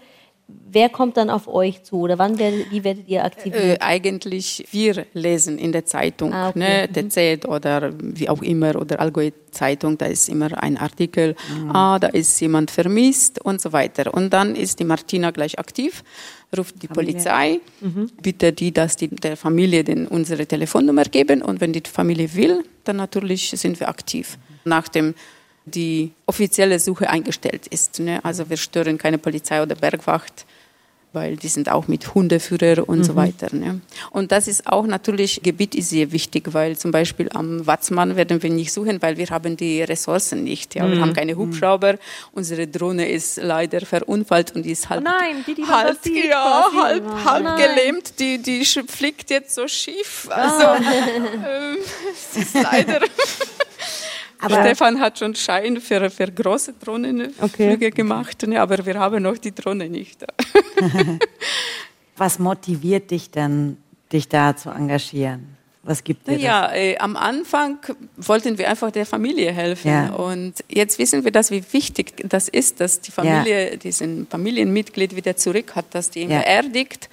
Wer 0.71 0.89
kommt 0.89 1.19
dann 1.19 1.29
auf 1.29 1.49
euch 1.49 1.83
zu 1.83 2.01
oder 2.01 2.19
wann 2.19 2.39
werdet, 2.39 2.71
wie 2.71 2.83
werdet 2.83 3.07
ihr 3.07 3.25
aktiviert? 3.25 3.63
Äh, 3.63 3.77
eigentlich 3.81 4.67
wir 4.71 5.07
lesen 5.13 5.59
in 5.59 5.73
der 5.73 5.85
Zeitung, 5.85 6.33
ah, 6.33 6.49
okay. 6.49 6.59
ne, 6.59 6.89
der 6.89 7.11
Z 7.11 7.47
oder 7.47 7.93
wie 8.01 8.29
auch 8.29 8.41
immer 8.41 8.77
oder 8.77 8.99
Allgäu 9.01 9.31
Zeitung, 9.51 9.99
da 9.99 10.07
ist 10.07 10.29
immer 10.29 10.63
ein 10.63 10.79
Artikel, 10.79 11.37
mhm. 11.55 11.71
ah, 11.71 11.99
da 11.99 12.09
ist 12.09 12.41
jemand 12.41 12.71
vermisst 12.71 13.39
und 13.45 13.61
so 13.61 13.73
weiter. 13.73 14.15
Und 14.15 14.33
dann 14.33 14.57
ist 14.57 14.81
die 14.81 14.85
Martina 14.85 15.31
gleich 15.31 15.59
aktiv, 15.59 16.03
ruft 16.57 16.83
die 16.83 16.87
Familie. 16.87 17.13
Polizei, 17.13 17.61
mhm. 17.81 18.11
bittet 18.23 18.61
die, 18.61 18.73
dass 18.73 18.97
die 18.97 19.09
der 19.09 19.37
Familie 19.37 19.85
den, 19.85 20.07
unsere 20.07 20.47
Telefonnummer 20.47 21.05
geben 21.05 21.43
und 21.43 21.61
wenn 21.61 21.75
die 21.75 21.83
Familie 21.87 22.35
will, 22.35 22.65
dann 22.85 22.97
natürlich 22.97 23.51
sind 23.51 23.79
wir 23.79 23.89
aktiv. 23.89 24.39
Mhm. 24.39 24.55
Nach 24.65 24.89
dem 24.89 25.15
die 25.65 26.13
offizielle 26.27 26.79
Suche 26.79 27.09
eingestellt 27.09 27.67
ist. 27.69 28.01
Ne? 28.01 28.25
Also 28.25 28.49
wir 28.51 28.57
stören 28.57 28.99
keine 28.99 29.19
Polizei 29.19 29.63
oder 29.63 29.75
Bergwacht, 29.75 30.45
weil 31.13 31.37
die 31.37 31.49
sind 31.49 31.71
auch 31.71 31.89
mit 31.89 32.15
Hundeführer 32.15 32.89
und 32.89 32.99
mhm. 32.99 33.05
so 33.05 33.15
weiter. 33.17 33.55
Ne? 33.55 33.81
Und 34.11 34.33
das 34.33 34.49
ist 34.49 34.67
auch 34.67 34.87
natürlich, 34.87 35.43
Gebiet 35.43 35.75
ist 35.75 35.91
sehr 35.91 36.11
wichtig, 36.11 36.53
weil 36.53 36.77
zum 36.77 36.91
Beispiel 36.91 37.29
am 37.35 37.67
Watzmann 37.67 38.17
werden 38.17 38.43
wir 38.43 38.51
nicht 38.51 38.73
suchen, 38.73 39.01
weil 39.03 39.19
wir 39.19 39.29
haben 39.29 39.57
die 39.57 39.83
Ressourcen 39.83 40.43
nicht. 40.43 40.75
Ja? 40.75 40.91
Wir 40.91 41.01
haben 41.01 41.11
mhm. 41.11 41.15
keine 41.15 41.37
Hubschrauber, 41.37 41.97
unsere 42.33 42.67
Drohne 42.67 43.09
ist 43.09 43.37
leider 43.37 43.83
verunfallt 43.83 44.57
und 44.57 44.65
die 44.65 44.73
ist 44.73 44.89
halb, 44.89 45.03
oh 45.03 45.05
nein, 45.05 45.45
die, 45.47 45.55
die 45.55 45.65
halb, 45.65 45.99
ja, 46.07 46.71
halb, 46.75 47.05
oh 47.07 47.25
halb 47.25 47.57
gelähmt, 47.57 48.19
die, 48.19 48.39
die 48.39 48.65
fliegt 48.65 49.31
jetzt 49.31 49.55
so 49.55 49.69
schief. 49.69 50.29
Also, 50.31 50.67
oh. 50.67 50.75
äh, 50.75 51.77
es 52.13 52.37
ist 52.37 52.55
leider... 52.55 53.01
Aber 54.43 54.61
Stefan 54.61 55.01
hat 55.01 55.19
schon 55.19 55.35
Schein 55.35 55.81
für, 55.81 56.11
für 56.11 56.31
große 56.31 56.75
Drohnenflüge 56.75 57.87
okay. 57.87 57.91
gemacht, 57.91 58.47
ne, 58.47 58.61
aber 58.61 58.85
wir 58.85 58.99
haben 58.99 59.23
noch 59.23 59.39
die 59.39 59.55
Drohne 59.55 59.89
nicht. 59.89 60.25
Was 62.17 62.39
motiviert 62.39 63.11
dich 63.11 63.31
denn, 63.31 63.79
dich 64.13 64.29
da 64.29 64.55
zu 64.57 64.71
engagieren? 64.71 65.57
Was 65.85 66.05
gibt 66.05 66.29
dir 66.29 66.37
ja? 66.37 66.73
Äh, 66.73 66.97
am 66.99 67.17
Anfang 67.17 67.79
wollten 68.17 68.57
wir 68.59 68.69
einfach 68.69 68.93
der 68.93 69.07
Familie 69.07 69.53
helfen. 69.53 69.91
Ja. 69.91 70.11
Und 70.11 70.55
jetzt 70.69 70.99
wissen 70.99 71.25
wir, 71.25 71.33
dass, 71.33 71.51
wie 71.51 71.65
wichtig 71.73 72.13
das 72.29 72.49
ist, 72.49 72.81
dass 72.81 73.01
die 73.01 73.11
Familie 73.11 73.71
ja. 73.73 73.77
diesen 73.77 74.29
Familienmitglied 74.29 75.17
wieder 75.17 75.37
zurück 75.37 75.75
hat, 75.75 75.87
dass 75.91 76.11
die 76.11 76.21
ihn 76.21 76.31
ja. 76.31 76.39
beerdigt. 76.39 77.09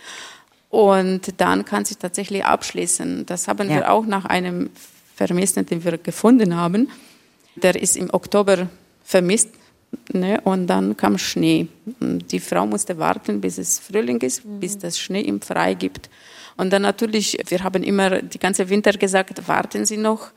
Und 0.70 1.42
dann 1.42 1.66
kann 1.66 1.86
sich 1.86 1.98
tatsächlich 1.98 2.46
abschließen. 2.46 3.26
Das 3.26 3.48
haben 3.48 3.70
wir 3.70 3.92
auch 3.92 4.06
nach 4.06 4.26
einem 4.26 4.70
Vermissten, 5.16 5.66
den 5.66 5.84
wir 5.84 5.98
gefunden 5.98 6.56
haben 6.56 6.90
der 7.60 7.82
ist 7.82 7.98
im 7.98 8.14
Oktober 8.14 8.68
vermisst 9.04 9.50
ne? 10.14 10.40
und 10.44 10.68
dann 10.68 10.96
kam 10.98 11.18
Schnee. 11.18 11.68
Und 12.00 12.32
die 12.32 12.40
Frau 12.40 12.66
musste 12.66 12.98
warten, 12.98 13.42
bis 13.42 13.58
es 13.58 13.80
Frühling 13.80 14.22
ist, 14.22 14.46
mhm. 14.46 14.60
bis 14.60 14.78
das 14.78 15.00
Schnee 15.00 15.22
im 15.22 15.42
Frei 15.42 15.74
gibt. 15.74 16.10
Und 16.58 16.72
dann 16.72 16.82
natürlich, 16.82 17.38
wir 17.48 17.64
haben 17.64 17.84
immer 17.84 18.22
die 18.22 18.40
ganze 18.40 18.70
Winter 18.70 18.92
gesagt, 18.92 19.48
warten 19.48 19.86
Sie 19.86 19.98
noch, 19.98 20.32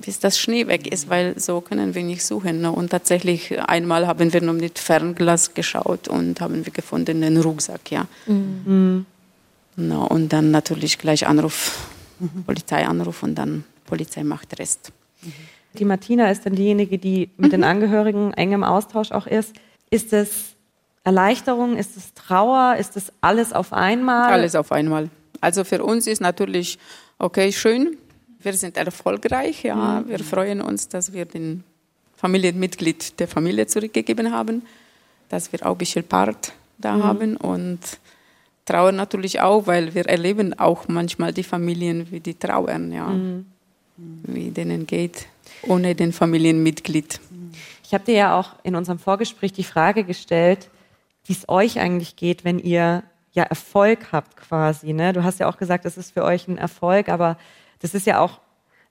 bis 0.00 0.20
das 0.20 0.38
Schnee 0.38 0.66
weg 0.66 0.86
ist, 0.86 1.08
weil 1.08 1.38
so 1.38 1.60
können 1.60 1.94
wir 1.94 2.02
nicht 2.04 2.24
suchen. 2.24 2.60
Ne? 2.60 2.70
Und 2.70 2.90
tatsächlich 2.90 3.60
einmal 3.68 4.06
haben 4.06 4.32
wir 4.32 4.40
nur 4.40 4.54
mit 4.54 4.78
Fernglas 4.78 5.54
geschaut 5.54 6.08
und 6.08 6.40
haben 6.40 6.64
wir 6.64 6.72
gefunden 6.72 7.20
den 7.20 7.36
Rucksack, 7.38 7.90
ja. 7.90 8.06
Mhm. 8.26 9.06
No, 9.74 10.06
und 10.06 10.32
dann 10.32 10.50
natürlich 10.50 10.98
gleich 10.98 11.26
Anruf, 11.26 11.88
mhm. 12.20 12.44
Polizeianruf 12.44 13.22
und 13.22 13.34
dann 13.34 13.64
Polizei 13.86 14.22
macht 14.22 14.58
Rest. 14.58 14.92
Mhm. 15.22 15.32
Die 15.78 15.84
Martina 15.84 16.30
ist 16.30 16.44
dann 16.44 16.54
diejenige, 16.54 16.98
die 16.98 17.30
mit 17.36 17.48
mhm. 17.48 17.50
den 17.50 17.64
Angehörigen 17.64 18.32
eng 18.34 18.52
im 18.52 18.64
Austausch 18.64 19.12
auch 19.12 19.26
ist. 19.26 19.54
Ist 19.90 20.12
es 20.12 20.54
Erleichterung? 21.04 21.76
Ist 21.76 21.96
es 21.96 22.14
Trauer? 22.14 22.76
Ist 22.78 22.96
es 22.96 23.12
alles 23.20 23.52
auf 23.52 23.72
einmal? 23.72 24.32
Alles 24.32 24.54
auf 24.54 24.72
einmal. 24.72 25.08
Also 25.40 25.64
für 25.64 25.82
uns 25.82 26.06
ist 26.06 26.20
natürlich, 26.20 26.78
okay, 27.18 27.52
schön, 27.52 27.96
wir 28.40 28.52
sind 28.54 28.76
erfolgreich, 28.76 29.64
ja, 29.64 30.00
mhm. 30.00 30.08
wir 30.08 30.18
freuen 30.20 30.60
uns, 30.60 30.88
dass 30.88 31.12
wir 31.12 31.24
den 31.24 31.64
Familienmitglied 32.16 33.18
der 33.18 33.28
Familie 33.28 33.66
zurückgegeben 33.66 34.32
haben, 34.32 34.62
dass 35.28 35.52
wir 35.52 35.66
auch 35.66 35.72
ein 35.72 35.78
bisschen 35.78 36.04
Part 36.04 36.52
da 36.78 36.96
mhm. 36.96 37.02
haben 37.02 37.36
und 37.36 37.80
trauern 38.64 38.94
natürlich 38.94 39.40
auch, 39.40 39.66
weil 39.66 39.94
wir 39.94 40.06
erleben 40.06 40.56
auch 40.58 40.86
manchmal 40.86 41.32
die 41.32 41.42
Familien, 41.42 42.10
wie 42.10 42.20
die 42.20 42.34
trauern, 42.34 42.92
ja, 42.92 43.08
mhm. 43.08 43.46
wie 43.96 44.50
denen 44.50 44.86
geht 44.86 45.26
ohne 45.62 45.94
den 45.94 46.12
Familienmitglied. 46.12 47.20
Ich 47.84 47.94
habe 47.94 48.04
dir 48.04 48.14
ja 48.14 48.38
auch 48.38 48.54
in 48.62 48.74
unserem 48.74 48.98
Vorgespräch 48.98 49.52
die 49.52 49.64
Frage 49.64 50.04
gestellt, 50.04 50.70
wie 51.24 51.32
es 51.32 51.48
euch 51.48 51.78
eigentlich 51.78 52.16
geht, 52.16 52.44
wenn 52.44 52.58
ihr 52.58 53.02
ja 53.32 53.44
Erfolg 53.44 54.12
habt 54.12 54.36
quasi. 54.36 54.92
Ne? 54.92 55.12
Du 55.12 55.24
hast 55.24 55.40
ja 55.40 55.48
auch 55.48 55.56
gesagt, 55.56 55.84
das 55.84 55.96
ist 55.96 56.12
für 56.12 56.24
euch 56.24 56.48
ein 56.48 56.58
Erfolg, 56.58 57.08
aber 57.08 57.38
das 57.80 57.94
ist 57.94 58.06
ja 58.06 58.20
auch 58.20 58.40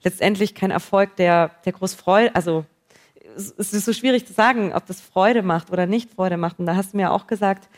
letztendlich 0.03 0.55
kein 0.55 0.71
Erfolg, 0.71 1.15
der, 1.15 1.51
der 1.65 1.73
groß 1.73 1.93
Freude, 1.93 2.35
also 2.35 2.65
es 3.35 3.73
ist 3.73 3.85
so 3.85 3.93
schwierig 3.93 4.27
zu 4.27 4.33
sagen, 4.33 4.73
ob 4.73 4.85
das 4.87 4.99
Freude 4.99 5.41
macht 5.41 5.71
oder 5.71 5.85
nicht 5.85 6.11
Freude 6.13 6.37
macht. 6.37 6.59
Und 6.59 6.65
da 6.65 6.75
hast 6.75 6.93
du 6.93 6.97
mir 6.97 7.11
auch 7.11 7.27
gesagt, 7.27 7.69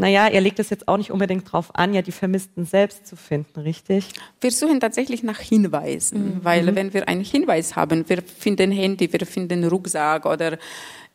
naja, 0.00 0.28
ihr 0.28 0.40
legt 0.40 0.58
es 0.58 0.70
jetzt 0.70 0.88
auch 0.88 0.96
nicht 0.96 1.10
unbedingt 1.10 1.50
drauf 1.50 1.74
an, 1.74 1.94
ja 1.94 2.02
die 2.02 2.12
Vermissten 2.12 2.64
selbst 2.64 3.06
zu 3.06 3.16
finden, 3.16 3.60
richtig? 3.60 4.08
Wir 4.40 4.50
suchen 4.50 4.80
tatsächlich 4.80 5.22
nach 5.22 5.38
Hinweisen, 5.38 6.36
mhm. 6.36 6.44
weil 6.44 6.62
mhm. 6.62 6.74
wenn 6.74 6.94
wir 6.94 7.08
einen 7.08 7.24
Hinweis 7.24 7.76
haben, 7.76 8.08
wir 8.08 8.22
finden 8.22 8.72
Handy, 8.72 9.12
wir 9.12 9.26
finden 9.26 9.64
Rucksack 9.64 10.26
oder 10.26 10.58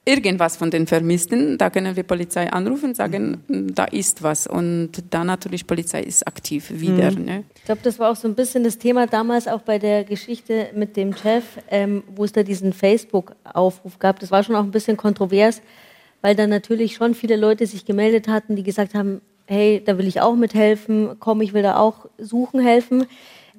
irgendwas 0.06 0.56
von 0.56 0.70
den 0.70 0.86
Vermissten, 0.86 1.58
da 1.58 1.70
können 1.70 1.96
wir 1.96 2.04
Polizei 2.04 2.52
anrufen, 2.52 2.94
sagen, 2.94 3.44
da 3.48 3.86
ist 3.86 4.22
was. 4.22 4.46
Und 4.46 4.92
dann 5.10 5.28
natürlich 5.28 5.66
Polizei 5.66 6.02
ist 6.02 6.28
aktiv 6.28 6.70
wieder. 6.70 7.12
Ne? 7.12 7.44
Ich 7.56 7.66
glaube, 7.66 7.82
das 7.84 7.98
war 7.98 8.12
auch 8.12 8.16
so 8.16 8.28
ein 8.28 8.36
bisschen 8.36 8.64
das 8.64 8.78
Thema 8.78 9.08
damals 9.08 9.48
auch 9.48 9.62
bei 9.62 9.80
der 9.80 10.04
Geschichte 10.04 10.70
mit 10.76 10.96
dem 10.96 11.16
Chef, 11.16 11.44
ähm, 11.70 12.04
wo 12.16 12.24
es 12.24 12.32
da 12.32 12.44
diesen 12.44 12.72
Facebook-Aufruf 12.72 13.98
gab. 13.98 14.20
Das 14.20 14.30
war 14.30 14.44
schon 14.44 14.56
auch 14.56 14.64
ein 14.64 14.72
bisschen 14.72 14.96
kontrovers, 14.96 15.62
weil 16.26 16.36
dann 16.36 16.50
natürlich 16.50 16.96
schon 16.96 17.14
viele 17.14 17.36
Leute 17.36 17.68
sich 17.68 17.86
gemeldet 17.86 18.28
hatten, 18.28 18.56
die 18.56 18.64
gesagt 18.64 18.96
haben, 18.96 19.22
hey, 19.46 19.84
da 19.86 20.00
will 20.00 20.08
ich 20.08 20.22
auch 20.22 20.34
mithelfen, 20.34 21.18
komm, 21.20 21.40
ich 21.42 21.54
will 21.54 21.62
da 21.62 21.78
auch 21.78 22.08
suchen 22.18 22.60
helfen. 22.60 23.06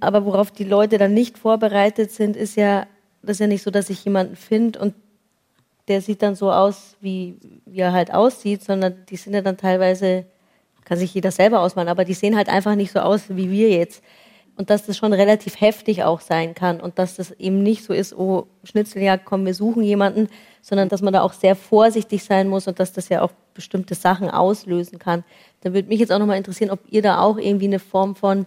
Aber 0.00 0.24
worauf 0.24 0.50
die 0.50 0.64
Leute 0.64 0.98
dann 0.98 1.14
nicht 1.14 1.38
vorbereitet 1.38 2.10
sind, 2.10 2.34
ist 2.34 2.56
ja, 2.56 2.88
das 3.22 3.36
ist 3.36 3.38
ja 3.38 3.46
nicht 3.46 3.62
so, 3.62 3.70
dass 3.70 3.88
ich 3.88 4.04
jemanden 4.04 4.34
finde 4.34 4.80
und 4.80 4.94
der 5.86 6.00
sieht 6.00 6.22
dann 6.22 6.34
so 6.34 6.50
aus, 6.50 6.96
wie, 7.00 7.36
wie 7.66 7.78
er 7.78 7.92
halt 7.92 8.12
aussieht, 8.12 8.64
sondern 8.64 8.96
die 9.10 9.16
sind 9.16 9.34
ja 9.34 9.42
dann 9.42 9.58
teilweise, 9.58 10.26
kann 10.84 10.98
sich 10.98 11.14
jeder 11.14 11.30
selber 11.30 11.60
ausmalen, 11.60 11.88
aber 11.88 12.04
die 12.04 12.14
sehen 12.14 12.34
halt 12.34 12.48
einfach 12.48 12.74
nicht 12.74 12.90
so 12.90 12.98
aus 12.98 13.28
wie 13.28 13.48
wir 13.48 13.70
jetzt. 13.70 14.02
Und 14.56 14.70
dass 14.70 14.86
das 14.86 14.96
schon 14.96 15.12
relativ 15.12 15.60
heftig 15.60 16.02
auch 16.02 16.20
sein 16.20 16.56
kann 16.56 16.80
und 16.80 16.98
dass 16.98 17.14
das 17.14 17.30
eben 17.30 17.62
nicht 17.62 17.84
so 17.84 17.92
ist, 17.92 18.12
oh, 18.12 18.48
Schnitzeljagd, 18.64 19.24
komm, 19.24 19.46
wir 19.46 19.54
suchen 19.54 19.84
jemanden, 19.84 20.28
sondern 20.68 20.88
dass 20.88 21.00
man 21.00 21.12
da 21.12 21.22
auch 21.22 21.32
sehr 21.32 21.54
vorsichtig 21.54 22.24
sein 22.24 22.48
muss 22.48 22.66
und 22.66 22.80
dass 22.80 22.92
das 22.92 23.08
ja 23.08 23.22
auch 23.22 23.30
bestimmte 23.54 23.94
Sachen 23.94 24.28
auslösen 24.28 24.98
kann. 24.98 25.22
Da 25.60 25.72
würde 25.72 25.86
mich 25.86 26.00
jetzt 26.00 26.10
auch 26.10 26.18
nochmal 26.18 26.38
interessieren, 26.38 26.70
ob 26.70 26.80
ihr 26.90 27.02
da 27.02 27.20
auch 27.20 27.38
irgendwie 27.38 27.66
eine 27.66 27.78
Form 27.78 28.16
von 28.16 28.46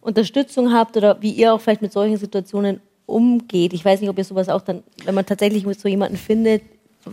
Unterstützung 0.00 0.72
habt 0.72 0.96
oder 0.96 1.22
wie 1.22 1.30
ihr 1.30 1.54
auch 1.54 1.60
vielleicht 1.60 1.82
mit 1.82 1.92
solchen 1.92 2.16
Situationen 2.16 2.80
umgeht. 3.06 3.72
Ich 3.74 3.84
weiß 3.84 4.00
nicht, 4.00 4.10
ob 4.10 4.18
ihr 4.18 4.24
sowas 4.24 4.48
auch 4.48 4.62
dann, 4.62 4.82
wenn 5.04 5.14
man 5.14 5.24
tatsächlich 5.24 5.64
so 5.78 5.88
jemanden 5.88 6.16
findet. 6.16 6.62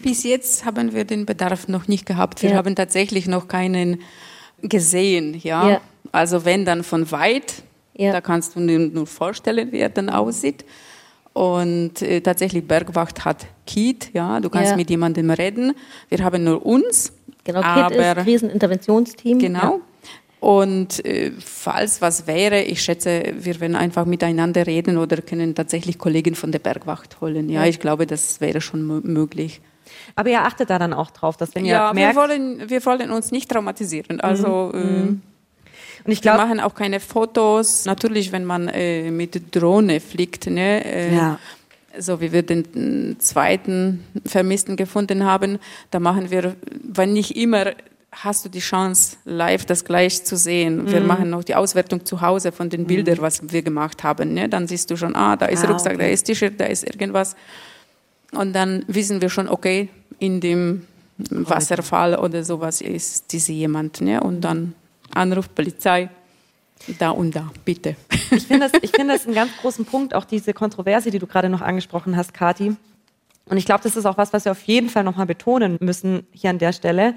Bis 0.01 0.23
jetzt 0.23 0.65
haben 0.65 0.93
wir 0.93 1.05
den 1.05 1.27
Bedarf 1.27 1.67
noch 1.67 1.87
nicht 1.87 2.07
gehabt. 2.07 2.41
Wir 2.41 2.51
Ja. 2.51 2.55
haben 2.55 2.75
tatsächlich 2.75 3.27
noch 3.27 3.47
keinen 3.47 4.01
gesehen. 4.63 5.39
Ja? 5.43 5.69
Ja. 5.69 5.81
Also 6.11 6.43
wenn 6.43 6.65
dann 6.65 6.83
von 6.83 7.11
weit, 7.11 7.61
Ja. 7.93 8.11
da 8.11 8.19
kannst 8.21 8.55
du 8.55 8.65
dir 8.65 8.79
nur 8.79 9.05
vorstellen, 9.05 9.71
wie 9.71 9.77
er 9.77 9.89
dann 9.89 10.09
aussieht. 10.09 10.65
Und 11.33 12.01
äh, 12.03 12.21
tatsächlich 12.21 12.67
Bergwacht 12.67 13.25
hat 13.25 13.47
Kit, 13.65 14.11
ja, 14.13 14.39
du 14.39 14.49
kannst 14.49 14.71
Ja. 14.71 14.77
mit 14.77 14.89
jemandem 14.89 15.31
reden. 15.31 15.73
Wir 16.09 16.23
haben 16.23 16.43
nur 16.43 16.63
uns. 16.65 17.11
Genau, 17.43 17.61
KIT 17.61 17.67
aber 17.99 18.17
ist 18.19 18.23
Kriseninterventionsteam. 18.23 19.39
Genau. 19.39 19.81
Und 20.39 21.03
äh, 21.05 21.31
falls 21.39 22.01
was 22.01 22.27
wäre, 22.27 22.61
ich 22.61 22.81
schätze, 22.83 23.33
wir 23.39 23.59
werden 23.61 23.75
einfach 23.75 24.05
miteinander 24.05 24.67
reden 24.67 24.97
oder 24.97 25.17
können 25.21 25.55
tatsächlich 25.55 25.97
Kollegen 25.97 26.35
von 26.35 26.51
der 26.51 26.59
Bergwacht 26.59 27.19
holen. 27.21 27.49
Ja, 27.49 27.65
ich 27.65 27.79
glaube, 27.79 28.05
das 28.05 28.39
wäre 28.41 28.59
schon 28.61 28.81
mö- 28.85 29.05
möglich. 29.07 29.61
Aber 30.15 30.29
ihr 30.29 30.41
achtet 30.43 30.69
da 30.69 30.77
dann 30.79 30.93
auch 30.93 31.11
drauf, 31.11 31.37
dass 31.37 31.55
wenn 31.55 31.65
ihr 31.65 31.73
Ja, 31.73 31.89
wir 31.91 32.01
merkt, 32.01 32.15
wollen, 32.17 32.69
wir 32.69 32.85
wollen 32.85 33.09
uns 33.11 33.31
nicht 33.31 33.49
traumatisieren. 33.49 34.19
Also 34.21 34.71
äh, 34.73 35.13
und 36.05 36.11
ich 36.11 36.19
wir 36.23 36.31
glaube, 36.33 36.45
machen 36.45 36.59
auch 36.59 36.75
keine 36.75 36.99
Fotos. 36.99 37.85
Natürlich, 37.85 38.31
wenn 38.31 38.45
man 38.45 38.67
äh, 38.67 39.09
mit 39.11 39.55
Drohne 39.55 39.99
fliegt, 39.99 40.47
ne, 40.47 40.83
äh, 40.85 41.15
Ja. 41.15 41.39
so 41.97 42.19
wie 42.21 42.31
wir 42.31 42.43
den 42.43 43.17
zweiten 43.19 44.03
Vermissten 44.25 44.75
gefunden 44.75 45.23
haben, 45.25 45.59
da 45.91 45.99
machen 45.99 46.29
wir, 46.31 46.55
wenn 46.83 47.13
nicht 47.13 47.35
immer 47.35 47.71
hast 48.15 48.45
du 48.45 48.49
die 48.49 48.59
Chance, 48.59 49.17
live 49.25 49.65
das 49.65 49.85
gleich 49.85 50.23
zu 50.23 50.37
sehen. 50.37 50.91
Wir 50.91 51.01
machen 51.01 51.31
noch 51.31 51.43
die 51.43 51.55
Auswertung 51.55 52.05
zu 52.05 52.21
Hause 52.21 52.51
von 52.51 52.69
den 52.69 52.85
Bildern, 52.85 53.17
was 53.21 53.41
wir 53.51 53.63
gemacht 53.63 54.03
haben. 54.03 54.35
Ne? 54.35 54.47
Dann 54.49 54.67
siehst 54.67 54.91
du 54.91 54.95
schon, 54.97 55.15
ah, 55.15 55.35
da 55.35 55.47
ist 55.47 55.63
Ah, 55.65 55.69
Rucksack, 55.71 55.93
okay. 55.95 56.03
da 56.03 56.09
ist 56.09 56.23
T-Shirt, 56.25 56.53
da 56.59 56.65
ist 56.65 56.83
irgendwas. 56.83 57.35
Und 58.31 58.53
dann 58.53 58.83
wissen 58.87 59.19
wir 59.19 59.29
schon, 59.29 59.47
okay, 59.49 59.89
in 60.19 60.41
dem 60.41 60.83
Wasserfall 61.17 62.15
oder 62.15 62.43
sowas 62.43 62.81
ist 62.81 63.31
diese 63.33 63.51
jemand. 63.51 64.01
Ne? 64.01 64.21
Und 64.21 64.41
dann 64.41 64.75
Anruf 65.13 65.53
Polizei, 65.53 66.09
da 66.99 67.11
und 67.11 67.35
da, 67.35 67.51
bitte. 67.63 67.95
ich 68.31 68.43
finde 68.43 68.69
das, 68.69 68.81
ich 68.81 68.91
finde 68.91 69.13
das 69.13 69.25
einen 69.25 69.35
ganz 69.35 69.51
großen 69.61 69.85
Punkt, 69.85 70.13
auch 70.15 70.25
diese 70.25 70.53
Kontroverse, 70.53 71.11
die 71.11 71.19
du 71.19 71.27
gerade 71.27 71.49
noch 71.49 71.61
angesprochen 71.61 72.17
hast, 72.17 72.33
Kati. 72.33 72.75
Und 73.45 73.57
ich 73.57 73.65
glaube, 73.65 73.83
das 73.83 73.95
ist 73.95 74.05
auch 74.05 74.17
was, 74.17 74.33
was 74.33 74.45
wir 74.45 74.51
auf 74.51 74.63
jeden 74.63 74.89
Fall 74.89 75.03
nochmal 75.03 75.25
betonen 75.25 75.77
müssen 75.81 76.25
hier 76.31 76.49
an 76.49 76.59
der 76.59 76.73
Stelle. 76.73 77.15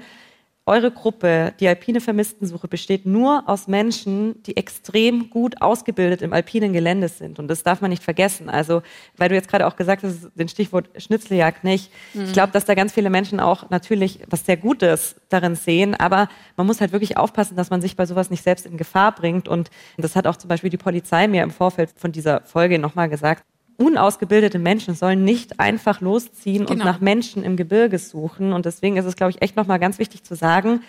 Eure 0.67 0.91
Gruppe, 0.91 1.53
die 1.61 1.67
alpine 1.69 2.01
Vermisstensuche, 2.01 2.67
besteht 2.67 3.05
nur 3.05 3.47
aus 3.47 3.69
Menschen, 3.69 4.43
die 4.43 4.57
extrem 4.57 5.29
gut 5.29 5.61
ausgebildet 5.61 6.21
im 6.21 6.33
alpinen 6.33 6.73
Gelände 6.73 7.07
sind. 7.07 7.39
Und 7.39 7.47
das 7.47 7.63
darf 7.63 7.79
man 7.79 7.89
nicht 7.89 8.03
vergessen. 8.03 8.49
Also, 8.49 8.81
weil 9.15 9.29
du 9.29 9.35
jetzt 9.35 9.47
gerade 9.47 9.65
auch 9.65 9.77
gesagt 9.77 10.03
hast, 10.03 10.27
den 10.35 10.49
Stichwort 10.49 10.89
Schnitzeljagd 10.97 11.63
nicht. 11.63 11.89
Ich 12.13 12.33
glaube, 12.33 12.51
dass 12.51 12.65
da 12.65 12.75
ganz 12.75 12.91
viele 12.91 13.09
Menschen 13.09 13.39
auch 13.39 13.69
natürlich 13.69 14.19
was 14.29 14.45
sehr 14.45 14.57
Gutes 14.57 15.15
darin 15.29 15.55
sehen. 15.55 15.95
Aber 15.95 16.27
man 16.57 16.67
muss 16.67 16.81
halt 16.81 16.91
wirklich 16.91 17.15
aufpassen, 17.15 17.55
dass 17.55 17.69
man 17.69 17.81
sich 17.81 17.95
bei 17.95 18.05
sowas 18.05 18.29
nicht 18.29 18.43
selbst 18.43 18.65
in 18.65 18.75
Gefahr 18.75 19.15
bringt. 19.15 19.47
Und 19.47 19.71
das 19.95 20.17
hat 20.17 20.27
auch 20.27 20.35
zum 20.35 20.49
Beispiel 20.49 20.69
die 20.69 20.75
Polizei 20.75 21.29
mir 21.29 21.43
im 21.43 21.51
Vorfeld 21.51 21.91
von 21.95 22.11
dieser 22.11 22.41
Folge 22.41 22.77
nochmal 22.77 23.07
gesagt. 23.07 23.45
Unausgebildete 23.77 24.57
Menschen 24.59 24.95
sollen 24.95 25.23
nicht 25.23 25.59
einfach 25.59 26.01
losziehen 26.01 26.61
und 26.65 26.71
Genau. 26.79 26.85
nach 26.85 26.99
Menschen 26.99 27.43
im 27.43 27.55
Gebirge 27.57 27.99
suchen. 27.99 28.51
Und 28.53 28.65
deswegen 28.65 28.97
ist 28.97 29.05
es, 29.05 29.15
glaube 29.15 29.31
ich, 29.31 29.41
echt 29.41 29.55
nochmal 29.55 29.77
ganz 29.79 29.99
wichtig 29.99 30.23
zu 30.23 30.35
sagen, 30.35 30.81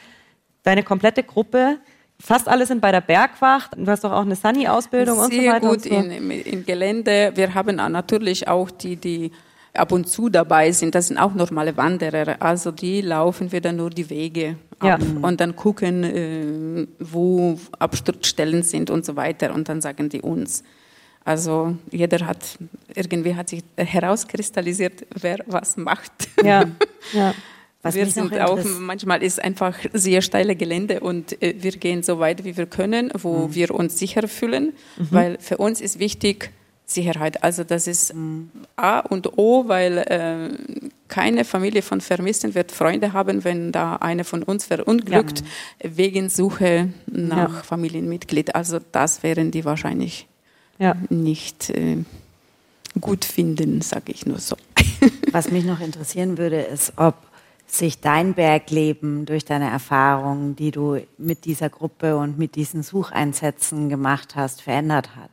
deine 0.62 0.82
komplette 0.82 1.22
Gruppe, 1.22 1.76
fast 2.18 2.48
alle 2.48 2.64
sind 2.66 2.80
bei 2.80 2.90
der 2.90 3.02
Bergwacht. 3.02 3.72
Du 3.76 3.86
hast 3.86 4.04
doch 4.04 4.12
auch 4.12 4.22
eine 4.22 4.36
Sunny-Ausbildung 4.36 5.18
und 5.18 5.32
so 5.32 5.38
Sehr 5.38 5.52
weiter. 5.52 5.68
gut 5.68 5.76
und 5.76 5.84
so. 5.84 5.90
in, 5.90 6.30
im 6.30 6.64
Gelände. 6.64 7.32
Wir 7.34 7.54
haben 7.54 7.76
natürlich 7.76 8.48
auch 8.48 8.70
die, 8.70 8.96
die 8.96 9.32
ab 9.74 9.92
und 9.92 10.08
zu 10.08 10.28
dabei 10.30 10.72
sind. 10.72 10.94
Das 10.94 11.08
sind 11.08 11.18
auch 11.18 11.34
normale 11.34 11.76
Wanderer. 11.76 12.36
Also 12.40 12.70
die 12.72 13.02
laufen 13.02 13.52
wir 13.52 13.60
dann 13.60 13.76
nur 13.76 13.90
die 13.90 14.08
Wege 14.08 14.56
Ja. 14.82 14.94
ab 14.94 15.02
und 15.22 15.40
dann 15.40 15.54
gucken, 15.54 16.04
äh, 16.04 16.86
wo 16.98 17.58
Absturzstellen 17.78 18.62
sind 18.62 18.88
und 18.90 19.04
so 19.04 19.14
weiter. 19.14 19.52
Und 19.54 19.68
dann 19.68 19.80
sagen 19.82 20.08
die 20.08 20.22
uns. 20.22 20.64
Also 21.28 21.76
jeder 21.90 22.26
hat, 22.26 22.56
irgendwie 22.94 23.34
hat 23.34 23.50
sich 23.50 23.62
herauskristallisiert, 23.76 25.04
wer 25.10 25.40
was 25.46 25.76
macht. 25.76 26.10
Ja, 26.42 26.64
ja. 27.12 27.34
Was 27.82 27.96
wir 27.96 28.06
sind 28.06 28.32
auch, 28.40 28.58
manchmal 28.80 29.22
ist 29.22 29.38
einfach 29.38 29.76
sehr 29.92 30.22
steile 30.22 30.56
Gelände 30.56 31.00
und 31.00 31.40
äh, 31.42 31.54
wir 31.58 31.72
gehen 31.72 32.02
so 32.02 32.18
weit, 32.18 32.46
wie 32.46 32.56
wir 32.56 32.64
können, 32.64 33.12
wo 33.14 33.50
wir 33.52 33.74
uns 33.74 33.98
sicher 33.98 34.26
fühlen, 34.26 34.72
weil 34.96 35.36
für 35.38 35.58
uns 35.58 35.82
ist 35.82 35.98
wichtig 35.98 36.50
Sicherheit. 36.86 37.44
Also 37.44 37.62
das 37.62 37.86
ist 37.86 38.14
A 38.76 39.00
und 39.00 39.38
O, 39.38 39.68
weil 39.68 39.98
äh, 39.98 40.48
keine 41.08 41.44
Familie 41.44 41.82
von 41.82 42.00
Vermissten 42.00 42.54
wird 42.54 42.72
Freunde 42.72 43.12
haben, 43.12 43.44
wenn 43.44 43.70
da 43.70 43.96
einer 43.96 44.24
von 44.24 44.42
uns 44.42 44.64
verunglückt 44.64 45.44
wegen 45.82 46.30
Suche 46.30 46.88
nach 47.06 47.52
Ja. 47.52 47.62
Familienmitglied. 47.62 48.54
Also 48.54 48.78
das 48.92 49.22
wären 49.22 49.50
die 49.50 49.66
wahrscheinlich 49.66 50.26
ja. 50.78 50.96
nicht 51.10 51.70
äh, 51.70 51.98
gut 53.00 53.24
finden, 53.24 53.80
sage 53.80 54.12
ich 54.12 54.26
nur 54.26 54.38
so. 54.38 54.56
Was 55.32 55.50
mich 55.50 55.64
noch 55.64 55.80
interessieren 55.80 56.38
würde, 56.38 56.60
ist, 56.60 56.92
ob 56.96 57.14
sich 57.66 58.00
dein 58.00 58.32
Bergleben 58.34 59.26
durch 59.26 59.44
deine 59.44 59.68
Erfahrungen, 59.70 60.56
die 60.56 60.70
du 60.70 60.98
mit 61.18 61.44
dieser 61.44 61.68
Gruppe 61.68 62.16
und 62.16 62.38
mit 62.38 62.54
diesen 62.54 62.82
Sucheinsätzen 62.82 63.88
gemacht 63.90 64.36
hast, 64.36 64.62
verändert 64.62 65.10
hat. 65.16 65.30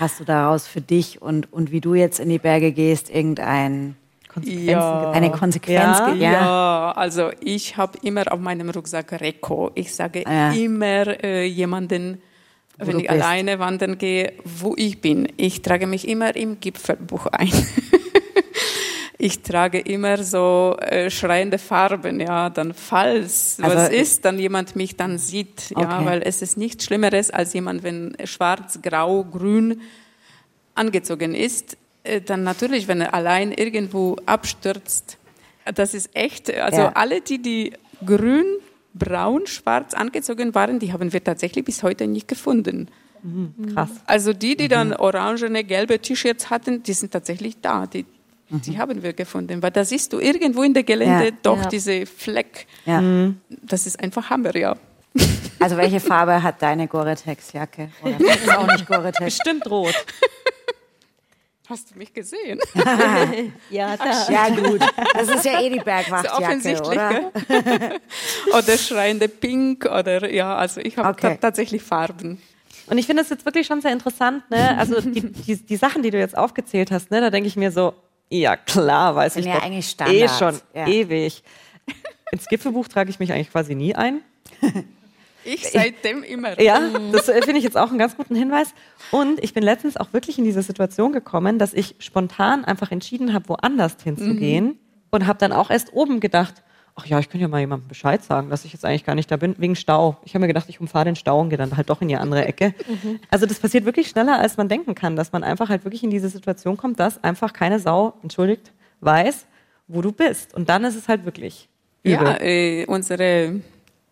Hast 0.00 0.18
du 0.20 0.24
daraus 0.24 0.66
für 0.66 0.80
dich 0.80 1.20
und, 1.20 1.52
und 1.52 1.70
wie 1.70 1.80
du 1.82 1.94
jetzt 1.94 2.18
in 2.18 2.28
die 2.30 2.38
Berge 2.38 2.72
gehst, 2.72 3.10
irgendein 3.10 3.94
Ja. 4.42 5.10
eine 5.12 5.30
Konsequenz? 5.30 5.98
Ja. 5.98 6.14
Ja, 6.14 6.92
also 6.96 7.30
ich 7.40 7.76
habe 7.76 7.98
immer 8.02 8.32
auf 8.32 8.40
meinem 8.40 8.70
Rucksack 8.70 9.12
Reko. 9.20 9.70
Ich 9.74 9.94
sage 9.94 10.24
Ja. 10.26 10.52
immer 10.52 11.22
äh, 11.22 11.44
jemanden, 11.44 12.20
wenn 12.78 12.98
ich 13.00 13.06
bist. 13.08 13.10
alleine 13.22 13.58
wandern 13.58 13.98
gehe, 13.98 14.32
wo 14.44 14.74
ich 14.76 15.00
bin. 15.00 15.28
Ich 15.36 15.62
trage 15.62 15.86
mich 15.86 16.06
immer 16.06 16.34
im 16.36 16.60
Gipfelbuch 16.60 17.26
ein. 17.26 17.50
ich 19.18 19.42
trage 19.42 19.78
immer 19.78 20.22
so 20.22 20.76
äh, 20.80 21.10
schreiende 21.10 21.58
Farben, 21.58 22.20
ja, 22.20 22.50
dann 22.50 22.74
falls 22.74 23.58
Also, 23.62 23.76
was 23.76 23.88
ist, 23.88 24.24
dann 24.26 24.38
jemand 24.38 24.76
mich 24.76 24.96
dann 24.96 25.16
sieht, 25.18 25.70
ja, 25.70 25.96
Okay. 25.98 26.04
weil 26.06 26.22
es 26.22 26.42
ist 26.42 26.56
nichts 26.58 26.84
Schlimmeres 26.84 27.30
als 27.30 27.54
jemand, 27.54 27.82
wenn 27.82 28.14
schwarz, 28.24 28.78
grau, 28.82 29.24
grün 29.24 29.80
angezogen 30.74 31.34
ist, 31.34 31.78
äh, 32.04 32.20
dann 32.20 32.42
natürlich, 32.42 32.88
wenn 32.88 33.00
er 33.00 33.14
allein 33.14 33.52
irgendwo 33.52 34.16
abstürzt, 34.26 35.16
das 35.74 35.94
ist 35.94 36.10
echt, 36.14 36.52
also 36.54 36.82
Ja. 36.82 36.92
alle, 36.92 37.22
die 37.22 37.40
die 37.40 37.72
grün, 38.04 38.44
braun, 38.98 39.46
schwarz 39.46 39.94
angezogen 39.94 40.54
waren, 40.54 40.78
die 40.78 40.92
haben 40.92 41.12
wir 41.12 41.22
tatsächlich 41.22 41.64
bis 41.64 41.82
heute 41.82 42.06
nicht 42.06 42.28
gefunden. 42.28 42.88
Krass. 43.74 43.90
Also 44.06 44.32
die, 44.32 44.56
die 44.56 44.68
dann 44.68 44.88
Mhm. 44.88 44.96
orangene, 44.98 45.64
gelbe 45.64 45.98
T-Shirts 45.98 46.48
hatten, 46.50 46.82
die 46.82 46.92
sind 46.92 47.12
tatsächlich 47.12 47.60
da. 47.60 47.86
Die, 47.86 48.04
die 48.50 48.78
haben 48.78 49.02
wir 49.02 49.12
gefunden. 49.14 49.62
Weil 49.62 49.72
da 49.72 49.84
siehst 49.84 50.12
du 50.12 50.20
irgendwo 50.20 50.62
in 50.62 50.74
der 50.74 50.84
Gelände 50.84 51.16
Mhm. 51.18 51.30
Ja. 51.30 51.36
doch 51.42 51.62
Ja. 51.62 51.68
diese 51.68 52.06
Fleck. 52.06 52.66
Ja. 52.84 53.02
Das 53.62 53.86
ist 53.86 53.98
einfach 54.00 54.30
Hammer, 54.30 54.54
ja. 54.56 54.76
Also 55.58 55.76
welche 55.78 55.98
Farbe 56.00 56.42
hat 56.42 56.60
deine 56.62 56.86
Gore-Tex-Jacke? 56.86 57.88
Oder 58.02 58.20
ist 58.20 58.56
auch 58.56 58.66
nicht 58.70 58.86
Gore-Tex? 58.86 59.38
Bestimmt 59.38 59.68
rot. 59.70 59.94
Hast 61.68 61.90
du 61.90 61.98
mich 61.98 62.12
gesehen? 62.14 62.60
Ja, 63.70 63.96
da. 63.96 64.30
Ja, 64.30 64.48
gut. 64.50 64.80
Das 65.14 65.28
ist 65.28 65.44
ja 65.44 65.60
eh 65.60 65.68
die 65.70 65.78
So 65.78 65.84
Bergwachtjacke, 65.84 66.42
offensichtlich. 66.44 66.86
oder? 66.88 67.32
oder 68.58 68.78
schreiende 68.78 69.28
Pink 69.28 69.84
oder 69.84 70.30
ja, 70.32 70.54
also 70.56 70.80
ich 70.80 70.96
habe 70.96 71.08
Okay. 71.08 71.38
tatsächlich 71.40 71.82
Farben. 71.82 72.40
Und 72.88 72.98
ich 72.98 73.06
finde 73.06 73.22
es 73.22 73.30
jetzt 73.30 73.44
wirklich 73.44 73.66
schon 73.66 73.80
sehr 73.80 73.92
interessant, 73.92 74.48
ne? 74.48 74.78
Also 74.78 75.00
die, 75.00 75.20
die, 75.32 75.56
die 75.56 75.76
Sachen, 75.76 76.02
die 76.04 76.10
du 76.10 76.18
jetzt 76.18 76.38
aufgezählt 76.38 76.92
hast, 76.92 77.10
ne, 77.10 77.20
da 77.20 77.30
denke 77.30 77.48
ich 77.48 77.56
mir 77.56 77.72
so, 77.72 77.94
ja 78.30 78.56
klar, 78.56 79.16
weiß 79.16 79.34
Sind 79.34 79.40
ich 79.42 79.48
ja 79.48 79.56
doch 79.56 79.62
eigentlich 79.64 79.86
eh 79.86 79.90
Standards, 79.90 80.38
schon 80.38 80.60
ja. 80.72 80.86
ewig. 80.86 81.42
Ins 82.30 82.46
Gipfelbuch 82.46 82.86
trage 82.86 83.10
ich 83.10 83.18
mich 83.18 83.32
eigentlich 83.32 83.50
quasi 83.50 83.74
nie 83.74 83.94
ein. 83.96 84.20
Ich 85.46 85.68
seitdem 85.68 86.22
immer. 86.22 86.60
Ja, 86.60 86.80
das 87.12 87.28
äh, 87.28 87.40
finde 87.42 87.58
ich 87.58 87.64
jetzt 87.64 87.76
auch 87.76 87.90
einen 87.90 87.98
ganz 87.98 88.16
guten 88.16 88.34
Hinweis. 88.34 88.74
Und 89.10 89.42
ich 89.42 89.54
bin 89.54 89.62
letztens 89.62 89.96
auch 89.96 90.12
wirklich 90.12 90.38
in 90.38 90.44
diese 90.44 90.62
Situation 90.62 91.12
gekommen, 91.12 91.58
dass 91.58 91.72
ich 91.72 91.96
spontan 91.98 92.64
einfach 92.64 92.90
entschieden 92.90 93.32
habe, 93.32 93.48
woanders 93.48 93.96
hinzugehen 94.02 94.78
und 95.10 95.26
habe 95.26 95.38
dann 95.38 95.52
auch 95.52 95.70
erst 95.70 95.92
oben 95.92 96.20
gedacht, 96.20 96.62
ach 96.96 97.06
ja, 97.06 97.18
ich 97.18 97.28
könnte 97.28 97.42
ja 97.42 97.48
mal 97.48 97.60
jemandem 97.60 97.88
Bescheid 97.88 98.24
sagen, 98.24 98.50
dass 98.50 98.64
ich 98.64 98.72
jetzt 98.72 98.84
eigentlich 98.84 99.04
gar 99.04 99.14
nicht 99.14 99.30
da 99.30 99.36
bin, 99.36 99.54
wegen 99.58 99.76
Stau. 99.76 100.16
Ich 100.24 100.34
habe 100.34 100.40
mir 100.40 100.46
gedacht, 100.48 100.66
ich 100.68 100.80
umfahre 100.80 101.04
den 101.04 101.16
Stau 101.16 101.40
und 101.40 101.50
gehe 101.50 101.58
dann 101.58 101.76
halt 101.76 101.90
doch 101.90 102.00
in 102.00 102.08
die 102.08 102.16
andere 102.16 102.44
Ecke. 102.44 102.74
Also 103.30 103.46
das 103.46 103.60
passiert 103.60 103.84
wirklich 103.84 104.08
schneller, 104.08 104.38
als 104.38 104.56
man 104.56 104.68
denken 104.68 104.94
kann, 104.94 105.16
dass 105.16 105.32
man 105.32 105.44
einfach 105.44 105.68
halt 105.68 105.84
wirklich 105.84 106.02
in 106.02 106.10
diese 106.10 106.28
Situation 106.28 106.76
kommt, 106.76 106.98
dass 106.98 107.22
einfach 107.22 107.52
keine 107.52 107.78
Sau, 107.78 108.14
entschuldigt, 108.22 108.72
weiß, 109.00 109.46
wo 109.88 110.00
du 110.00 110.12
bist. 110.12 110.54
Und 110.54 110.68
dann 110.68 110.84
ist 110.84 110.96
es 110.96 111.08
halt 111.08 111.24
wirklich 111.24 111.68
übel. 112.02 112.26
Ja, 112.26 112.40
äh, 112.40 112.86
unsere 112.86 113.60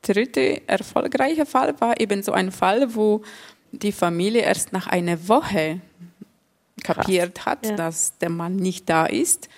dritte 0.07 0.66
erfolgreiche 0.68 1.46
Fall 1.46 1.74
war 1.80 2.00
eben 2.00 2.22
so 2.22 2.32
ein 2.32 2.52
Fall, 2.52 2.94
wo 2.94 3.22
die 3.72 3.92
Familie 3.92 4.42
erst 4.42 4.72
nach 4.72 4.86
einer 4.86 5.28
Woche 5.28 5.80
kapiert 6.82 7.46
hat, 7.46 7.66
Ja. 7.66 7.76
dass 7.76 8.16
der 8.18 8.30
Mann 8.30 8.57
nicht 8.57 8.88
da 8.88 9.07
ist. 9.07 9.48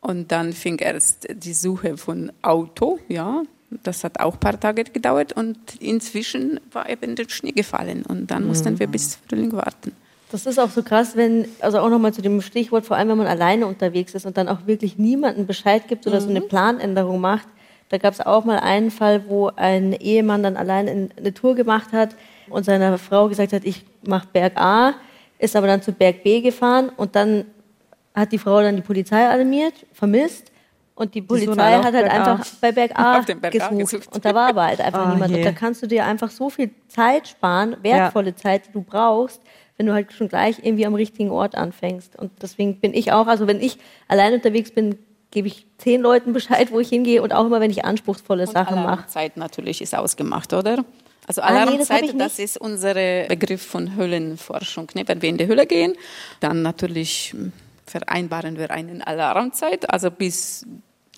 Und 0.00 0.30
dann 0.30 0.52
fing 0.52 0.78
erst 0.78 1.26
die 1.32 1.54
Suche 1.54 1.96
von 1.96 2.30
Auto, 2.42 2.98
ja. 3.08 3.42
Das 3.82 4.04
hat 4.04 4.20
auch 4.20 4.34
ein 4.34 4.40
paar 4.40 4.60
Tage 4.60 4.84
gedauert 4.84 5.32
und 5.32 5.58
inzwischen 5.80 6.60
war 6.72 6.88
eben 6.88 7.16
der 7.16 7.28
Schnee 7.28 7.50
gefallen 7.50 8.04
und 8.06 8.30
dann 8.30 8.46
mussten 8.46 8.78
wir 8.78 8.86
bis 8.86 9.18
Frühling 9.28 9.52
warten. 9.52 9.90
Das 10.30 10.46
ist 10.46 10.58
auch 10.60 10.70
so 10.70 10.82
krass, 10.84 11.16
wenn, 11.16 11.46
also 11.60 11.78
auch 11.80 11.90
nochmal 11.90 12.14
zu 12.14 12.22
dem 12.22 12.40
Stichwort, 12.40 12.86
vor 12.86 12.96
allem 12.96 13.08
wenn 13.08 13.18
man 13.18 13.26
alleine 13.26 13.66
unterwegs 13.66 14.14
ist 14.14 14.24
und 14.24 14.36
dann 14.36 14.48
auch 14.48 14.66
wirklich 14.66 14.98
niemanden 14.98 15.46
Bescheid 15.46 15.88
gibt 15.88 16.06
oder 16.06 16.20
so 16.20 16.28
eine 16.30 16.40
Planänderung 16.42 17.20
macht. 17.20 17.48
Da 17.88 17.98
gab 17.98 18.12
es 18.14 18.20
auch 18.20 18.44
mal 18.44 18.58
einen 18.58 18.90
Fall, 18.90 19.28
wo 19.28 19.50
ein 19.54 19.92
Ehemann 19.92 20.42
dann 20.42 20.56
allein 20.56 20.88
in- 20.88 21.10
eine 21.16 21.32
Tour 21.32 21.54
gemacht 21.54 21.92
hat 21.92 22.16
und 22.50 22.64
seiner 22.64 22.98
Frau 22.98 23.28
gesagt 23.28 23.52
hat, 23.52 23.64
ich 23.64 23.84
mache 24.06 24.26
Berg 24.32 24.54
A, 24.56 24.94
ist 25.38 25.54
aber 25.54 25.66
dann 25.68 25.82
zu 25.82 25.92
Berg 25.92 26.22
B 26.24 26.40
gefahren 26.40 26.90
und 26.96 27.14
dann 27.14 27.44
hat 28.14 28.32
die 28.32 28.38
Frau 28.38 28.60
dann 28.62 28.76
die 28.76 28.82
Polizei 28.82 29.28
alarmiert, 29.28 29.74
vermisst 29.92 30.50
und 30.94 31.14
die 31.14 31.20
Polizei 31.22 31.74
hat 31.74 31.84
halt 31.84 31.92
Berg 32.06 32.10
A. 32.12 32.32
einfach 32.32 32.46
bei 32.60 32.72
Berg 32.72 32.90
A, 32.98 33.20
Berg 33.20 33.44
A 33.44 33.68
gesucht. 33.68 33.78
gesucht. 33.78 34.14
Und 34.14 34.24
da 34.24 34.34
war 34.34 34.48
aber 34.48 34.64
halt 34.64 34.80
einfach 34.80 35.00
Ah, 35.06 35.12
niemand. 35.12 35.30
je. 35.30 35.36
Und 35.38 35.44
da 35.44 35.52
kannst 35.52 35.82
du 35.82 35.86
dir 35.86 36.06
einfach 36.06 36.30
so 36.30 36.48
viel 36.50 36.70
Zeit 36.88 37.28
sparen, 37.28 37.76
wertvolle 37.82 38.34
Zeit, 38.34 38.68
die 38.68 38.72
du 38.72 38.82
brauchst, 38.82 39.40
wenn 39.76 39.86
du 39.86 39.92
halt 39.92 40.12
schon 40.12 40.28
gleich 40.28 40.58
irgendwie 40.64 40.86
am 40.86 40.94
richtigen 40.94 41.30
Ort 41.30 41.54
anfängst. 41.54 42.16
Und 42.18 42.30
deswegen 42.42 42.80
bin 42.80 42.94
ich 42.94 43.12
auch, 43.12 43.26
also 43.26 43.46
wenn 43.46 43.60
ich 43.60 43.78
allein 44.08 44.32
unterwegs 44.32 44.70
bin, 44.72 44.98
gebe 45.30 45.48
ich 45.48 45.66
zehn 45.78 46.00
Leuten 46.00 46.32
Bescheid, 46.32 46.70
wo 46.70 46.80
ich 46.80 46.88
hingehe 46.88 47.22
und 47.22 47.32
auch 47.32 47.46
immer, 47.46 47.60
wenn 47.60 47.70
ich 47.70 47.84
anspruchsvolle 47.84 48.46
Sachen 48.46 48.76
mache. 48.76 48.88
Alarmzeit 48.88 49.36
natürlich 49.36 49.82
ist 49.82 49.94
ausgemacht, 49.94 50.52
oder? 50.52 50.84
Also 51.28 51.42
Ah, 51.42 51.50
nee, 51.66 51.76
das 51.78 51.90
Alarmzeit, 51.90 52.20
das, 52.20 52.38
ist 52.38 52.56
unser 52.56 52.94
Begriff 52.94 53.60
von 53.62 53.96
Höhlenforschung. 53.96 54.88
Ne? 54.94 55.02
Wenn 55.06 55.20
wir 55.22 55.28
in 55.28 55.36
die 55.38 55.46
Höhle 55.46 55.66
gehen, 55.66 55.94
dann 56.40 56.62
natürlich 56.62 57.32
hm, 57.32 57.52
vereinbaren 57.84 58.56
wir 58.58 58.70
eine 58.70 59.04
Alarmzeit. 59.06 59.90
Also 59.90 60.10
bis 60.12 60.64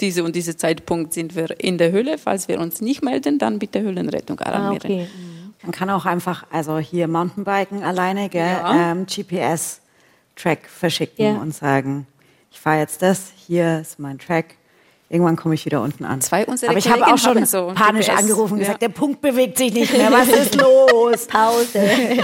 diese 0.01 0.25
und 0.25 0.35
diese 0.35 0.57
Zeitpunkt 0.57 1.13
sind 1.13 1.37
wir 1.37 1.61
in 1.61 1.77
der 1.77 1.91
Höhle. 1.93 2.17
Falls 2.19 2.49
wir 2.49 2.59
uns 2.61 2.81
nicht 2.81 3.03
melden, 3.05 3.39
dann 3.39 3.59
bitte 3.59 3.81
Höhlenrettung 3.83 4.41
Ah, 4.41 4.45
alarmieren. 4.45 4.83
okay. 4.93 5.07
Man 5.63 5.73
kann 5.73 5.91
auch 5.91 6.07
einfach, 6.07 6.47
also 6.53 6.79
hier 6.79 7.09
Mountainbiken 7.09 7.83
alleine, 7.83 8.29
gell, 8.29 8.47
Ja. 8.47 8.93
ähm, 8.93 9.07
GPS-Track 9.07 10.69
verschicken 10.69 11.25
Ja. 11.25 11.37
und 11.41 11.53
sagen, 11.55 12.07
ich 12.51 12.61
fahre 12.61 12.79
jetzt 12.79 13.03
das, 13.03 13.33
hier 13.37 13.81
ist 13.81 13.99
mein 13.99 14.19
Track. 14.19 14.57
Irgendwann 15.11 15.37
komme 15.37 15.55
ich 15.55 15.65
wieder 15.65 15.81
unten 15.81 16.05
an. 16.05 16.21
Zwei 16.21 16.45
unserer 16.45 16.71
Aber 16.71 16.79
ich 16.79 16.91
habe 16.91 17.07
auch 17.07 17.17
schon 17.17 17.47
so 17.47 17.73
panisch 17.75 18.07
GPS, 18.07 18.19
angerufen 18.19 18.55
und 18.55 18.59
ja. 18.59 18.67
gesagt, 18.67 18.83
der 18.83 18.91
Punkt 18.91 19.23
bewegt 19.23 19.57
sich 19.57 19.73
nicht 19.73 19.91
mehr. 19.97 20.13
Was 20.13 20.29
ist 20.29 20.55
los? 20.55 21.27
Pause. 21.27 21.81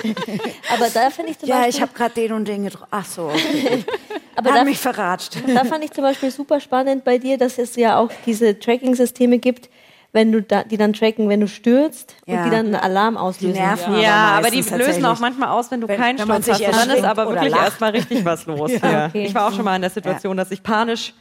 aber 0.70 0.91
da 0.93 1.09
finde 1.09 1.31
ich 1.31 1.39
zum 1.39 1.49
ja, 1.49 1.61
Beispiel, 1.61 1.75
ich 1.75 1.81
habe 1.81 1.93
gerade 1.95 2.14
den 2.14 2.33
und 2.33 2.47
den 2.47 2.64
getroffen. 2.64 2.89
Ach 2.91 3.07
so, 3.07 3.22
okay. 3.29 3.85
aber 4.37 4.51
Hat 4.51 4.59
da, 4.59 4.64
mich 4.64 4.79
verratscht. 4.79 5.39
da 5.47 5.64
fand 5.64 5.83
ich 5.83 5.93
zum 5.93 6.05
Beispiel 6.05 6.31
super 6.31 6.61
spannend 6.61 7.05
bei 7.05 7.16
dir, 7.16 7.39
dass 7.39 7.57
es 7.57 7.75
ja 7.77 7.99
auch 7.99 8.11
diese 8.27 8.59
Tracking-Systeme 8.59 9.39
gibt, 9.39 9.70
wenn 10.14 10.32
du 10.32 10.40
da, 10.40 10.64
die 10.64 10.76
dann 10.78 10.94
tracken, 10.94 11.28
wenn 11.28 11.40
du 11.40 11.48
stürzt 11.48 12.14
Ja. 12.26 12.38
und 12.38 12.44
die 12.46 12.50
dann 12.50 12.66
einen 12.66 12.74
Alarm 12.76 13.14
Die 13.14 13.20
auslösen. 13.20 13.52
nerven 13.60 13.98
Ja, 13.98 14.14
aber 14.38 14.46
aber 14.46 14.50
die 14.50 14.62
lösen 14.62 15.04
auch 15.04 15.18
manchmal 15.18 15.50
aus, 15.50 15.70
wenn 15.70 15.80
du 15.82 15.88
Wenn- 15.88 16.00
keinen 16.00 16.18
wenn 16.20 16.42
Sturz 16.42 16.48
hast. 16.48 16.60
Und 16.66 16.76
dann 16.76 16.90
ist 16.96 17.04
aber 17.04 17.28
wirklich 17.28 17.52
erstmal 17.54 17.90
richtig 17.90 18.24
was 18.24 18.46
los. 18.46 18.70
ja. 18.80 19.06
okay. 19.06 19.26
Ich 19.26 19.34
war 19.34 19.48
auch 19.48 19.52
schon 19.52 19.64
mal 19.66 19.76
in 19.76 19.82
der 19.82 19.90
Situation, 19.90 20.36
dass 20.38 20.50
ich 20.50 20.62
panisch 20.62 21.12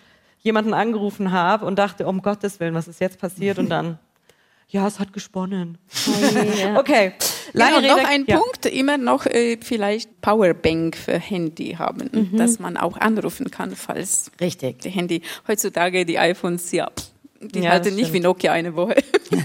jemanden 0.42 0.74
angerufen 0.74 1.32
habe 1.32 1.66
und 1.66 1.78
dachte, 1.80 2.06
um 2.08 2.22
Gottes 2.22 2.60
Willen, 2.60 2.74
was 2.76 2.88
ist 2.88 3.00
jetzt 3.02 3.20
passiert? 3.20 3.60
Und 3.60 3.70
dann, 3.70 3.98
ja, 4.68 4.86
es 4.88 5.00
hat 5.00 5.12
gesponnen. 5.14 5.78
Ja. 6.62 6.78
Okay, 6.80 7.14
lange 7.54 7.82
Genau, 7.82 7.94
Rede. 7.96 8.04
noch 8.04 8.10
ein 8.10 8.26
ja. 8.28 8.38
Punkt, 8.38 8.66
immer 8.66 8.98
noch 8.98 9.26
äh, 9.26 9.58
vielleicht 9.62 10.22
Powerbank 10.22 10.98
für 10.98 11.18
Handy 11.18 11.76
haben, 11.80 12.10
Mhm. 12.32 12.38
dass 12.38 12.60
man 12.60 12.78
auch 12.78 12.98
anrufen 12.98 13.50
kann, 13.52 13.76
falls 13.76 14.32
Richtig. 14.42 14.80
die 14.82 14.90
Handy, 14.90 15.22
heutzutage 15.48 16.06
die 16.06 16.20
iPhones, 16.20 16.72
ja, 16.72 16.88
pff, 16.90 17.12
die 17.50 17.62
Ja, 17.62 17.72
halten 17.72 17.86
das 17.90 17.96
nicht 17.96 18.14
wie. 18.14 18.20
Nokia 18.20 18.52
eine 18.52 18.76
Woche. 18.76 18.96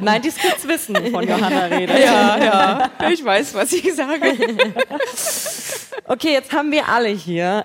Nein, 0.00 0.22
die 0.22 0.30
Kids 0.30 0.66
wissen, 0.66 0.96
von 1.10 1.26
Johanna 1.26 1.64
redet. 1.66 1.98
ja, 1.98 2.38
ja, 2.44 2.90
ich 3.10 3.24
weiß, 3.24 3.54
was 3.54 3.72
ich 3.72 3.92
sage. 3.94 4.32
Okay, 6.06 6.32
jetzt 6.32 6.52
haben 6.52 6.72
wir 6.72 6.88
alle 6.88 7.08
hier 7.08 7.64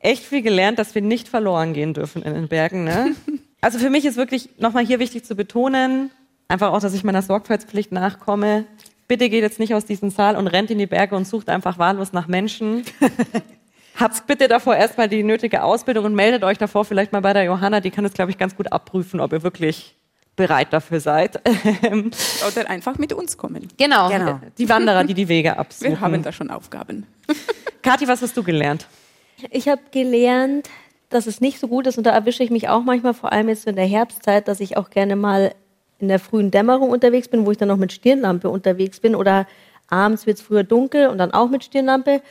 echt 0.00 0.24
viel 0.24 0.42
gelernt, 0.42 0.78
dass 0.78 0.94
wir 0.94 1.00
nicht 1.00 1.26
verloren 1.28 1.72
gehen 1.72 1.94
dürfen 1.94 2.22
in 2.22 2.34
den 2.34 2.48
Bergen. 2.48 2.84
Ne? 2.84 3.14
Also 3.60 3.80
für 3.80 3.90
mich 3.90 4.04
ist 4.04 4.16
wirklich 4.16 4.50
nochmal 4.58 4.86
hier 4.86 5.00
wichtig 5.00 5.24
zu 5.24 5.34
betonen, 5.34 6.12
einfach 6.46 6.70
auch, 6.70 6.78
dass 6.80 6.94
ich 6.94 7.02
meiner 7.02 7.22
Sorgfaltspflicht 7.22 7.90
nachkomme. 7.90 8.66
Bitte 9.08 9.28
geht 9.28 9.42
jetzt 9.42 9.58
nicht 9.58 9.74
aus 9.74 9.84
diesem 9.84 10.10
Saal 10.10 10.36
und 10.36 10.46
rennt 10.46 10.70
in 10.70 10.78
die 10.78 10.86
Berge 10.86 11.16
und 11.16 11.26
sucht 11.26 11.48
einfach 11.48 11.76
wahllos 11.76 12.12
nach 12.12 12.28
Menschen. 12.28 12.84
Habt 13.98 14.26
bitte 14.26 14.46
davor 14.46 14.76
erstmal 14.76 15.08
die 15.08 15.22
nötige 15.22 15.62
Ausbildung 15.62 16.04
und 16.04 16.14
meldet 16.14 16.44
euch 16.44 16.56
davor 16.56 16.84
vielleicht 16.84 17.12
mal 17.12 17.20
bei 17.20 17.32
der 17.32 17.44
Johanna. 17.44 17.80
Die 17.80 17.90
kann 17.90 18.04
es, 18.04 18.12
glaube 18.12 18.30
ich, 18.30 18.38
ganz 18.38 18.54
gut 18.56 18.70
abprüfen, 18.72 19.20
ob 19.20 19.32
ihr 19.32 19.42
wirklich 19.42 19.96
bereit 20.36 20.72
dafür 20.72 21.00
seid. 21.00 21.40
Oder 21.46 22.70
einfach 22.70 22.96
mit 22.96 23.12
uns 23.12 23.36
kommen. 23.36 23.68
genau. 23.76 24.08
Genau. 24.08 24.40
Die 24.56 24.68
Wanderer, 24.68 25.02
die 25.02 25.14
die 25.14 25.28
Wege 25.28 25.56
absuchen. 25.58 25.90
Wir 25.92 26.00
haben 26.00 26.22
da 26.22 26.30
schon 26.30 26.50
Aufgaben. 26.50 27.06
Kathi, 27.82 28.06
was 28.06 28.22
hast 28.22 28.36
du 28.36 28.44
gelernt? 28.44 28.86
Ich 29.50 29.68
habe 29.68 29.82
gelernt, 29.90 30.70
dass 31.10 31.26
es 31.26 31.40
nicht 31.40 31.58
so 31.58 31.66
gut 31.66 31.86
ist 31.86 31.98
und 31.98 32.04
da 32.04 32.10
erwische 32.10 32.44
ich 32.44 32.50
mich 32.50 32.68
auch 32.68 32.82
manchmal, 32.82 33.14
vor 33.14 33.32
allem 33.32 33.48
jetzt 33.48 33.62
so 33.62 33.70
in 33.70 33.76
der 33.76 33.86
Herbstzeit, 33.86 34.46
dass 34.46 34.60
ich 34.60 34.76
auch 34.76 34.90
gerne 34.90 35.16
mal 35.16 35.54
in 35.98 36.08
der 36.08 36.18
frühen 36.20 36.50
Dämmerung 36.50 36.90
unterwegs 36.90 37.28
bin, 37.28 37.44
wo 37.46 37.50
ich 37.50 37.58
dann 37.58 37.68
noch 37.68 37.76
mit 37.76 37.92
Stirnlampe 37.92 38.48
unterwegs 38.48 39.00
bin 39.00 39.16
oder 39.16 39.46
abends 39.88 40.26
wird 40.26 40.38
es 40.38 40.42
früher 40.42 40.62
dunkel 40.62 41.08
und 41.08 41.18
dann 41.18 41.32
auch 41.32 41.48
mit 41.48 41.64
Stirnlampe. 41.64 42.22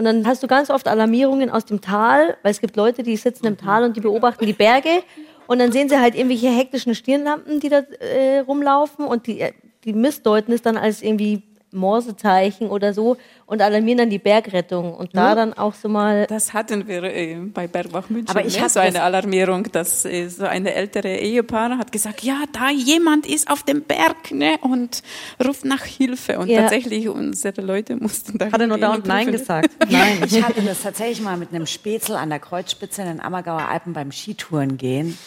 Und 0.00 0.06
dann 0.06 0.26
hast 0.26 0.42
du 0.42 0.46
ganz 0.46 0.70
oft 0.70 0.88
Alarmierungen 0.88 1.50
aus 1.50 1.66
dem 1.66 1.82
Tal, 1.82 2.34
weil 2.42 2.52
es 2.52 2.62
gibt 2.62 2.74
Leute, 2.74 3.02
die 3.02 3.18
sitzen 3.18 3.46
im 3.46 3.58
Tal 3.58 3.84
und 3.84 3.98
die 3.98 4.00
beobachten 4.00 4.46
die 4.46 4.54
Berge. 4.54 5.02
Und 5.46 5.58
dann 5.58 5.72
sehen 5.72 5.90
sie 5.90 6.00
halt 6.00 6.14
irgendwelche 6.14 6.48
hektischen 6.48 6.94
Stirnlampen, 6.94 7.60
die 7.60 7.68
da 7.68 7.80
äh, 7.80 8.38
rumlaufen. 8.38 9.04
Und 9.04 9.26
die, 9.26 9.40
äh, 9.40 9.52
die 9.84 9.92
missdeuten 9.92 10.54
es 10.54 10.62
dann 10.62 10.78
als 10.78 11.02
irgendwie 11.02 11.42
Morsezeichen 11.72 12.68
oder 12.68 12.92
so 12.94 13.16
und 13.46 13.62
alarmieren 13.62 13.98
dann 13.98 14.10
die 14.10 14.18
Bergrettung. 14.18 14.94
Und 14.94 15.16
da 15.16 15.34
dann 15.34 15.52
auch 15.52 15.74
so 15.74 15.88
mal 15.88 16.26
Das 16.28 16.52
hatten 16.52 16.86
wir 16.86 17.02
äh, 17.04 17.36
bei 17.36 17.66
Bergbach 17.66 18.08
München. 18.10 18.28
Aber 18.28 18.44
ich 18.44 18.56
ne? 18.56 18.62
hab 18.62 18.70
so 18.70 18.80
eine 18.80 19.02
Alarmierung, 19.02 19.64
dass 19.72 20.04
äh, 20.04 20.28
so 20.28 20.44
eine 20.44 20.74
ältere 20.74 21.16
Ehepaar 21.16 21.78
hat 21.78 21.92
gesagt, 21.92 22.22
ja, 22.22 22.42
da 22.52 22.70
jemand 22.70 23.26
ist 23.26 23.50
auf 23.50 23.62
dem 23.62 23.82
Berg 23.82 24.30
ne? 24.30 24.58
und 24.62 25.02
ruft 25.44 25.64
nach 25.64 25.84
Hilfe. 25.84 26.38
Und 26.38 26.48
Ja. 26.48 26.62
tatsächlich 26.62 27.08
unsere 27.08 27.60
Leute 27.60 27.96
mussten 27.96 28.38
da 28.38 28.50
Hat 28.50 28.60
er 28.60 28.66
nur 28.66 28.78
da 28.78 28.94
und 28.94 29.06
Nein 29.06 29.30
gesagt? 29.30 29.70
Nein. 29.90 30.22
Ich 30.24 30.42
hatte 30.42 30.62
das 30.62 30.82
tatsächlich 30.82 31.20
mal 31.20 31.36
mit 31.36 31.52
einem 31.52 31.66
Spätzle 31.66 32.18
an 32.18 32.30
der 32.30 32.40
Kreuzspitze 32.40 33.02
in 33.02 33.08
den 33.08 33.20
Ammergauer 33.20 33.68
Alpen 33.68 33.92
beim 33.92 34.12
Skitouren 34.12 34.76
gehen, 34.76 35.18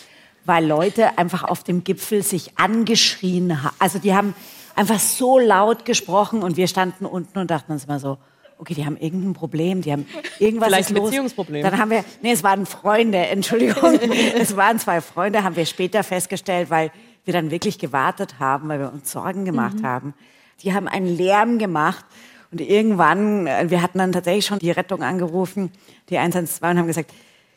weil 0.45 0.65
Leute 0.65 1.17
einfach 1.17 1.43
auf 1.43 1.63
dem 1.63 1.83
Gipfel 1.83 2.23
sich 2.23 2.57
angeschrien 2.57 3.63
haben. 3.63 3.75
Also 3.79 3.99
die 3.99 4.13
haben 4.13 4.33
einfach 4.75 4.99
so 4.99 5.39
laut 5.39 5.85
gesprochen 5.85 6.43
und 6.43 6.57
wir 6.57 6.67
standen 6.67 7.05
unten 7.05 7.39
und 7.39 7.51
dachten 7.51 7.71
uns 7.71 7.85
immer 7.85 7.99
so, 7.99 8.17
okay, 8.57 8.73
die 8.73 8.85
haben 8.85 8.97
irgendein 8.97 9.33
Problem, 9.33 9.81
die 9.81 9.91
haben 9.91 10.05
irgendwas 10.39 10.67
Vielleicht 10.69 10.89
ist 10.89 10.95
ein 10.95 10.97
los. 10.97 11.09
Beziehungsproblem. 11.09 11.63
Dann 11.63 11.77
haben 11.77 11.91
wir, 11.91 12.05
nee, 12.21 12.31
es 12.31 12.43
waren 12.43 12.65
Freunde, 12.65 13.17
Entschuldigung, 13.27 13.99
es 14.39 14.55
waren 14.55 14.79
zwei 14.79 15.01
Freunde, 15.01 15.43
haben 15.43 15.55
wir 15.55 15.65
später 15.65 16.03
festgestellt, 16.03 16.69
weil 16.69 16.91
wir 17.25 17.33
dann 17.33 17.51
wirklich 17.51 17.79
gewartet 17.79 18.35
haben, 18.39 18.69
weil 18.69 18.79
wir 18.79 18.91
uns 18.91 19.11
Sorgen 19.11 19.45
gemacht 19.45 19.83
haben. 19.83 20.13
Die 20.61 20.73
haben 20.73 20.87
einen 20.87 21.07
Lärm 21.07 21.57
gemacht 21.57 22.05
Und 22.53 22.61
irgendwann, 22.61 23.47
äh, 23.47 23.69
wir 23.69 23.81
hatten 23.81 23.97
dann 23.97 24.11
tatsächlich 24.11 24.45
schon 24.45 24.59
die 24.59 24.69
Rettung 24.69 25.01
angerufen, 25.01 25.71
die 26.09 26.19
112 26.19 26.71
und 26.71 26.77
haben 26.77 26.87
gesagt, 26.87 27.11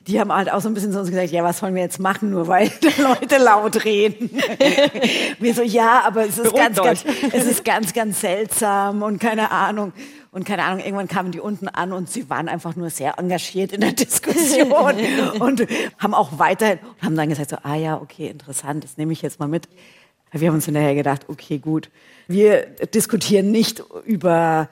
die 0.07 0.21
haben 0.21 0.33
halt 0.33 0.53
auch 0.53 0.61
so 0.61 0.69
ein 0.69 0.75
bisschen 0.75 0.93
zu 0.93 1.01
uns 1.01 1.11
gesagt, 1.11 1.31
ja, 1.31 1.43
was 1.43 1.61
wollen 1.63 1.75
wir 1.75 1.83
jetzt 1.83 1.99
machen, 1.99 2.31
nur 2.31 2.47
weil 2.47 2.71
Leute 2.99 3.39
laut 3.39 3.85
reden. 3.85 4.31
wir 5.41 5.55
so, 5.55 5.63
ja, 5.63 6.03
aber 6.07 6.27
es 6.27 6.39
ist 6.39 6.55
ganz, 6.55 6.77
ganz, 6.77 7.05
es 7.33 7.45
ist 7.45 7.65
ganz, 7.65 7.93
ganz 7.93 8.21
seltsam 8.21 9.03
und 9.03 9.19
keine 9.19 9.51
Ahnung. 9.51 9.93
Und 10.31 10.45
keine 10.45 10.65
Ahnung, 10.65 10.85
irgendwann 10.85 11.09
kamen 11.09 11.33
die 11.33 11.41
unten 11.41 11.67
an 11.67 11.93
und 11.93 12.11
sie 12.11 12.29
waren 12.29 12.49
einfach 12.49 12.77
nur 12.77 12.91
sehr 12.91 13.19
engagiert 13.19 13.73
in 13.73 13.81
der 13.81 13.93
Diskussion 13.93 14.95
und 15.41 15.67
haben 15.99 16.15
auch 16.15 16.39
weiterhin, 16.39 16.79
und 16.79 17.03
haben 17.03 17.17
dann 17.17 17.31
gesagt 17.31 17.51
so, 17.51 17.57
ah 17.63 17.75
ja, 17.75 17.97
okay, 17.97 18.29
interessant, 18.29 18.85
das 18.85 18.99
nehme 18.99 19.13
ich 19.13 19.23
jetzt 19.23 19.41
mal 19.41 19.49
mit. 19.49 19.67
Wir 20.33 20.49
haben 20.49 20.57
uns 20.57 20.67
hinterher 20.67 20.95
gedacht, 20.95 21.23
okay, 21.29 21.59
gut, 21.59 21.91
wir 22.29 22.67
diskutieren 22.95 23.51
nicht 23.51 23.83
über 24.05 24.69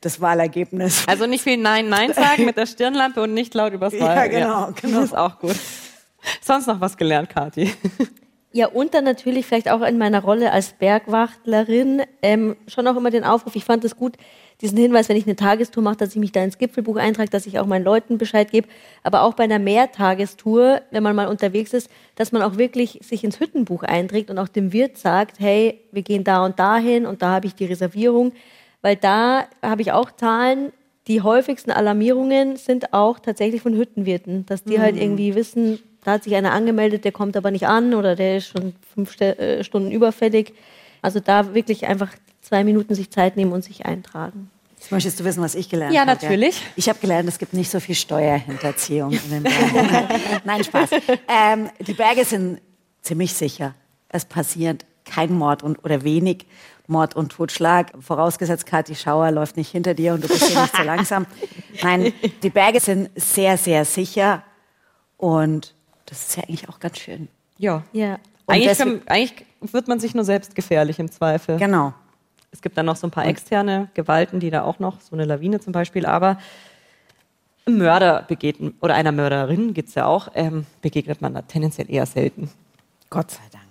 das 0.00 0.20
Wahlergebnis. 0.20 1.04
Also 1.06 1.26
nicht 1.26 1.42
viel 1.42 1.56
Nein, 1.56 1.88
Nein 1.88 2.12
sagen 2.12 2.44
mit 2.44 2.56
der 2.56 2.66
Stirnlampe 2.66 3.22
und 3.22 3.34
nicht 3.34 3.54
laut 3.54 3.72
übers 3.72 3.92
Wahl. 3.98 4.16
Ja, 4.16 4.26
genau, 4.26 4.60
ja. 4.60 4.74
genau. 4.80 5.00
Das 5.00 5.06
ist 5.06 5.16
auch 5.16 5.38
gut. 5.38 5.56
Sonst 6.40 6.66
noch 6.66 6.80
was 6.80 6.96
gelernt, 6.96 7.30
Kathi? 7.30 7.72
Ja, 8.50 8.66
und 8.66 8.94
dann 8.94 9.04
natürlich 9.04 9.44
vielleicht 9.46 9.70
auch 9.70 9.82
in 9.82 9.98
meiner 9.98 10.22
Rolle 10.22 10.52
als 10.52 10.72
Bergwachtlerin 10.72 12.02
ähm, 12.22 12.56
schon 12.66 12.86
auch 12.86 12.96
immer 12.96 13.10
den 13.10 13.22
Aufruf. 13.22 13.54
Ich 13.56 13.64
fand 13.64 13.84
es 13.84 13.94
gut, 13.94 14.16
diesen 14.62 14.78
Hinweis, 14.78 15.08
wenn 15.08 15.16
ich 15.16 15.26
eine 15.26 15.36
Tagestour 15.36 15.82
mache, 15.82 15.98
dass 15.98 16.10
ich 16.10 16.16
mich 16.16 16.32
da 16.32 16.42
ins 16.42 16.56
Gipfelbuch 16.56 16.96
eintrage, 16.96 17.28
dass 17.28 17.46
ich 17.46 17.58
auch 17.58 17.66
meinen 17.66 17.84
Leuten 17.84 18.16
Bescheid 18.16 18.50
gebe. 18.50 18.66
Aber 19.02 19.22
auch 19.22 19.34
bei 19.34 19.44
einer 19.44 19.58
Mehrtagestour, 19.58 20.80
wenn 20.90 21.02
man 21.02 21.14
mal 21.14 21.28
unterwegs 21.28 21.74
ist, 21.74 21.90
dass 22.16 22.32
man 22.32 22.40
auch 22.40 22.56
wirklich 22.56 22.98
sich 23.02 23.22
ins 23.22 23.38
Hüttenbuch 23.38 23.82
einträgt 23.82 24.30
und 24.30 24.38
auch 24.38 24.48
dem 24.48 24.72
Wirt 24.72 24.96
sagt, 24.96 25.38
hey, 25.38 25.84
wir 25.92 26.02
gehen 26.02 26.24
da 26.24 26.44
und 26.44 26.58
dahin 26.58 27.04
und 27.04 27.20
da 27.20 27.28
habe 27.34 27.46
ich 27.46 27.54
die 27.54 27.66
Reservierung 27.66 28.32
weil 28.82 28.96
da 28.96 29.48
habe 29.62 29.82
ich 29.82 29.92
auch 29.92 30.10
Zahlen, 30.12 30.72
die 31.06 31.22
häufigsten 31.22 31.70
Alarmierungen 31.70 32.56
sind 32.56 32.92
auch 32.92 33.18
tatsächlich 33.18 33.62
von 33.62 33.74
Hüttenwirten, 33.74 34.44
dass 34.46 34.64
die 34.64 34.78
halt 34.78 34.94
mhm. 34.94 35.00
halt 35.00 35.02
irgendwie 35.02 35.34
wissen, 35.34 35.78
da 36.04 36.12
hat 36.12 36.24
sich 36.24 36.34
einer 36.34 36.52
angemeldet, 36.52 37.04
der 37.04 37.12
kommt 37.12 37.36
aber 37.36 37.50
nicht 37.50 37.66
an 37.66 37.94
oder 37.94 38.14
der 38.14 38.38
ist 38.38 38.48
schon 38.48 38.74
fünf 38.94 39.20
äh, 39.20 39.64
Stunden 39.64 39.90
überfällig. 39.90 40.54
Also 41.02 41.20
da 41.20 41.54
wirklich 41.54 41.86
einfach 41.86 42.12
zwei 42.40 42.64
Minuten 42.64 42.94
sich 42.94 43.10
Zeit 43.10 43.36
nehmen 43.36 43.52
und 43.52 43.64
sich 43.64 43.86
eintragen. 43.86 44.50
Jetzt 44.78 44.92
möchtest 44.92 45.18
du 45.18 45.24
wissen, 45.24 45.42
was 45.42 45.54
ich 45.54 45.68
gelernt 45.68 45.96
habe? 45.96 46.08
Ja, 46.08 46.14
natürlich. 46.14 46.62
Ich 46.76 46.88
habe 46.88 46.98
gelernt, 47.00 47.28
es 47.28 47.38
gibt 47.38 47.52
nicht 47.52 47.70
so 47.70 47.80
viel 47.80 47.94
Steuerhinterziehung 47.96 49.10
in 49.10 49.30
den 49.30 49.42
Bergen. 49.42 50.08
Nein, 50.44 50.62
Spaß. 50.62 50.90
Ähm, 51.26 51.68
die 51.84 51.94
Berge 51.94 52.24
sind 52.24 52.60
ziemlich 53.02 53.34
sicher. 53.34 53.74
Es 54.08 54.24
passiert 54.24 54.86
kein 55.04 55.32
Mord 55.32 55.62
und, 55.62 55.84
oder 55.84 56.04
wenig. 56.04 56.46
Mord 56.88 57.14
und 57.14 57.30
Totschlag. 57.30 57.92
Vorausgesetzt, 58.00 58.66
Kathi 58.66 58.94
Schauer 58.94 59.30
läuft 59.30 59.56
nicht 59.56 59.70
hinter 59.70 59.94
dir 59.94 60.14
und 60.14 60.24
du 60.24 60.28
bist 60.28 60.44
hier 60.46 60.60
nicht 60.60 60.74
zu 60.74 60.82
langsam. 60.82 61.26
Nein, 61.82 62.12
die 62.42 62.50
Berge 62.50 62.80
sind 62.80 63.10
sehr, 63.14 63.56
sehr 63.56 63.84
sicher 63.84 64.42
und 65.16 65.74
das 66.06 66.28
ist 66.28 66.36
ja 66.36 66.44
eigentlich 66.44 66.68
auch 66.68 66.80
ganz 66.80 66.98
schön. 66.98 67.28
Ja. 67.58 67.84
ja. 67.92 68.18
Eigentlich, 68.46 68.78
kann, 68.78 69.02
eigentlich 69.06 69.46
wird 69.60 69.88
man 69.88 70.00
sich 70.00 70.14
nur 70.14 70.24
selbst 70.24 70.54
gefährlich 70.54 70.98
im 70.98 71.10
Zweifel. 71.10 71.58
Genau. 71.58 71.92
Es 72.50 72.62
gibt 72.62 72.78
dann 72.78 72.86
noch 72.86 72.96
so 72.96 73.06
ein 73.06 73.10
paar 73.10 73.26
externe 73.26 73.88
Gewalten, 73.92 74.40
die 74.40 74.50
da 74.50 74.62
auch 74.62 74.78
noch, 74.78 75.00
so 75.02 75.14
eine 75.14 75.26
Lawine 75.26 75.60
zum 75.60 75.72
Beispiel, 75.72 76.06
aber 76.06 76.38
Mörder 77.66 78.24
begegnen, 78.26 78.74
oder 78.80 78.94
einer 78.94 79.12
Mörderin 79.12 79.74
gibt 79.74 79.90
es 79.90 79.94
ja 79.94 80.06
auch, 80.06 80.28
ähm, 80.34 80.64
begegnet 80.80 81.20
man 81.20 81.34
da 81.34 81.42
tendenziell 81.42 81.90
eher 81.90 82.06
selten. 82.06 82.50
Gott 83.10 83.30
sei 83.30 83.42
Dank. 83.52 83.67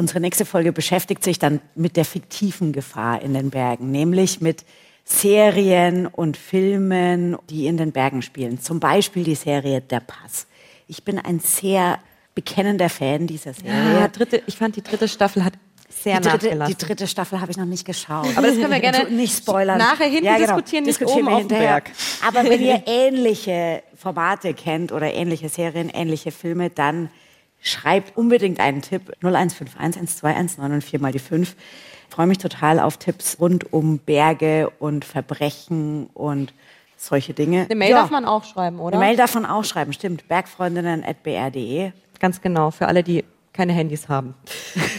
Unsere 0.00 0.18
nächste 0.18 0.46
Folge 0.46 0.72
beschäftigt 0.72 1.22
sich 1.22 1.38
dann 1.38 1.60
mit 1.74 1.98
der 1.98 2.06
fiktiven 2.06 2.72
Gefahr 2.72 3.20
in 3.20 3.34
den 3.34 3.50
Bergen, 3.50 3.90
nämlich 3.90 4.40
mit 4.40 4.64
Serien 5.04 6.06
und 6.06 6.38
Filmen, 6.38 7.36
die 7.50 7.66
in 7.66 7.76
den 7.76 7.92
Bergen 7.92 8.22
spielen. 8.22 8.58
Zum 8.58 8.80
Beispiel 8.80 9.24
die 9.24 9.34
Serie 9.34 9.82
Der 9.82 10.00
Pass. 10.00 10.46
Ich 10.86 11.04
bin 11.04 11.18
ein 11.18 11.38
sehr 11.40 11.98
bekennender 12.34 12.88
Fan 12.88 13.26
dieser 13.26 13.52
Serie. 13.52 14.00
Ja, 14.00 14.08
dritte, 14.08 14.42
ich 14.46 14.56
fand 14.56 14.76
die 14.76 14.82
dritte 14.82 15.06
Staffel 15.06 15.44
hat 15.44 15.52
sehr 15.90 16.18
die 16.18 16.28
dritte, 16.28 16.64
die 16.66 16.78
dritte 16.78 17.06
Staffel 17.06 17.38
habe 17.38 17.50
ich 17.50 17.58
noch 17.58 17.66
nicht 17.66 17.84
geschaut. 17.84 18.34
Aber 18.38 18.46
das 18.46 18.56
können 18.56 18.70
wir 18.70 18.80
gerne 18.80 19.10
nicht 19.10 19.36
spoilern. 19.36 19.76
Nachher 19.76 20.06
hin 20.06 20.24
ja, 20.24 20.36
genau. 20.38 20.46
diskutieren, 20.46 20.84
nicht 20.84 20.98
diskutieren 20.98 21.26
oben 21.26 21.34
auf 21.34 21.46
dem 21.46 21.48
Berg. 21.48 21.90
Aber 22.26 22.42
wenn 22.44 22.62
ihr 22.62 22.84
ähnliche 22.86 23.82
Formate 23.96 24.54
kennt 24.54 24.92
oder 24.92 25.12
ähnliche 25.12 25.50
Serien, 25.50 25.90
ähnliche 25.90 26.30
Filme, 26.32 26.70
dann 26.70 27.10
schreibt 27.60 28.16
unbedingt 28.16 28.60
einen 28.60 28.82
Tipp 28.82 29.12
0151 29.22 29.78
121 29.78 30.58
9 30.58 30.72
und 30.72 30.84
4 30.84 31.00
mal 31.00 31.12
die 31.12 31.18
5. 31.18 31.54
Ich 32.08 32.14
freue 32.14 32.26
mich 32.26 32.38
total 32.38 32.80
auf 32.80 32.96
Tipps 32.96 33.38
rund 33.38 33.72
um 33.72 33.98
Berge 33.98 34.70
und 34.78 35.04
Verbrechen 35.04 36.06
und 36.14 36.52
solche 36.96 37.34
Dinge. 37.34 37.64
Eine 37.64 37.76
Mail 37.76 37.90
ja. 37.90 38.00
darf 38.00 38.10
man 38.10 38.24
auch 38.24 38.44
schreiben, 38.44 38.80
oder? 38.80 38.96
Eine 38.96 39.06
Mail 39.06 39.16
darf 39.16 39.34
man 39.34 39.46
auch 39.46 39.64
schreiben, 39.64 39.92
stimmt. 39.92 40.26
Bergfreundinnen.br.de. 40.28 41.92
Ganz 42.18 42.40
genau, 42.40 42.70
für 42.70 42.88
alle, 42.88 43.02
die 43.02 43.24
keine 43.52 43.72
Handys 43.72 44.08
haben. 44.08 44.34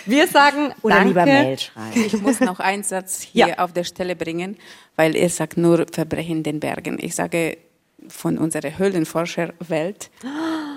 Wir 0.06 0.28
sagen 0.28 0.74
Oder 0.82 0.96
danke. 0.96 1.10
lieber 1.10 1.26
Mail 1.26 1.58
schreiben. 1.60 2.04
Ich 2.06 2.20
muss 2.22 2.40
noch 2.40 2.60
einen 2.60 2.84
Satz 2.84 3.22
hier 3.32 3.50
ja. 3.50 3.60
auf 3.60 3.74
der 3.74 3.84
Stelle 3.84 4.16
bringen, 4.16 4.58
weil 4.96 5.16
ihr 5.16 5.30
sagt 5.30 5.58
nur 5.58 5.86
Verbrechen 5.92 6.38
in 6.38 6.44
den 6.44 6.60
Bergen. 6.60 6.98
Ich 7.00 7.16
sage 7.16 7.58
von 8.08 8.38
unserer 8.38 8.78
Höhlenforscherwelt. 8.78 10.10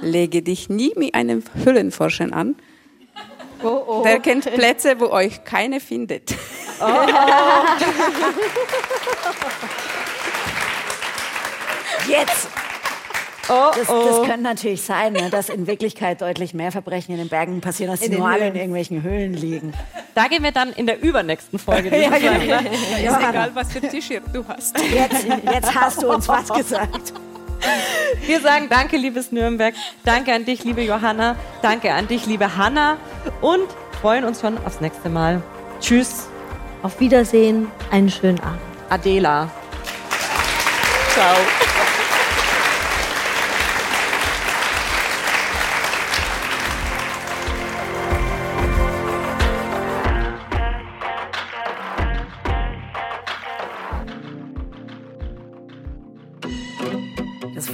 Lege 0.02 0.42
dich 0.42 0.68
nie 0.68 0.92
mit 0.96 1.14
einem 1.14 1.44
Höhlenforscher 1.64 2.32
an. 2.32 2.56
Oh, 3.62 3.82
oh. 3.86 4.02
Der 4.02 4.18
kennt 4.20 4.52
Plätze, 4.52 4.98
wo 5.00 5.06
euch 5.06 5.44
keine 5.44 5.80
findet. 5.80 6.34
Oh. 6.80 6.86
Jetzt 12.08 12.48
Oh, 13.48 13.70
das, 13.76 13.86
das 13.86 13.90
oh. 13.90 14.22
könnte 14.22 14.42
natürlich 14.42 14.82
sein, 14.82 15.12
ne, 15.12 15.28
dass 15.30 15.48
in 15.48 15.66
Wirklichkeit 15.66 16.20
deutlich 16.20 16.54
mehr 16.54 16.72
Verbrechen 16.72 17.12
in 17.12 17.18
den 17.18 17.28
Bergen 17.28 17.60
passieren, 17.60 17.90
als 17.90 18.00
die 18.00 18.08
nur 18.08 18.26
alle 18.26 18.48
in 18.48 18.54
irgendwelchen 18.54 19.02
Höhlen 19.02 19.34
liegen. 19.34 19.74
Da 20.14 20.28
gehen 20.28 20.42
wir 20.42 20.52
dann 20.52 20.72
in 20.72 20.86
der 20.86 21.02
übernächsten 21.02 21.58
Folge. 21.58 21.90
ja, 21.90 22.16
ja, 22.16 22.36
ja. 22.36 22.60
ja, 23.02 23.18
ist 23.18 23.28
egal, 23.28 23.50
was 23.54 23.72
für 23.72 23.80
T-Shirt 23.80 24.22
du 24.32 24.44
hast. 24.46 24.78
Jetzt, 24.78 25.26
jetzt 25.52 25.74
hast 25.74 26.02
du 26.02 26.10
uns 26.10 26.28
was 26.28 26.48
gesagt. 26.48 27.12
Wir 28.26 28.40
sagen 28.40 28.66
danke, 28.68 28.96
liebes 28.96 29.32
Nürnberg. 29.32 29.74
Danke 30.04 30.32
an 30.32 30.44
dich, 30.44 30.64
liebe 30.64 30.82
Johanna. 30.82 31.36
Danke 31.62 31.92
an 31.92 32.08
dich, 32.08 32.26
liebe 32.26 32.56
Hanna. 32.56 32.96
Und 33.40 33.68
freuen 34.00 34.24
uns 34.24 34.40
schon 34.40 34.56
aufs 34.64 34.80
nächste 34.80 35.08
Mal. 35.08 35.42
Tschüss. 35.80 36.28
Auf 36.82 37.00
Wiedersehen. 37.00 37.70
Einen 37.90 38.10
schönen 38.10 38.40
Abend. 38.40 38.60
Adela. 38.90 39.50
Ciao. 41.14 41.73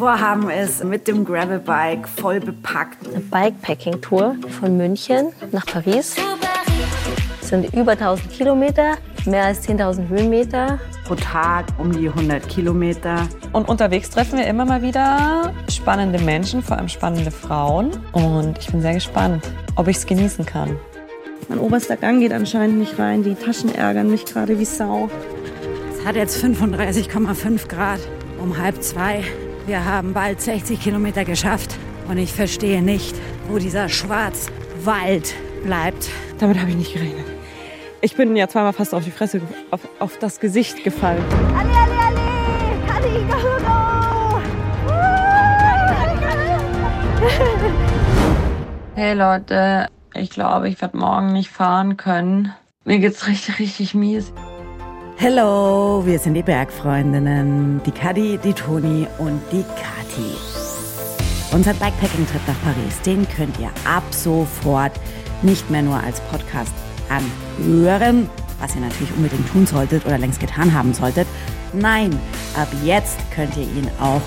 Vorhaben 0.00 0.48
ist, 0.48 0.82
mit 0.82 1.06
dem 1.08 1.26
Gravelbike 1.26 2.08
voll 2.08 2.40
bepackt. 2.40 3.06
Eine 3.06 3.20
Bikepacking-Tour 3.20 4.34
von 4.58 4.74
München 4.78 5.26
nach 5.52 5.66
Paris. 5.66 6.16
Das 7.38 7.50
sind 7.50 7.74
über 7.74 7.92
1000 7.92 8.32
Kilometer, 8.32 8.94
mehr 9.26 9.44
als 9.44 9.68
10.000 9.68 10.08
Höhenmeter. 10.08 10.78
Pro 11.04 11.16
Tag 11.16 11.66
um 11.76 11.92
die 11.92 12.08
100 12.08 12.48
Kilometer. 12.48 13.28
Und 13.52 13.68
unterwegs 13.68 14.08
treffen 14.08 14.38
wir 14.38 14.46
immer 14.46 14.64
mal 14.64 14.80
wieder 14.80 15.52
spannende 15.68 16.18
Menschen, 16.20 16.62
vor 16.62 16.78
allem 16.78 16.88
spannende 16.88 17.30
Frauen. 17.30 17.90
Und 18.12 18.56
ich 18.58 18.68
bin 18.68 18.80
sehr 18.80 18.94
gespannt, 18.94 19.52
ob 19.76 19.86
ich 19.86 19.98
es 19.98 20.06
genießen 20.06 20.46
kann. 20.46 20.78
Mein 21.50 21.58
oberster 21.58 21.98
Gang 21.98 22.20
geht 22.20 22.32
anscheinend 22.32 22.78
nicht 22.78 22.98
rein. 22.98 23.22
Die 23.22 23.34
Taschen 23.34 23.74
ärgern 23.74 24.10
mich 24.10 24.24
gerade 24.24 24.58
wie 24.58 24.64
Sau. 24.64 25.10
Es 25.92 26.06
hat 26.06 26.16
jetzt 26.16 26.42
35,5 26.42 27.68
Grad 27.68 28.00
um 28.40 28.56
halb 28.56 28.82
zwei. 28.82 29.22
Wir 29.70 29.84
haben 29.84 30.12
bald 30.14 30.40
60 30.40 30.80
Kilometer 30.80 31.24
geschafft 31.24 31.78
und 32.08 32.18
ich 32.18 32.32
verstehe 32.32 32.82
nicht, 32.82 33.14
wo 33.46 33.58
dieser 33.58 33.88
Schwarzwald 33.88 35.32
bleibt. 35.62 36.08
Damit 36.40 36.58
habe 36.58 36.70
ich 36.70 36.76
nicht 36.76 36.92
gerechnet. 36.92 37.24
Ich 38.00 38.16
bin 38.16 38.34
ja 38.34 38.48
zweimal 38.48 38.72
fast 38.72 38.92
auf 38.92 39.04
die 39.04 39.12
Fresse, 39.12 39.40
auf, 39.70 39.82
auf 40.00 40.18
das 40.18 40.40
Gesicht 40.40 40.82
gefallen. 40.82 41.22
Ali, 41.56 41.70
Ali, 41.70 41.92
Ali! 42.02 42.20
Hey 48.96 49.14
Leute, 49.14 49.86
ich 50.14 50.30
glaube, 50.30 50.68
ich 50.68 50.82
werde 50.82 50.96
morgen 50.96 51.32
nicht 51.32 51.48
fahren 51.48 51.96
können. 51.96 52.52
Mir 52.84 52.98
geht's 52.98 53.28
richtig, 53.28 53.60
richtig 53.60 53.94
mies. 53.94 54.32
Hallo, 55.22 56.00
wir 56.06 56.18
sind 56.18 56.32
die 56.32 56.42
Bergfreundinnen, 56.42 57.82
die 57.84 57.90
Kadi, 57.90 58.38
die 58.42 58.54
Toni 58.54 59.06
und 59.18 59.38
die 59.52 59.64
Kati. 59.64 60.34
Unser 61.52 61.74
Bikepacking-Trip 61.74 62.40
nach 62.46 62.62
Paris, 62.62 62.98
den 63.04 63.28
könnt 63.28 63.60
ihr 63.60 63.68
ab 63.84 64.02
sofort 64.12 64.92
nicht 65.42 65.68
mehr 65.68 65.82
nur 65.82 66.02
als 66.02 66.22
Podcast 66.22 66.72
anhören, 67.10 68.30
was 68.60 68.74
ihr 68.74 68.80
natürlich 68.80 69.12
unbedingt 69.14 69.46
tun 69.52 69.66
solltet 69.66 70.06
oder 70.06 70.16
längst 70.16 70.40
getan 70.40 70.72
haben 70.72 70.94
solltet. 70.94 71.26
Nein, 71.74 72.18
ab 72.56 72.68
jetzt 72.82 73.18
könnt 73.30 73.54
ihr 73.58 73.64
ihn 73.64 73.90
auch 74.00 74.22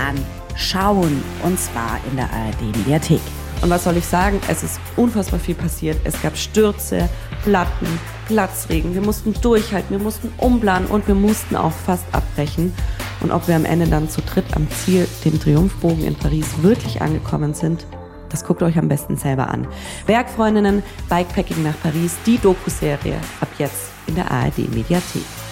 anschauen 0.00 1.22
und 1.42 1.60
zwar 1.60 2.00
in 2.10 2.16
der 2.16 2.32
ARD 2.32 2.62
Mediathek. 2.74 3.20
Und 3.60 3.68
was 3.68 3.84
soll 3.84 3.98
ich 3.98 4.06
sagen? 4.06 4.40
Es 4.48 4.62
ist 4.62 4.80
unfassbar 4.96 5.40
viel 5.40 5.56
passiert. 5.56 5.98
Es 6.04 6.22
gab 6.22 6.38
Stürze, 6.38 7.06
Platten, 7.44 7.86
Platzregen. 8.28 8.94
Wir 8.94 9.00
mussten 9.00 9.34
durchhalten, 9.40 9.90
wir 9.90 10.04
mussten 10.04 10.32
umplanen 10.36 10.86
und 10.88 11.08
wir 11.08 11.14
mussten 11.14 11.56
auch 11.56 11.72
fast 11.72 12.04
abbrechen. 12.12 12.72
Und 13.20 13.32
ob 13.32 13.48
wir 13.48 13.56
am 13.56 13.64
Ende 13.64 13.88
dann 13.88 14.08
zu 14.08 14.20
dritt 14.20 14.54
am 14.54 14.70
Ziel, 14.70 15.08
dem 15.24 15.40
Triumphbogen 15.40 16.04
in 16.04 16.14
Paris, 16.14 16.46
wirklich 16.62 17.02
angekommen 17.02 17.54
sind, 17.54 17.84
das 18.28 18.44
guckt 18.44 18.62
euch 18.62 18.78
am 18.78 18.88
besten 18.88 19.16
selber 19.16 19.48
an. 19.48 19.66
Bergfreundinnen, 20.06 20.82
Bikepacking 21.08 21.62
nach 21.64 21.80
Paris, 21.82 22.16
die 22.26 22.38
Doku-Serie 22.38 23.16
ab 23.40 23.48
jetzt 23.58 23.90
in 24.06 24.14
der 24.14 24.30
ARD 24.30 24.58
Mediathek. 24.72 25.47